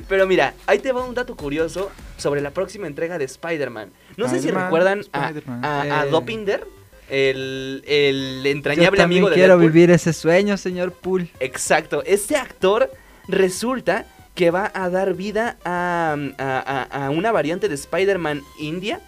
Pero 0.09 0.25
mira, 0.25 0.55
ahí 0.65 0.79
te 0.79 0.91
va 0.91 1.05
un 1.05 1.13
dato 1.13 1.35
curioso 1.35 1.91
sobre 2.17 2.41
la 2.41 2.49
próxima 2.49 2.87
entrega 2.87 3.19
de 3.19 3.25
Spider-Man. 3.25 3.91
No 4.17 4.27
sé 4.27 4.39
si 4.41 4.49
recuerdan 4.49 5.03
a, 5.13 5.27
a 5.61 6.05
Eh. 6.05 6.09
Dopinder, 6.09 6.65
el, 7.11 7.83
el 7.85 8.41
Yo 8.43 8.49
entrañable 8.49 8.97
también 8.97 9.19
amigo 9.19 9.29
de 9.29 9.35
quiero 9.35 9.57
Deadpool. 9.57 9.71
vivir 9.71 9.91
ese 9.91 10.13
sueño, 10.13 10.57
señor 10.57 10.93
Pool. 10.93 11.29
Exacto, 11.39 12.03
este 12.05 12.35
actor 12.37 12.89
resulta 13.27 14.05
que 14.35 14.49
va 14.49 14.71
a 14.73 14.89
dar 14.89 15.13
vida 15.13 15.57
a, 15.65 16.15
a- 16.37 16.87
a- 16.91 17.05
a 17.05 17.09
una 17.09 17.31
variante 17.31 17.67
de 17.67 17.75
Spider-Man 17.75 18.41
India 18.59 19.01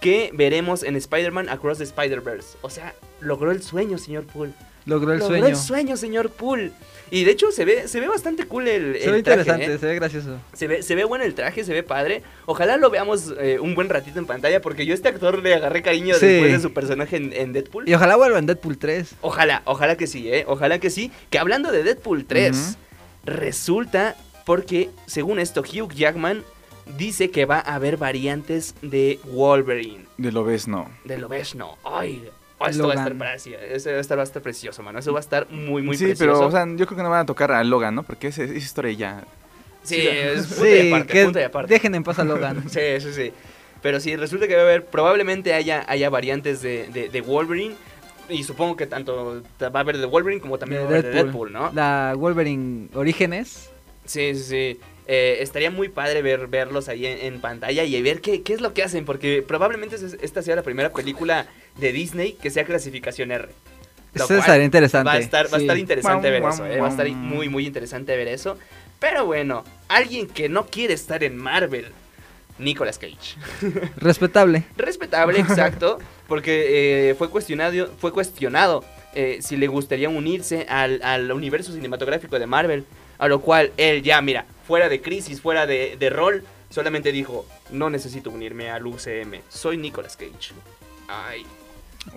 que 0.00 0.30
veremos 0.34 0.82
en 0.84 0.96
Spider-Man 0.96 1.48
Across 1.48 1.78
the 1.78 1.84
Spider-Verse. 1.84 2.56
O 2.62 2.70
sea, 2.70 2.94
logró 3.20 3.50
el 3.50 3.62
sueño, 3.62 3.98
señor 3.98 4.24
Poole. 4.24 4.52
Logró 4.84 5.12
el 5.12 5.18
logró 5.20 5.36
sueño. 5.36 5.46
el 5.48 5.56
sueño, 5.56 5.96
señor 5.96 6.30
Poole. 6.30 6.72
Y 7.10 7.24
de 7.24 7.32
hecho 7.32 7.52
se 7.52 7.66
ve, 7.66 7.88
se 7.88 8.00
ve 8.00 8.08
bastante 8.08 8.46
cool 8.46 8.66
el, 8.68 8.94
Se 8.98 9.04
el 9.04 9.12
ve 9.12 9.22
traje, 9.22 9.40
interesante, 9.42 9.74
¿eh? 9.74 9.78
se 9.78 9.86
ve 9.86 9.94
gracioso. 9.96 10.38
Se 10.54 10.66
ve, 10.66 10.82
se 10.82 10.94
ve 10.94 11.04
bueno 11.04 11.24
el 11.24 11.34
traje, 11.34 11.62
se 11.62 11.72
ve 11.74 11.82
padre. 11.82 12.22
Ojalá 12.46 12.78
lo 12.78 12.88
veamos 12.88 13.34
eh, 13.38 13.58
un 13.60 13.74
buen 13.74 13.90
ratito 13.90 14.18
en 14.18 14.24
pantalla 14.24 14.62
porque 14.62 14.86
yo 14.86 14.92
a 14.92 14.94
este 14.94 15.08
actor 15.10 15.42
le 15.42 15.54
agarré 15.54 15.82
cariño 15.82 16.14
Sí. 16.14 16.24
después 16.26 16.52
de 16.52 16.60
su 16.60 16.72
personaje 16.72 17.16
en, 17.18 17.32
en 17.34 17.52
Deadpool. 17.52 17.86
Y 17.86 17.92
ojalá 17.94 18.16
vuelva 18.16 18.38
en 18.38 18.46
Deadpool 18.46 18.78
3. 18.78 19.16
Ojalá, 19.20 19.60
ojalá 19.66 19.96
que 19.98 20.06
sí, 20.06 20.32
¿eh? 20.32 20.44
Ojalá 20.48 20.78
que 20.78 20.88
sí. 20.88 21.12
Que 21.28 21.38
hablando 21.38 21.70
de 21.70 21.82
Deadpool 21.82 22.24
3, 22.24 22.78
resulta 23.26 24.16
porque, 24.46 24.90
según 25.06 25.38
esto, 25.38 25.60
Hugh 25.62 25.92
Jackman 25.92 26.42
dice 26.96 27.30
que 27.30 27.44
va 27.44 27.58
a 27.58 27.74
haber 27.74 27.96
variantes 27.98 28.74
de 28.82 29.20
Wolverine. 29.24 30.06
De 30.16 30.32
lo 30.32 30.44
ves, 30.44 30.66
no. 30.66 30.90
De 31.04 31.18
lo 31.18 31.28
ves, 31.28 31.54
no. 31.54 31.76
Ay, 31.84 32.24
oh, 32.62 32.66
esto 32.68 32.86
va 32.86 32.92
a 32.94 32.96
estar 32.96 33.12
Logan. 33.12 33.28
precioso. 33.32 33.64
Eso 33.64 33.90
va 33.90 33.96
a 33.96 34.00
estar, 34.00 34.18
va 34.18 34.22
a 34.22 34.24
estar 34.24 34.42
precioso, 34.42 34.82
mano. 34.82 34.98
Eso 34.98 35.12
va 35.12 35.18
a 35.18 35.20
estar 35.20 35.50
muy, 35.50 35.82
muy 35.82 35.96
sí, 35.96 36.04
precioso. 36.06 36.32
pero, 36.38 36.46
o 36.46 36.50
sea, 36.50 36.64
yo 36.66 36.86
creo 36.86 36.96
que 36.96 37.02
no 37.02 37.10
van 37.10 37.20
a 37.20 37.26
tocar 37.26 37.52
a 37.52 37.62
Logan, 37.64 37.94
¿no? 37.94 38.02
Porque 38.02 38.28
esa, 38.28 38.42
esa 38.44 38.54
historia 38.54 38.92
ya. 38.92 39.24
sí, 39.82 39.96
es 40.06 40.46
punto 40.46 40.66
y 40.66 40.80
Sí, 40.80 40.88
aparte, 40.92 41.12
que 41.12 41.24
punto 41.24 41.40
y 41.40 41.42
aparte. 41.42 41.74
dejen 41.74 41.94
en 41.94 42.04
paz 42.04 42.18
a 42.18 42.24
Logan. 42.24 42.64
Sí, 42.68 42.80
sí, 43.00 43.12
sí. 43.12 43.32
Pero 43.82 43.98
sí, 44.00 44.14
resulta 44.16 44.46
que 44.46 44.54
va 44.54 44.60
a 44.60 44.64
haber, 44.64 44.86
probablemente 44.86 45.54
haya, 45.54 45.84
haya 45.88 46.08
variantes 46.08 46.62
de, 46.62 46.88
de- 46.88 47.08
de 47.08 47.20
Wolverine. 47.20 47.74
Y 48.28 48.44
supongo 48.44 48.76
que 48.76 48.86
tanto 48.86 49.42
va 49.60 49.66
a 49.78 49.80
haber 49.80 49.98
de 49.98 50.06
Wolverine 50.06 50.40
como 50.40 50.56
también 50.56 50.82
De 50.82 50.86
va 50.88 50.94
a 50.94 50.98
haber 50.98 51.12
de 51.12 51.22
Deadpool, 51.24 51.52
¿no? 51.52 51.70
La 51.74 52.14
Wolverine 52.16 52.88
Orígenes. 52.94 53.70
Sí, 54.04 54.34
sí, 54.36 54.44
sí. 54.44 54.80
Eh, 55.08 55.38
estaría 55.40 55.72
muy 55.72 55.88
padre 55.88 56.22
ver, 56.22 56.46
verlos 56.46 56.88
ahí 56.88 57.04
en, 57.06 57.18
en 57.34 57.40
pantalla 57.40 57.82
y 57.82 58.00
ver 58.00 58.20
qué, 58.20 58.42
qué 58.42 58.54
es 58.54 58.60
lo 58.60 58.72
que 58.72 58.84
hacen, 58.84 59.04
porque 59.04 59.44
probablemente 59.46 59.96
es- 59.96 60.16
esta 60.22 60.40
sea 60.42 60.54
la 60.54 60.62
primera 60.62 60.90
película 60.92 61.46
de 61.76 61.92
Disney 61.92 62.34
que 62.34 62.50
sea 62.50 62.64
clasificación 62.64 63.30
R. 63.30 63.48
Lo 64.14 64.24
Eso 64.24 64.36
estaría 64.36 64.64
interesante. 64.64 65.08
Va 65.08 65.14
a 65.14 65.18
estar, 65.18 65.46
va 65.46 65.56
a 65.56 65.60
sí. 65.60 65.64
estar 65.64 65.78
interesante 65.78 66.30
ver 66.30 66.42
eso, 66.42 66.66
eh, 66.66 66.80
va 66.80 66.88
a 66.88 66.90
estar 66.90 67.08
muy, 67.08 67.48
muy 67.48 67.66
interesante 67.66 68.14
ver 68.16 68.28
eso. 68.28 68.58
Pero 68.98 69.24
bueno, 69.24 69.64
alguien 69.88 70.26
que 70.26 70.48
no 70.48 70.66
quiere 70.66 70.94
estar 70.94 71.24
en 71.24 71.36
Marvel, 71.36 71.86
Nicolas 72.58 72.98
Cage. 72.98 73.36
Respetable. 73.96 74.64
Respetable, 74.76 75.38
exacto, 75.40 75.98
porque 76.28 77.10
eh, 77.10 77.14
fue 77.14 77.30
cuestionado, 77.30 77.90
fue 77.98 78.12
cuestionado 78.12 78.84
eh, 79.14 79.38
si 79.40 79.56
le 79.56 79.66
gustaría 79.66 80.08
unirse 80.08 80.66
al, 80.68 81.02
al 81.02 81.32
universo 81.32 81.72
cinematográfico 81.72 82.38
de 82.38 82.46
Marvel, 82.46 82.84
a 83.18 83.28
lo 83.28 83.40
cual 83.40 83.72
él 83.78 84.02
ya, 84.02 84.20
mira, 84.20 84.44
fuera 84.66 84.88
de 84.90 85.00
crisis, 85.00 85.40
fuera 85.40 85.66
de, 85.66 85.96
de 85.98 86.10
rol, 86.10 86.44
solamente 86.68 87.12
dijo, 87.12 87.46
no 87.70 87.88
necesito 87.88 88.30
unirme 88.30 88.70
al 88.70 88.86
UCM, 88.86 89.40
soy 89.48 89.78
Nicolas 89.78 90.16
Cage. 90.16 90.52
Ay. 91.08 91.46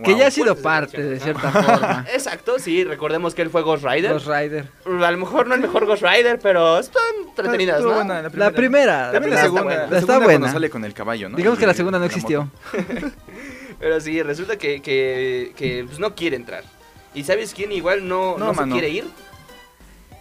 Que 0.04 0.12
Wow. 0.12 0.20
ya 0.20 0.28
ha 0.28 0.32
sido 0.32 0.56
parte 0.56 1.02
de 1.02 1.20
cierta 1.20 1.52
forma. 1.52 2.06
Exacto, 2.14 2.58
sí, 2.60 2.84
recordemos 2.84 3.36
que 3.36 3.42
él 3.44 3.50
fue 3.50 3.62
Ghost 3.62 3.84
Rider. 3.86 4.12
Ghost 4.14 4.28
Rider. 4.28 4.68
A 4.86 5.12
lo 5.12 5.18
mejor 5.18 5.46
no 5.48 5.54
el 5.56 5.62
mejor 5.62 5.86
Ghost 5.86 6.02
Rider, 6.04 6.40
pero 6.40 6.80
están 6.80 7.04
entretenidas, 7.28 7.82
¿no? 7.84 7.94
buena 7.94 8.22
La 8.24 8.30
primera. 8.30 8.52
primera. 8.52 9.12
También 9.12 9.12
La 9.12 9.14
la, 9.14 9.20
primera 9.22 9.42
segunda. 9.44 9.62
está 9.62 9.64
buena. 9.64 9.78
La 9.80 9.84
Está 9.86 10.00
segunda 10.00 10.18
buena. 10.26 10.40
cuando 10.40 10.54
sale 10.54 10.70
con 10.70 10.86
el 10.86 10.94
caballo, 10.94 11.30
¿no? 11.30 11.38
Digamos 11.38 11.58
Y- 11.58 11.62
que 11.62 11.68
la 11.68 11.74
segunda 11.76 12.00
no 12.00 12.06
existió. 12.06 12.50
Pero 13.80 14.00
sí, 14.02 14.22
resulta 14.24 14.58
que, 14.58 14.82
que, 14.82 15.54
que, 15.56 15.84
pues, 15.86 16.00
no 16.00 16.16
quiere 16.16 16.36
entrar. 16.36 16.64
¿Y 17.14 17.24
sabes 17.24 17.54
quién 17.54 17.72
igual 17.72 18.08
no, 18.08 18.38
No, 18.38 18.54
no 18.54 18.64
se 18.66 18.70
quiere 18.72 18.90
ir? 18.90 19.06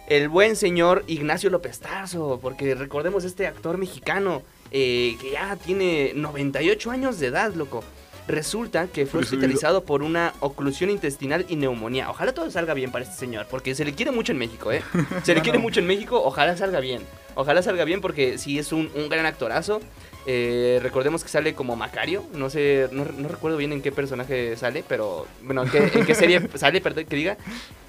El 0.07 0.29
buen 0.29 0.55
señor 0.55 1.03
Ignacio 1.07 1.49
López 1.49 1.79
Tarso, 1.79 2.39
porque 2.41 2.75
recordemos 2.75 3.23
este 3.23 3.47
actor 3.47 3.77
mexicano 3.77 4.43
eh, 4.71 5.15
que 5.19 5.31
ya 5.31 5.55
tiene 5.55 6.11
98 6.15 6.91
años 6.91 7.19
de 7.19 7.27
edad, 7.27 7.53
loco. 7.55 7.83
Resulta 8.27 8.87
que 8.87 9.05
fue 9.05 9.21
hospitalizado 9.21 9.83
por 9.83 10.01
una 10.01 10.33
oclusión 10.39 10.89
intestinal 10.89 11.45
y 11.47 11.55
neumonía. 11.55 12.09
Ojalá 12.09 12.33
todo 12.33 12.49
salga 12.49 12.73
bien 12.73 12.91
para 12.91 13.03
este 13.05 13.15
señor, 13.15 13.45
porque 13.49 13.75
se 13.75 13.85
le 13.85 13.93
quiere 13.93 14.11
mucho 14.11 14.31
en 14.31 14.39
México, 14.39 14.71
¿eh? 14.71 14.81
Se 15.23 15.35
le 15.35 15.41
quiere 15.41 15.59
mucho 15.59 15.79
en 15.79 15.87
México, 15.87 16.21
ojalá 16.23 16.57
salga 16.57 16.79
bien. 16.79 17.03
Ojalá 17.35 17.61
salga 17.61 17.83
bien 17.83 18.01
porque 18.01 18.37
sí 18.37 18.57
es 18.57 18.71
un, 18.71 18.89
un 18.95 19.09
gran 19.09 19.25
actorazo. 19.25 19.79
Eh, 20.27 20.79
recordemos 20.81 21.23
que 21.23 21.29
sale 21.29 21.53
como 21.53 21.75
Macario, 21.75 22.23
no 22.33 22.49
sé, 22.49 22.89
no, 22.91 23.05
no 23.15 23.27
recuerdo 23.27 23.57
bien 23.57 23.71
en 23.73 23.83
qué 23.83 23.91
personaje 23.91 24.57
sale, 24.57 24.83
pero 24.87 25.27
bueno, 25.43 25.63
en 25.63 25.69
qué, 25.69 25.91
en 25.93 26.03
qué 26.03 26.15
serie 26.15 26.41
sale, 26.55 26.81
perdón 26.81 27.05
que 27.05 27.15
diga, 27.15 27.37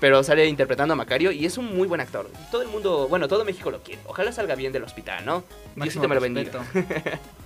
pero 0.00 0.22
sale 0.22 0.46
interpretando 0.46 0.92
a 0.92 0.96
Macario 0.96 1.32
y 1.32 1.46
es 1.46 1.56
un 1.56 1.74
muy 1.74 1.88
buen 1.88 2.02
actor. 2.02 2.28
Todo 2.50 2.60
el 2.60 2.68
mundo, 2.68 3.08
bueno, 3.08 3.26
todo 3.26 3.42
México 3.46 3.70
lo 3.70 3.82
quiere. 3.82 4.02
Ojalá 4.06 4.32
salga 4.32 4.54
bien 4.54 4.70
del 4.70 4.82
hospital, 4.82 5.24
¿no? 5.24 5.44
Diosito 5.76 5.76
Máximo 5.76 6.08
me 6.08 6.14
lo 6.14 6.20
bendiga. 6.20 6.62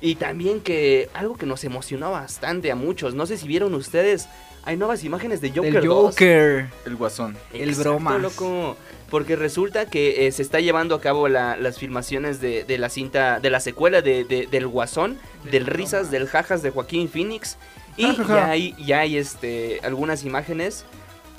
Y 0.00 0.14
también 0.14 0.60
que 0.60 1.08
algo 1.14 1.36
que 1.36 1.46
nos 1.46 1.62
emocionó 1.64 2.10
bastante 2.12 2.70
a 2.70 2.74
muchos, 2.74 3.14
no 3.14 3.26
sé 3.26 3.36
si 3.36 3.46
vieron 3.46 3.74
ustedes, 3.74 4.28
hay 4.62 4.76
nuevas 4.76 5.04
imágenes 5.04 5.40
de 5.40 5.50
Joker 5.50 5.76
El 5.76 5.84
2. 5.86 6.10
Joker. 6.14 6.68
El 6.86 6.96
guasón. 6.96 7.36
El 7.52 7.74
loco. 8.22 8.76
Porque 9.10 9.34
resulta 9.34 9.86
que 9.86 10.26
eh, 10.26 10.32
se 10.32 10.42
está 10.42 10.60
llevando 10.60 10.94
a 10.94 11.00
cabo 11.00 11.26
la- 11.28 11.56
las 11.56 11.78
filmaciones 11.78 12.40
de, 12.40 12.62
de 12.64 12.78
la 12.78 12.88
cinta, 12.88 13.40
de 13.40 13.50
la 13.50 13.58
secuela 13.60 14.02
de, 14.02 14.24
de- 14.24 14.46
del 14.46 14.68
Guasón, 14.68 15.18
del 15.50 15.66
Risas, 15.66 16.10
del 16.12 16.28
Jajas 16.28 16.62
de 16.62 16.70
Joaquín 16.70 17.08
Phoenix. 17.08 17.56
Y 17.96 18.16
ya 18.28 18.50
hay, 18.50 18.74
ya 18.78 19.00
hay 19.00 19.16
este, 19.16 19.80
algunas 19.82 20.24
imágenes 20.24 20.84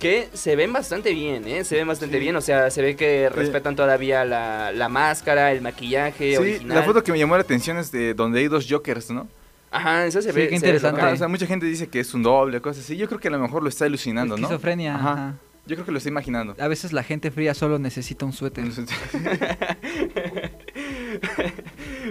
que 0.02 0.28
se 0.34 0.56
ven 0.58 0.74
bastante 0.74 1.14
bien, 1.14 1.48
¿eh? 1.48 1.64
Se 1.64 1.76
ven 1.78 1.88
bastante 1.88 2.18
Sí. 2.18 2.22
bien, 2.24 2.36
o 2.36 2.42
sea, 2.42 2.70
se 2.72 2.82
ve 2.82 2.96
que 2.98 3.30
respetan 3.30 3.76
todavía 3.76 4.26
la, 4.26 4.72
la 4.74 4.90
máscara, 4.90 5.52
el 5.54 5.62
maquillaje 5.62 6.32
Sí, 6.32 6.36
original. 6.38 6.78
la 6.80 6.84
foto 6.84 7.04
que 7.04 7.12
me 7.14 7.20
llamó 7.20 7.36
la 7.36 7.42
atención 7.44 7.78
es 7.78 7.92
de 7.92 8.14
donde 8.14 8.40
hay 8.40 8.48
dos 8.50 8.66
Jokers, 8.70 9.12
¿no? 9.12 9.28
Ajá, 9.70 10.06
eso 10.06 10.22
se 10.22 10.32
Sí, 10.32 10.36
ve. 10.36 10.44
qué 10.46 10.50
ve 10.50 10.56
interesante. 10.58 11.02
o 11.02 11.16
sea, 11.16 11.28
mucha 11.30 11.46
gente 11.46 11.66
dice 11.68 11.88
que 11.88 12.00
es 12.02 12.14
un 12.14 12.24
doble, 12.24 12.60
cosas 12.60 12.84
así. 12.84 12.98
Yo 12.98 13.08
creo 13.08 13.20
que 13.22 13.30
a 13.30 13.32
lo 13.32 13.40
mejor 13.40 13.64
lo 13.64 13.70
está 13.70 13.86
alucinando, 13.86 14.36
¿no? 14.36 14.48
Esquizofrenia. 14.48 14.96
Ajá. 14.96 15.12
ajá. 15.14 15.36
Yo 15.68 15.76
creo 15.76 15.86
que 15.86 15.92
lo 15.92 16.00
está 16.00 16.10
imaginando. 16.10 16.56
A 16.60 16.68
veces 16.68 16.92
la 16.92 17.04
gente 17.04 17.30
fría 17.30 17.54
solo 17.54 17.78
necesita 17.78 18.26
un 18.26 18.34
suéter. 18.34 18.66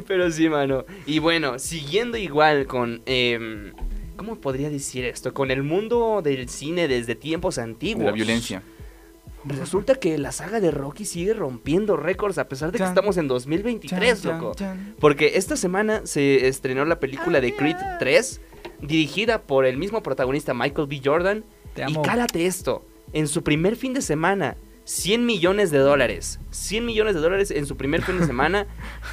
Pero 0.07 0.31
sí, 0.31 0.49
mano. 0.49 0.85
Y 1.05 1.19
bueno, 1.19 1.59
siguiendo 1.59 2.17
igual 2.17 2.67
con... 2.67 3.03
em, 3.07 3.73
¿Cómo 4.21 4.37
podría 4.37 4.69
decir 4.69 5.07
esto? 5.07 5.33
Con 5.33 5.51
el 5.51 5.63
mundo 5.63 6.21
del 6.23 6.51
cine 6.51 6.89
desde 6.89 7.15
tiempos 7.15 7.57
antiguos. 7.57 8.05
la 8.05 8.13
violencia. 8.13 8.63
Resulta 9.47 9.95
que 9.95 10.19
la 10.19 10.31
saga 10.31 10.61
de 10.61 10.71
Rocky 10.71 11.07
sigue 11.07 11.33
rompiendo 11.33 11.97
récords 11.97 12.37
a 12.37 12.47
pesar 12.47 12.71
de 12.71 12.73
que 12.77 12.85
Chan. 12.85 12.89
estamos 12.89 13.17
en 13.17 13.29
2023, 13.29 14.21
Chan, 14.21 14.39
loco. 14.39 14.55
chan, 14.55 14.77
chan. 14.77 14.95
Porque 15.01 15.39
esta 15.39 15.57
semana 15.57 16.03
se 16.05 16.49
estrenó 16.49 16.85
la 16.85 17.01
película 17.01 17.41
de 17.41 17.57
Creed 17.57 17.79
3, 17.99 18.43
dirigida 18.83 19.41
por 19.41 19.65
el 19.65 19.79
mismo 19.79 20.03
protagonista 20.03 20.53
Michael 20.53 20.87
B. 20.87 21.01
Jordan. 21.03 21.43
Te 21.73 21.87
Y 21.89 21.95
cálate 22.03 22.45
esto, 22.45 22.85
en 23.15 23.27
su 23.27 23.43
primer 23.43 23.75
fin 23.75 23.95
de 23.95 24.03
semana, 24.03 24.59
100 24.91 25.25
millones 25.25 25.71
de 25.71 25.79
dólares. 25.79 26.41
100 26.51 26.85
millones 26.85 27.15
de 27.15 27.21
dólares 27.21 27.53
en 27.53 27.65
su 27.65 27.77
primer 27.77 28.03
fin 28.03 28.19
de 28.19 28.27
semana, 28.27 28.67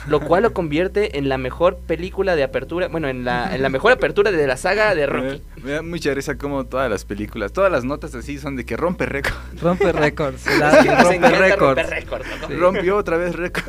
lo 0.07 0.19
cual 0.21 0.41
lo 0.41 0.51
convierte 0.51 1.19
en 1.19 1.29
la 1.29 1.37
mejor 1.37 1.77
película 1.77 2.35
de 2.35 2.41
apertura, 2.41 2.87
bueno, 2.87 3.07
en 3.09 3.23
la, 3.23 3.53
en 3.55 3.61
la 3.61 3.69
mejor 3.69 3.91
apertura 3.91 4.31
de 4.31 4.47
la 4.47 4.57
saga 4.57 4.95
de 4.95 5.01
Me, 5.01 5.13
Rocky. 5.13 5.43
me 5.61 5.71
da 5.73 5.81
mucha 5.83 6.11
risa 6.15 6.35
como 6.35 6.65
todas 6.65 6.89
las 6.89 7.05
películas, 7.05 7.53
todas 7.53 7.71
las 7.71 7.83
notas 7.83 8.15
así 8.15 8.39
son 8.39 8.55
de 8.55 8.65
que 8.65 8.75
rompe 8.75 9.05
récord. 9.05 9.35
Rompe 9.61 9.91
récords. 9.91 10.45
La- 10.57 10.81
rompe 11.03 11.29
récords. 11.29 11.89
récords. 11.89 12.25
Sí. 12.47 12.53
Rompió 12.55 12.97
otra 12.97 13.17
vez 13.17 13.35
récord. 13.35 13.63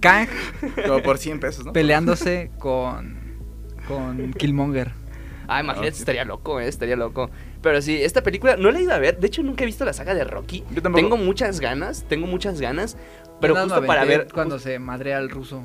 Kang 0.00 0.28
Como 0.86 1.02
por 1.02 1.18
100 1.18 1.40
pesos, 1.40 1.64
¿no? 1.66 1.72
peleándose 1.72 2.52
con, 2.60 3.18
con 3.88 4.32
Killmonger. 4.34 4.92
Ah, 5.48 5.60
imagínate, 5.60 5.96
estaría 5.98 6.24
loco, 6.24 6.60
eh, 6.60 6.68
estaría 6.68 6.94
loco. 6.96 7.30
Pero 7.62 7.80
sí, 7.80 8.02
esta 8.02 8.22
película 8.22 8.56
no 8.56 8.70
la 8.70 8.78
he 8.78 8.82
ido 8.82 8.92
a 8.92 8.98
ver. 8.98 9.18
De 9.18 9.28
hecho, 9.28 9.42
nunca 9.42 9.62
he 9.62 9.66
visto 9.66 9.84
la 9.84 9.92
saga 9.92 10.14
de 10.14 10.24
Rocky. 10.24 10.64
Yo 10.74 10.82
tampoco. 10.82 11.00
Tengo 11.02 11.16
muchas 11.16 11.60
ganas, 11.60 12.04
tengo 12.08 12.26
muchas 12.26 12.60
ganas. 12.60 12.96
Pero 13.40 13.54
justo 13.56 13.84
para 13.86 14.04
ver. 14.04 14.28
Cuando 14.32 14.58
se 14.58 14.78
madrea 14.78 15.18
al 15.18 15.30
ruso. 15.30 15.62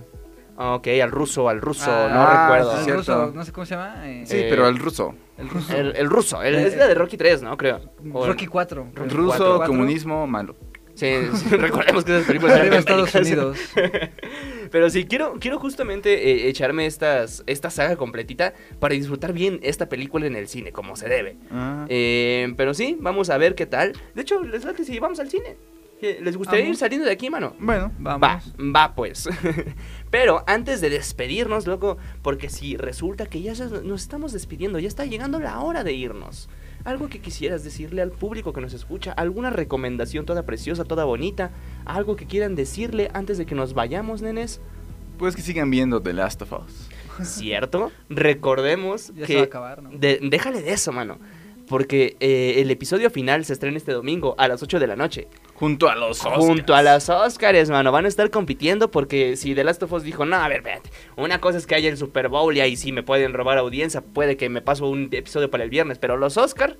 Ah, 0.59 0.73
Ok, 0.75 0.87
al 1.03 1.11
ruso, 1.11 1.49
al 1.49 1.61
ruso, 1.61 1.85
Ah, 1.91 2.09
no 2.11 2.21
ah, 2.21 2.41
recuerdo. 2.47 2.71
Al 2.71 2.97
ruso, 2.97 3.31
no 3.33 3.45
sé 3.45 3.51
cómo 3.51 3.65
se 3.65 3.75
llama. 3.75 4.09
eh, 4.09 4.23
Sí, 4.25 4.37
Eh, 4.37 4.47
pero 4.49 4.65
al 4.65 4.77
ruso. 4.79 5.13
el 5.37 5.49
ruso. 5.49 5.75
El, 5.75 5.95
el 5.95 6.09
ruso, 6.09 6.41
el- 6.41 6.55
Eh, 6.55 6.67
es 6.67 6.75
la 6.77 6.87
de 6.87 6.95
Rocky 6.95 7.15
3, 7.15 7.43
¿no? 7.43 7.55
Creo. 7.57 7.79
O 8.11 8.25
Rocky 8.25 8.47
4. 8.47 8.87
Rocky 8.95 9.13
ruso, 9.13 9.61
comunismo, 9.67 10.25
malo. 10.25 10.55
Sí, 10.97 11.05
recordemos 11.51 12.03
que 12.03 12.15
esas 12.15 12.25
películas 12.25 12.55
eran 12.55 12.69
bien 12.69 12.79
Estados. 12.79 13.13
Unidos. 13.13 13.59
Pero 14.71 14.89
sí, 14.89 15.05
quiero, 15.05 15.35
quiero 15.39 15.59
justamente 15.59 16.31
eh, 16.31 16.49
echarme 16.49 16.87
estas, 16.87 17.43
esta 17.45 17.69
saga 17.69 17.95
completita 17.95 18.55
para 18.79 18.95
disfrutar 18.95 19.31
bien 19.31 19.59
esta 19.61 19.87
película 19.89 20.25
en 20.25 20.35
el 20.35 20.47
cine, 20.47 20.71
como 20.71 20.95
se 20.95 21.07
debe. 21.07 21.37
Ah. 21.51 21.85
Eh, 21.87 22.51
pero 22.57 22.73
sí, 22.73 22.97
vamos 22.99 23.29
a 23.29 23.37
ver 23.37 23.55
qué 23.55 23.65
tal. 23.65 23.93
De 24.15 24.23
hecho, 24.23 24.43
les 24.43 24.65
late 24.65 24.83
si 24.83 24.99
vamos 24.99 25.19
al 25.19 25.29
cine. 25.29 25.55
¿Les 26.01 26.37
gustaría 26.37 26.63
Vamos. 26.65 26.75
ir 26.75 26.79
saliendo 26.79 27.05
de 27.07 27.11
aquí, 27.11 27.29
mano? 27.29 27.55
Bueno, 27.59 27.91
Vamos. 27.97 28.21
Va, 28.21 28.41
va 28.59 28.95
pues. 28.95 29.27
Pero 30.11 30.43
antes 30.45 30.79
de 30.79 30.91
despedirnos, 30.91 31.65
loco, 31.65 31.97
porque 32.21 32.49
si 32.49 32.77
resulta 32.77 33.25
que 33.25 33.41
ya 33.41 33.53
nos 33.83 34.01
estamos 34.01 34.31
despidiendo, 34.31 34.77
ya 34.77 34.87
está 34.87 35.05
llegando 35.05 35.39
la 35.39 35.59
hora 35.59 35.83
de 35.83 35.93
irnos. 35.93 36.49
Algo 36.87 37.09
que 37.09 37.19
quisieras 37.19 37.65
decirle 37.65 38.01
al 38.01 38.11
público 38.11 38.53
que 38.53 38.61
nos 38.61 38.73
escucha, 38.73 39.11
alguna 39.11 39.49
recomendación 39.49 40.25
toda 40.25 40.43
preciosa, 40.43 40.85
toda 40.85 41.03
bonita, 41.03 41.51
algo 41.83 42.15
que 42.15 42.25
quieran 42.27 42.55
decirle 42.55 43.09
antes 43.13 43.37
de 43.37 43.45
que 43.45 43.55
nos 43.55 43.73
vayamos, 43.73 44.21
nenes. 44.21 44.61
pues 45.17 45.35
que 45.35 45.41
sigan 45.41 45.69
viendo 45.69 46.01
The 46.01 46.13
Last 46.13 46.41
of 46.43 46.53
Us. 46.53 46.87
¿Cierto? 47.27 47.91
Recordemos 48.09 49.11
Ya 49.15 49.25
que... 49.25 49.33
se 49.33 49.35
va 49.35 49.41
a 49.41 49.45
acabar, 49.45 49.83
¿no? 49.83 49.89
de- 49.91 50.19
déjale 50.21 50.61
de 50.61 50.71
eso, 50.71 50.93
mano. 50.93 51.17
Porque 51.67 52.15
eh, 52.21 52.61
el 52.61 52.71
episodio 52.71 53.09
final 53.09 53.43
se 53.43 53.51
estrena 53.51 53.75
este 53.75 53.91
domingo 53.91 54.35
a 54.37 54.47
las 54.47 54.63
8 54.63 54.79
de 54.79 54.87
la 54.87 54.95
noche. 54.95 55.27
Junto 55.59 55.89
a 55.89 55.95
los 55.95 56.19
Oscars. 56.19 56.37
Junto 56.37 56.75
a 56.75 56.83
las 56.83 57.09
Oscars, 57.09 57.69
mano. 57.71 57.91
Van 57.91 58.05
a 58.05 58.07
estar 58.07 58.29
compitiendo 58.29 58.91
porque 58.91 59.35
si 59.35 59.55
The 59.55 59.63
Last 59.63 59.81
of 59.81 59.91
Us 59.91 60.03
dijo, 60.03 60.23
no, 60.23 60.35
a 60.35 60.47
ver, 60.47 60.57
espérate. 60.57 60.91
Una 61.15 61.41
cosa 61.41 61.57
es 61.57 61.65
que 61.65 61.73
haya 61.73 61.89
el 61.89 61.97
Super 61.97 62.29
Bowl 62.29 62.55
y 62.55 62.61
ahí 62.61 62.75
sí 62.75 62.91
me 62.91 63.01
pueden 63.01 63.33
robar 63.33 63.57
audiencia. 63.57 64.01
Puede 64.01 64.37
que 64.37 64.49
me 64.49 64.61
paso 64.61 64.87
un 64.87 65.09
episodio 65.11 65.49
para 65.49 65.63
el 65.63 65.71
viernes. 65.71 65.97
Pero 65.97 66.15
los 66.15 66.37
Oscars... 66.37 66.75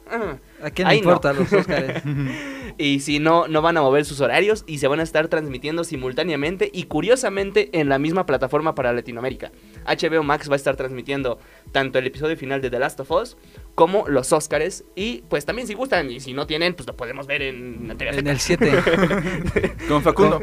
¿A 0.62 0.70
quién 0.70 0.88
le 0.88 0.94
no. 0.94 1.00
importa 1.00 1.34
los 1.34 1.52
Óscares? 1.52 2.04
Y 2.78 3.00
si 3.00 3.18
no, 3.20 3.48
no 3.48 3.64
van 3.64 3.78
a 3.78 3.82
mover 3.82 4.06
sus 4.06 4.22
horarios 4.22 4.64
y 4.68 4.78
se 4.78 4.88
van 4.88 5.00
a 5.00 5.04
estar 5.04 5.28
transmitiendo 5.30 5.84
simultáneamente 5.84 6.70
y 6.72 6.84
curiosamente 6.84 7.70
en 7.80 7.90
la 7.90 7.98
misma 7.98 8.28
plataforma 8.28 8.76
para 8.76 8.94
Latinoamérica. 8.94 9.52
HBO 9.86 10.22
Max 10.22 10.48
va 10.48 10.54
a 10.54 10.58
estar 10.58 10.76
transmitiendo 10.76 11.40
tanto 11.72 11.98
el 11.98 12.06
episodio 12.06 12.38
final 12.38 12.62
de 12.62 12.70
The 12.70 12.80
Last 12.80 13.00
of 13.00 13.10
Us 13.10 13.38
como 13.78 14.08
los 14.08 14.34
Oscars. 14.34 14.86
Y 14.96 15.22
pues 15.30 15.46
también 15.46 15.68
si 15.68 15.76
gustan 15.76 16.10
y 16.10 16.20
si 16.20 16.34
no 16.34 16.48
tienen, 16.48 16.74
pues 16.74 16.88
lo 16.88 16.96
podemos 16.96 17.28
ver 17.28 17.44
en 17.44 17.88
la 17.88 17.94
TV 17.94 18.18
en 18.18 18.26
el 18.26 18.40
7. 18.40 18.72
Con 19.88 20.02
Facundo. 20.02 20.42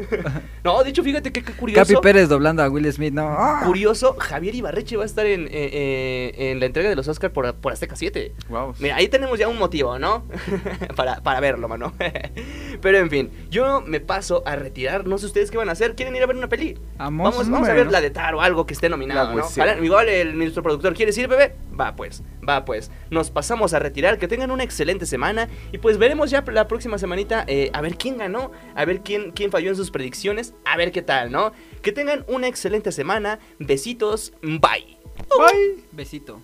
No, 0.63 0.81
de 0.81 0.91
hecho, 0.91 1.03
fíjate 1.03 1.33
que 1.33 1.43
qué 1.43 1.51
curioso. 1.51 1.81
Capi 1.81 2.01
Pérez 2.01 2.29
doblando 2.29 2.63
a 2.63 2.69
Will 2.69 2.89
Smith, 2.93 3.13
¿no? 3.13 3.37
Curioso, 3.65 4.15
Javier 4.17 4.55
Ibarreche 4.55 4.95
va 4.95 5.03
a 5.03 5.05
estar 5.05 5.25
en, 5.25 5.47
eh, 5.47 5.49
eh, 5.51 6.51
en 6.51 6.61
la 6.61 6.65
entrega 6.65 6.87
de 6.87 6.95
los 6.95 7.09
Oscars 7.09 7.33
por, 7.33 7.53
por 7.55 7.73
Azteca 7.73 7.97
7. 7.97 8.33
Wow. 8.47 8.75
Mira, 8.79 8.95
ahí 8.95 9.09
tenemos 9.09 9.37
ya 9.37 9.49
un 9.49 9.57
motivo, 9.57 9.99
¿no? 9.99 10.23
para, 10.95 11.21
para 11.21 11.41
verlo, 11.41 11.67
mano. 11.67 11.93
Pero 12.81 12.99
en 12.99 13.09
fin, 13.09 13.31
yo 13.49 13.81
me 13.81 13.99
paso 13.99 14.43
a 14.45 14.55
retirar. 14.55 15.05
No 15.07 15.17
sé 15.17 15.25
ustedes 15.25 15.51
qué 15.51 15.57
van 15.57 15.67
a 15.67 15.73
hacer. 15.73 15.95
¿Quieren 15.95 16.15
ir 16.15 16.23
a 16.23 16.25
ver 16.25 16.37
una 16.37 16.47
peli? 16.47 16.77
Vamos, 16.97 17.31
Vamos, 17.31 17.49
vamos 17.49 17.67
a 17.67 17.73
ver 17.73 17.91
la 17.91 17.99
de 17.99 18.11
Tar 18.11 18.33
o 18.35 18.39
algo 18.41 18.65
que 18.65 18.73
esté 18.73 18.87
nominado, 18.87 19.35
La 19.35 19.75
¿no? 19.75 19.83
Igual 19.83 20.07
el 20.07 20.37
nuestro 20.37 20.63
productor 20.63 20.93
quiere 20.93 21.09
decir, 21.09 21.27
bebé. 21.27 21.53
Va 21.77 21.97
pues, 21.97 22.23
va 22.47 22.63
pues. 22.63 22.89
Nos 23.09 23.24
pasamos 23.31 23.73
a 23.73 23.79
retirar. 23.79 24.17
Que 24.17 24.27
tengan 24.27 24.51
una 24.51 24.63
excelente 24.63 25.05
semana. 25.05 25.49
Y 25.71 25.77
pues 25.77 25.97
veremos 25.97 26.29
ya 26.29 26.41
la 26.47 26.67
próxima 26.67 26.97
semanita 26.97 27.43
eh, 27.47 27.69
a 27.73 27.81
ver 27.81 27.95
quién 27.97 28.17
ganó, 28.17 28.51
a 28.75 28.85
ver 28.85 29.01
quién, 29.01 29.31
quién 29.31 29.51
falló 29.51 29.69
en 29.69 29.75
sus 29.75 29.91
predicciones, 29.91 30.53
a 30.65 30.77
ver 30.77 30.91
qué 30.91 31.01
tal, 31.01 31.31
¿no? 31.31 31.51
Que 31.81 31.91
tengan 31.91 32.23
una 32.27 32.47
excelente 32.47 32.91
semana. 32.91 33.39
Besitos, 33.59 34.33
bye. 34.41 34.97
Bye. 35.37 35.83
Besito. 35.91 36.41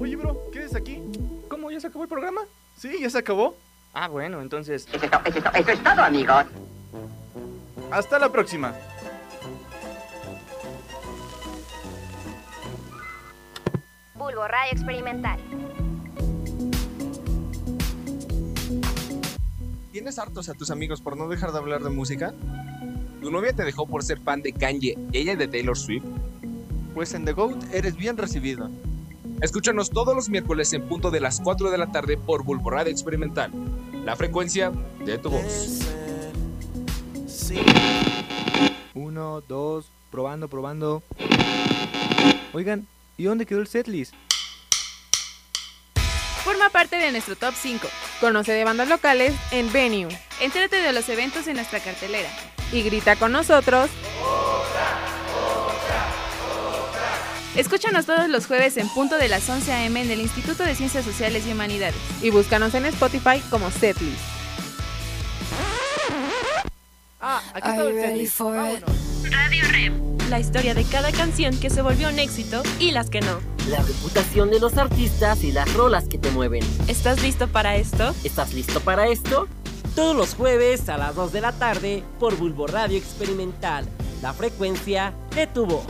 Oye, 0.00 0.16
bro, 0.16 0.36
¿qué 0.52 0.64
es 0.64 0.74
aquí? 0.74 0.98
¿Cómo? 1.48 1.70
¿Ya 1.70 1.80
se 1.80 1.86
acabó 1.86 2.04
el 2.04 2.08
programa? 2.08 2.42
Sí, 2.76 2.98
ya 3.00 3.10
se 3.10 3.18
acabó. 3.18 3.56
Ah, 3.94 4.08
bueno, 4.08 4.40
entonces... 4.40 4.86
Eso 4.92 5.04
es, 5.04 5.10
to- 5.10 5.20
eso 5.24 5.38
es 5.38 5.44
to- 5.44 5.50
eso 5.54 5.70
es 5.70 5.82
todo, 5.82 6.00
amigos. 6.02 6.44
Hasta 7.90 8.18
la 8.18 8.30
próxima. 8.32 8.74
Bulbo 14.22 14.46
Radio 14.46 14.70
Experimental. 14.70 15.40
¿Tienes 19.90 20.16
hartos 20.16 20.48
a 20.48 20.54
tus 20.54 20.70
amigos 20.70 21.00
por 21.00 21.16
no 21.16 21.26
dejar 21.26 21.50
de 21.50 21.58
hablar 21.58 21.82
de 21.82 21.90
música? 21.90 22.32
¿Tu 23.20 23.32
novia 23.32 23.52
te 23.52 23.64
dejó 23.64 23.88
por 23.88 24.04
ser 24.04 24.20
fan 24.20 24.40
de 24.42 24.52
Kanye 24.52 24.96
y 25.10 25.18
ella 25.18 25.34
de 25.34 25.48
Taylor 25.48 25.76
Swift? 25.76 26.04
Pues 26.94 27.14
en 27.14 27.24
The 27.24 27.32
Goat 27.32 27.74
eres 27.74 27.96
bien 27.96 28.16
recibido. 28.16 28.70
Escúchanos 29.40 29.90
todos 29.90 30.14
los 30.14 30.28
miércoles 30.28 30.72
en 30.72 30.86
punto 30.86 31.10
de 31.10 31.18
las 31.18 31.40
4 31.40 31.72
de 31.72 31.78
la 31.78 31.90
tarde 31.90 32.16
por 32.16 32.44
Bulbo 32.44 32.70
Radio 32.70 32.92
Experimental. 32.92 33.50
La 34.04 34.14
frecuencia 34.14 34.70
de 35.04 35.18
tu 35.18 35.30
voz. 35.30 35.80
Uno, 38.94 39.40
dos, 39.40 39.90
probando, 40.12 40.46
probando. 40.46 41.02
Oigan, 42.52 42.86
¿y 43.16 43.24
dónde 43.24 43.46
quedó 43.46 43.60
el 43.60 43.66
setlist? 43.66 44.14
Forma 46.44 46.70
parte 46.70 46.96
de 46.96 47.12
nuestro 47.12 47.36
top 47.36 47.54
5. 47.56 47.88
Conoce 48.20 48.52
de 48.52 48.64
bandas 48.64 48.88
locales 48.88 49.32
en 49.52 49.72
Venue. 49.72 50.08
Entérate 50.40 50.76
de 50.76 50.92
los 50.92 51.08
eventos 51.08 51.46
en 51.46 51.54
nuestra 51.54 51.78
cartelera. 51.78 52.28
Y 52.72 52.82
grita 52.82 53.16
con 53.16 53.30
nosotros. 53.30 53.90
Escúchanos 57.54 58.06
todos 58.06 58.28
los 58.28 58.46
jueves 58.46 58.76
en 58.78 58.88
punto 58.88 59.18
de 59.18 59.28
las 59.28 59.48
11 59.48 59.72
a.m. 59.72 60.00
en 60.00 60.10
el 60.10 60.20
Instituto 60.20 60.64
de 60.64 60.74
Ciencias 60.74 61.04
Sociales 61.04 61.44
y 61.46 61.52
Humanidades. 61.52 61.94
Y 62.22 62.30
búscanos 62.30 62.74
en 62.74 62.86
Spotify 62.86 63.40
como 63.50 63.70
Setlist. 63.70 64.18
Ah, 67.20 67.40
aquí 67.54 67.68
está 67.68 67.82
el 67.82 68.00
setlist. 68.00 68.40
Radio 69.30 69.64
Rep. 69.68 70.11
La 70.32 70.40
historia 70.40 70.72
de 70.72 70.84
cada 70.84 71.12
canción 71.12 71.54
que 71.60 71.68
se 71.68 71.82
volvió 71.82 72.08
un 72.08 72.18
éxito 72.18 72.62
y 72.78 72.92
las 72.92 73.10
que 73.10 73.20
no. 73.20 73.38
La 73.68 73.82
reputación 73.82 74.50
de 74.50 74.60
los 74.60 74.78
artistas 74.78 75.44
y 75.44 75.52
las 75.52 75.70
rolas 75.74 76.08
que 76.08 76.16
te 76.16 76.30
mueven. 76.30 76.62
¿Estás 76.88 77.22
listo 77.22 77.48
para 77.48 77.76
esto? 77.76 78.14
¿Estás 78.24 78.54
listo 78.54 78.80
para 78.80 79.08
esto? 79.08 79.46
Todos 79.94 80.16
los 80.16 80.34
jueves 80.34 80.88
a 80.88 80.96
las 80.96 81.14
2 81.16 81.34
de 81.34 81.40
la 81.42 81.52
tarde 81.52 82.02
por 82.18 82.34
Bulbo 82.38 82.66
Radio 82.66 82.96
Experimental. 82.96 83.84
La 84.22 84.32
frecuencia 84.32 85.12
de 85.34 85.48
tu 85.48 85.66
voz. 85.66 85.84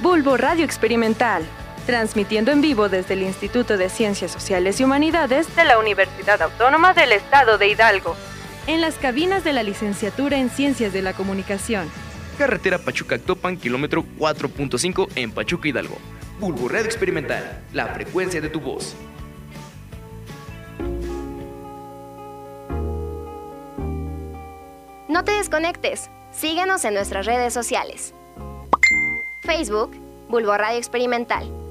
Bulbo 0.00 0.38
Radio 0.38 0.64
Experimental, 0.64 1.46
transmitiendo 1.86 2.50
en 2.50 2.60
vivo 2.60 2.88
desde 2.88 3.14
el 3.14 3.22
Instituto 3.22 3.76
de 3.76 3.88
Ciencias 3.88 4.30
Sociales 4.30 4.80
y 4.80 4.84
Humanidades 4.84 5.54
de 5.56 5.64
la 5.64 5.78
Universidad 5.78 6.40
Autónoma 6.42 6.94
del 6.94 7.12
Estado 7.12 7.58
de 7.58 7.68
Hidalgo, 7.68 8.16
en 8.66 8.80
las 8.80 8.94
cabinas 8.94 9.44
de 9.44 9.52
la 9.52 9.62
licenciatura 9.62 10.38
en 10.38 10.50
Ciencias 10.50 10.92
de 10.92 11.02
la 11.02 11.12
Comunicación. 11.12 11.90
Carretera 12.38 12.78
Pachuca-Actopan, 12.78 13.56
kilómetro 13.56 14.04
4.5 14.18 15.08
en 15.16 15.32
Pachuca, 15.32 15.68
Hidalgo. 15.68 15.98
Bulbo 16.40 16.68
Radio 16.68 16.86
Experimental, 16.86 17.62
la 17.72 17.86
frecuencia 17.88 18.40
de 18.40 18.48
tu 18.48 18.60
voz. 18.60 18.96
No 25.08 25.24
te 25.24 25.32
desconectes. 25.32 26.10
Síguenos 26.32 26.84
en 26.86 26.94
nuestras 26.94 27.26
redes 27.26 27.52
sociales. 27.52 28.14
Facebook, 29.42 29.94
Bulbo 30.28 30.56
Radio 30.56 30.78
Experimental. 30.78 31.61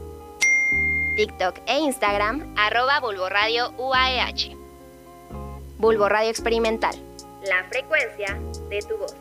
TikTok 1.22 1.62
e 1.68 1.78
Instagram, 1.78 2.56
arroba 2.58 3.00
Bulbo 3.00 3.30
Radio 3.30 3.70
UAEH. 3.78 4.58
Bulbo 5.78 6.10
Radio 6.10 6.32
Experimental. 6.32 6.96
La 7.44 7.64
frecuencia 7.70 8.40
de 8.70 8.80
tu 8.80 8.98
voz. 8.98 9.16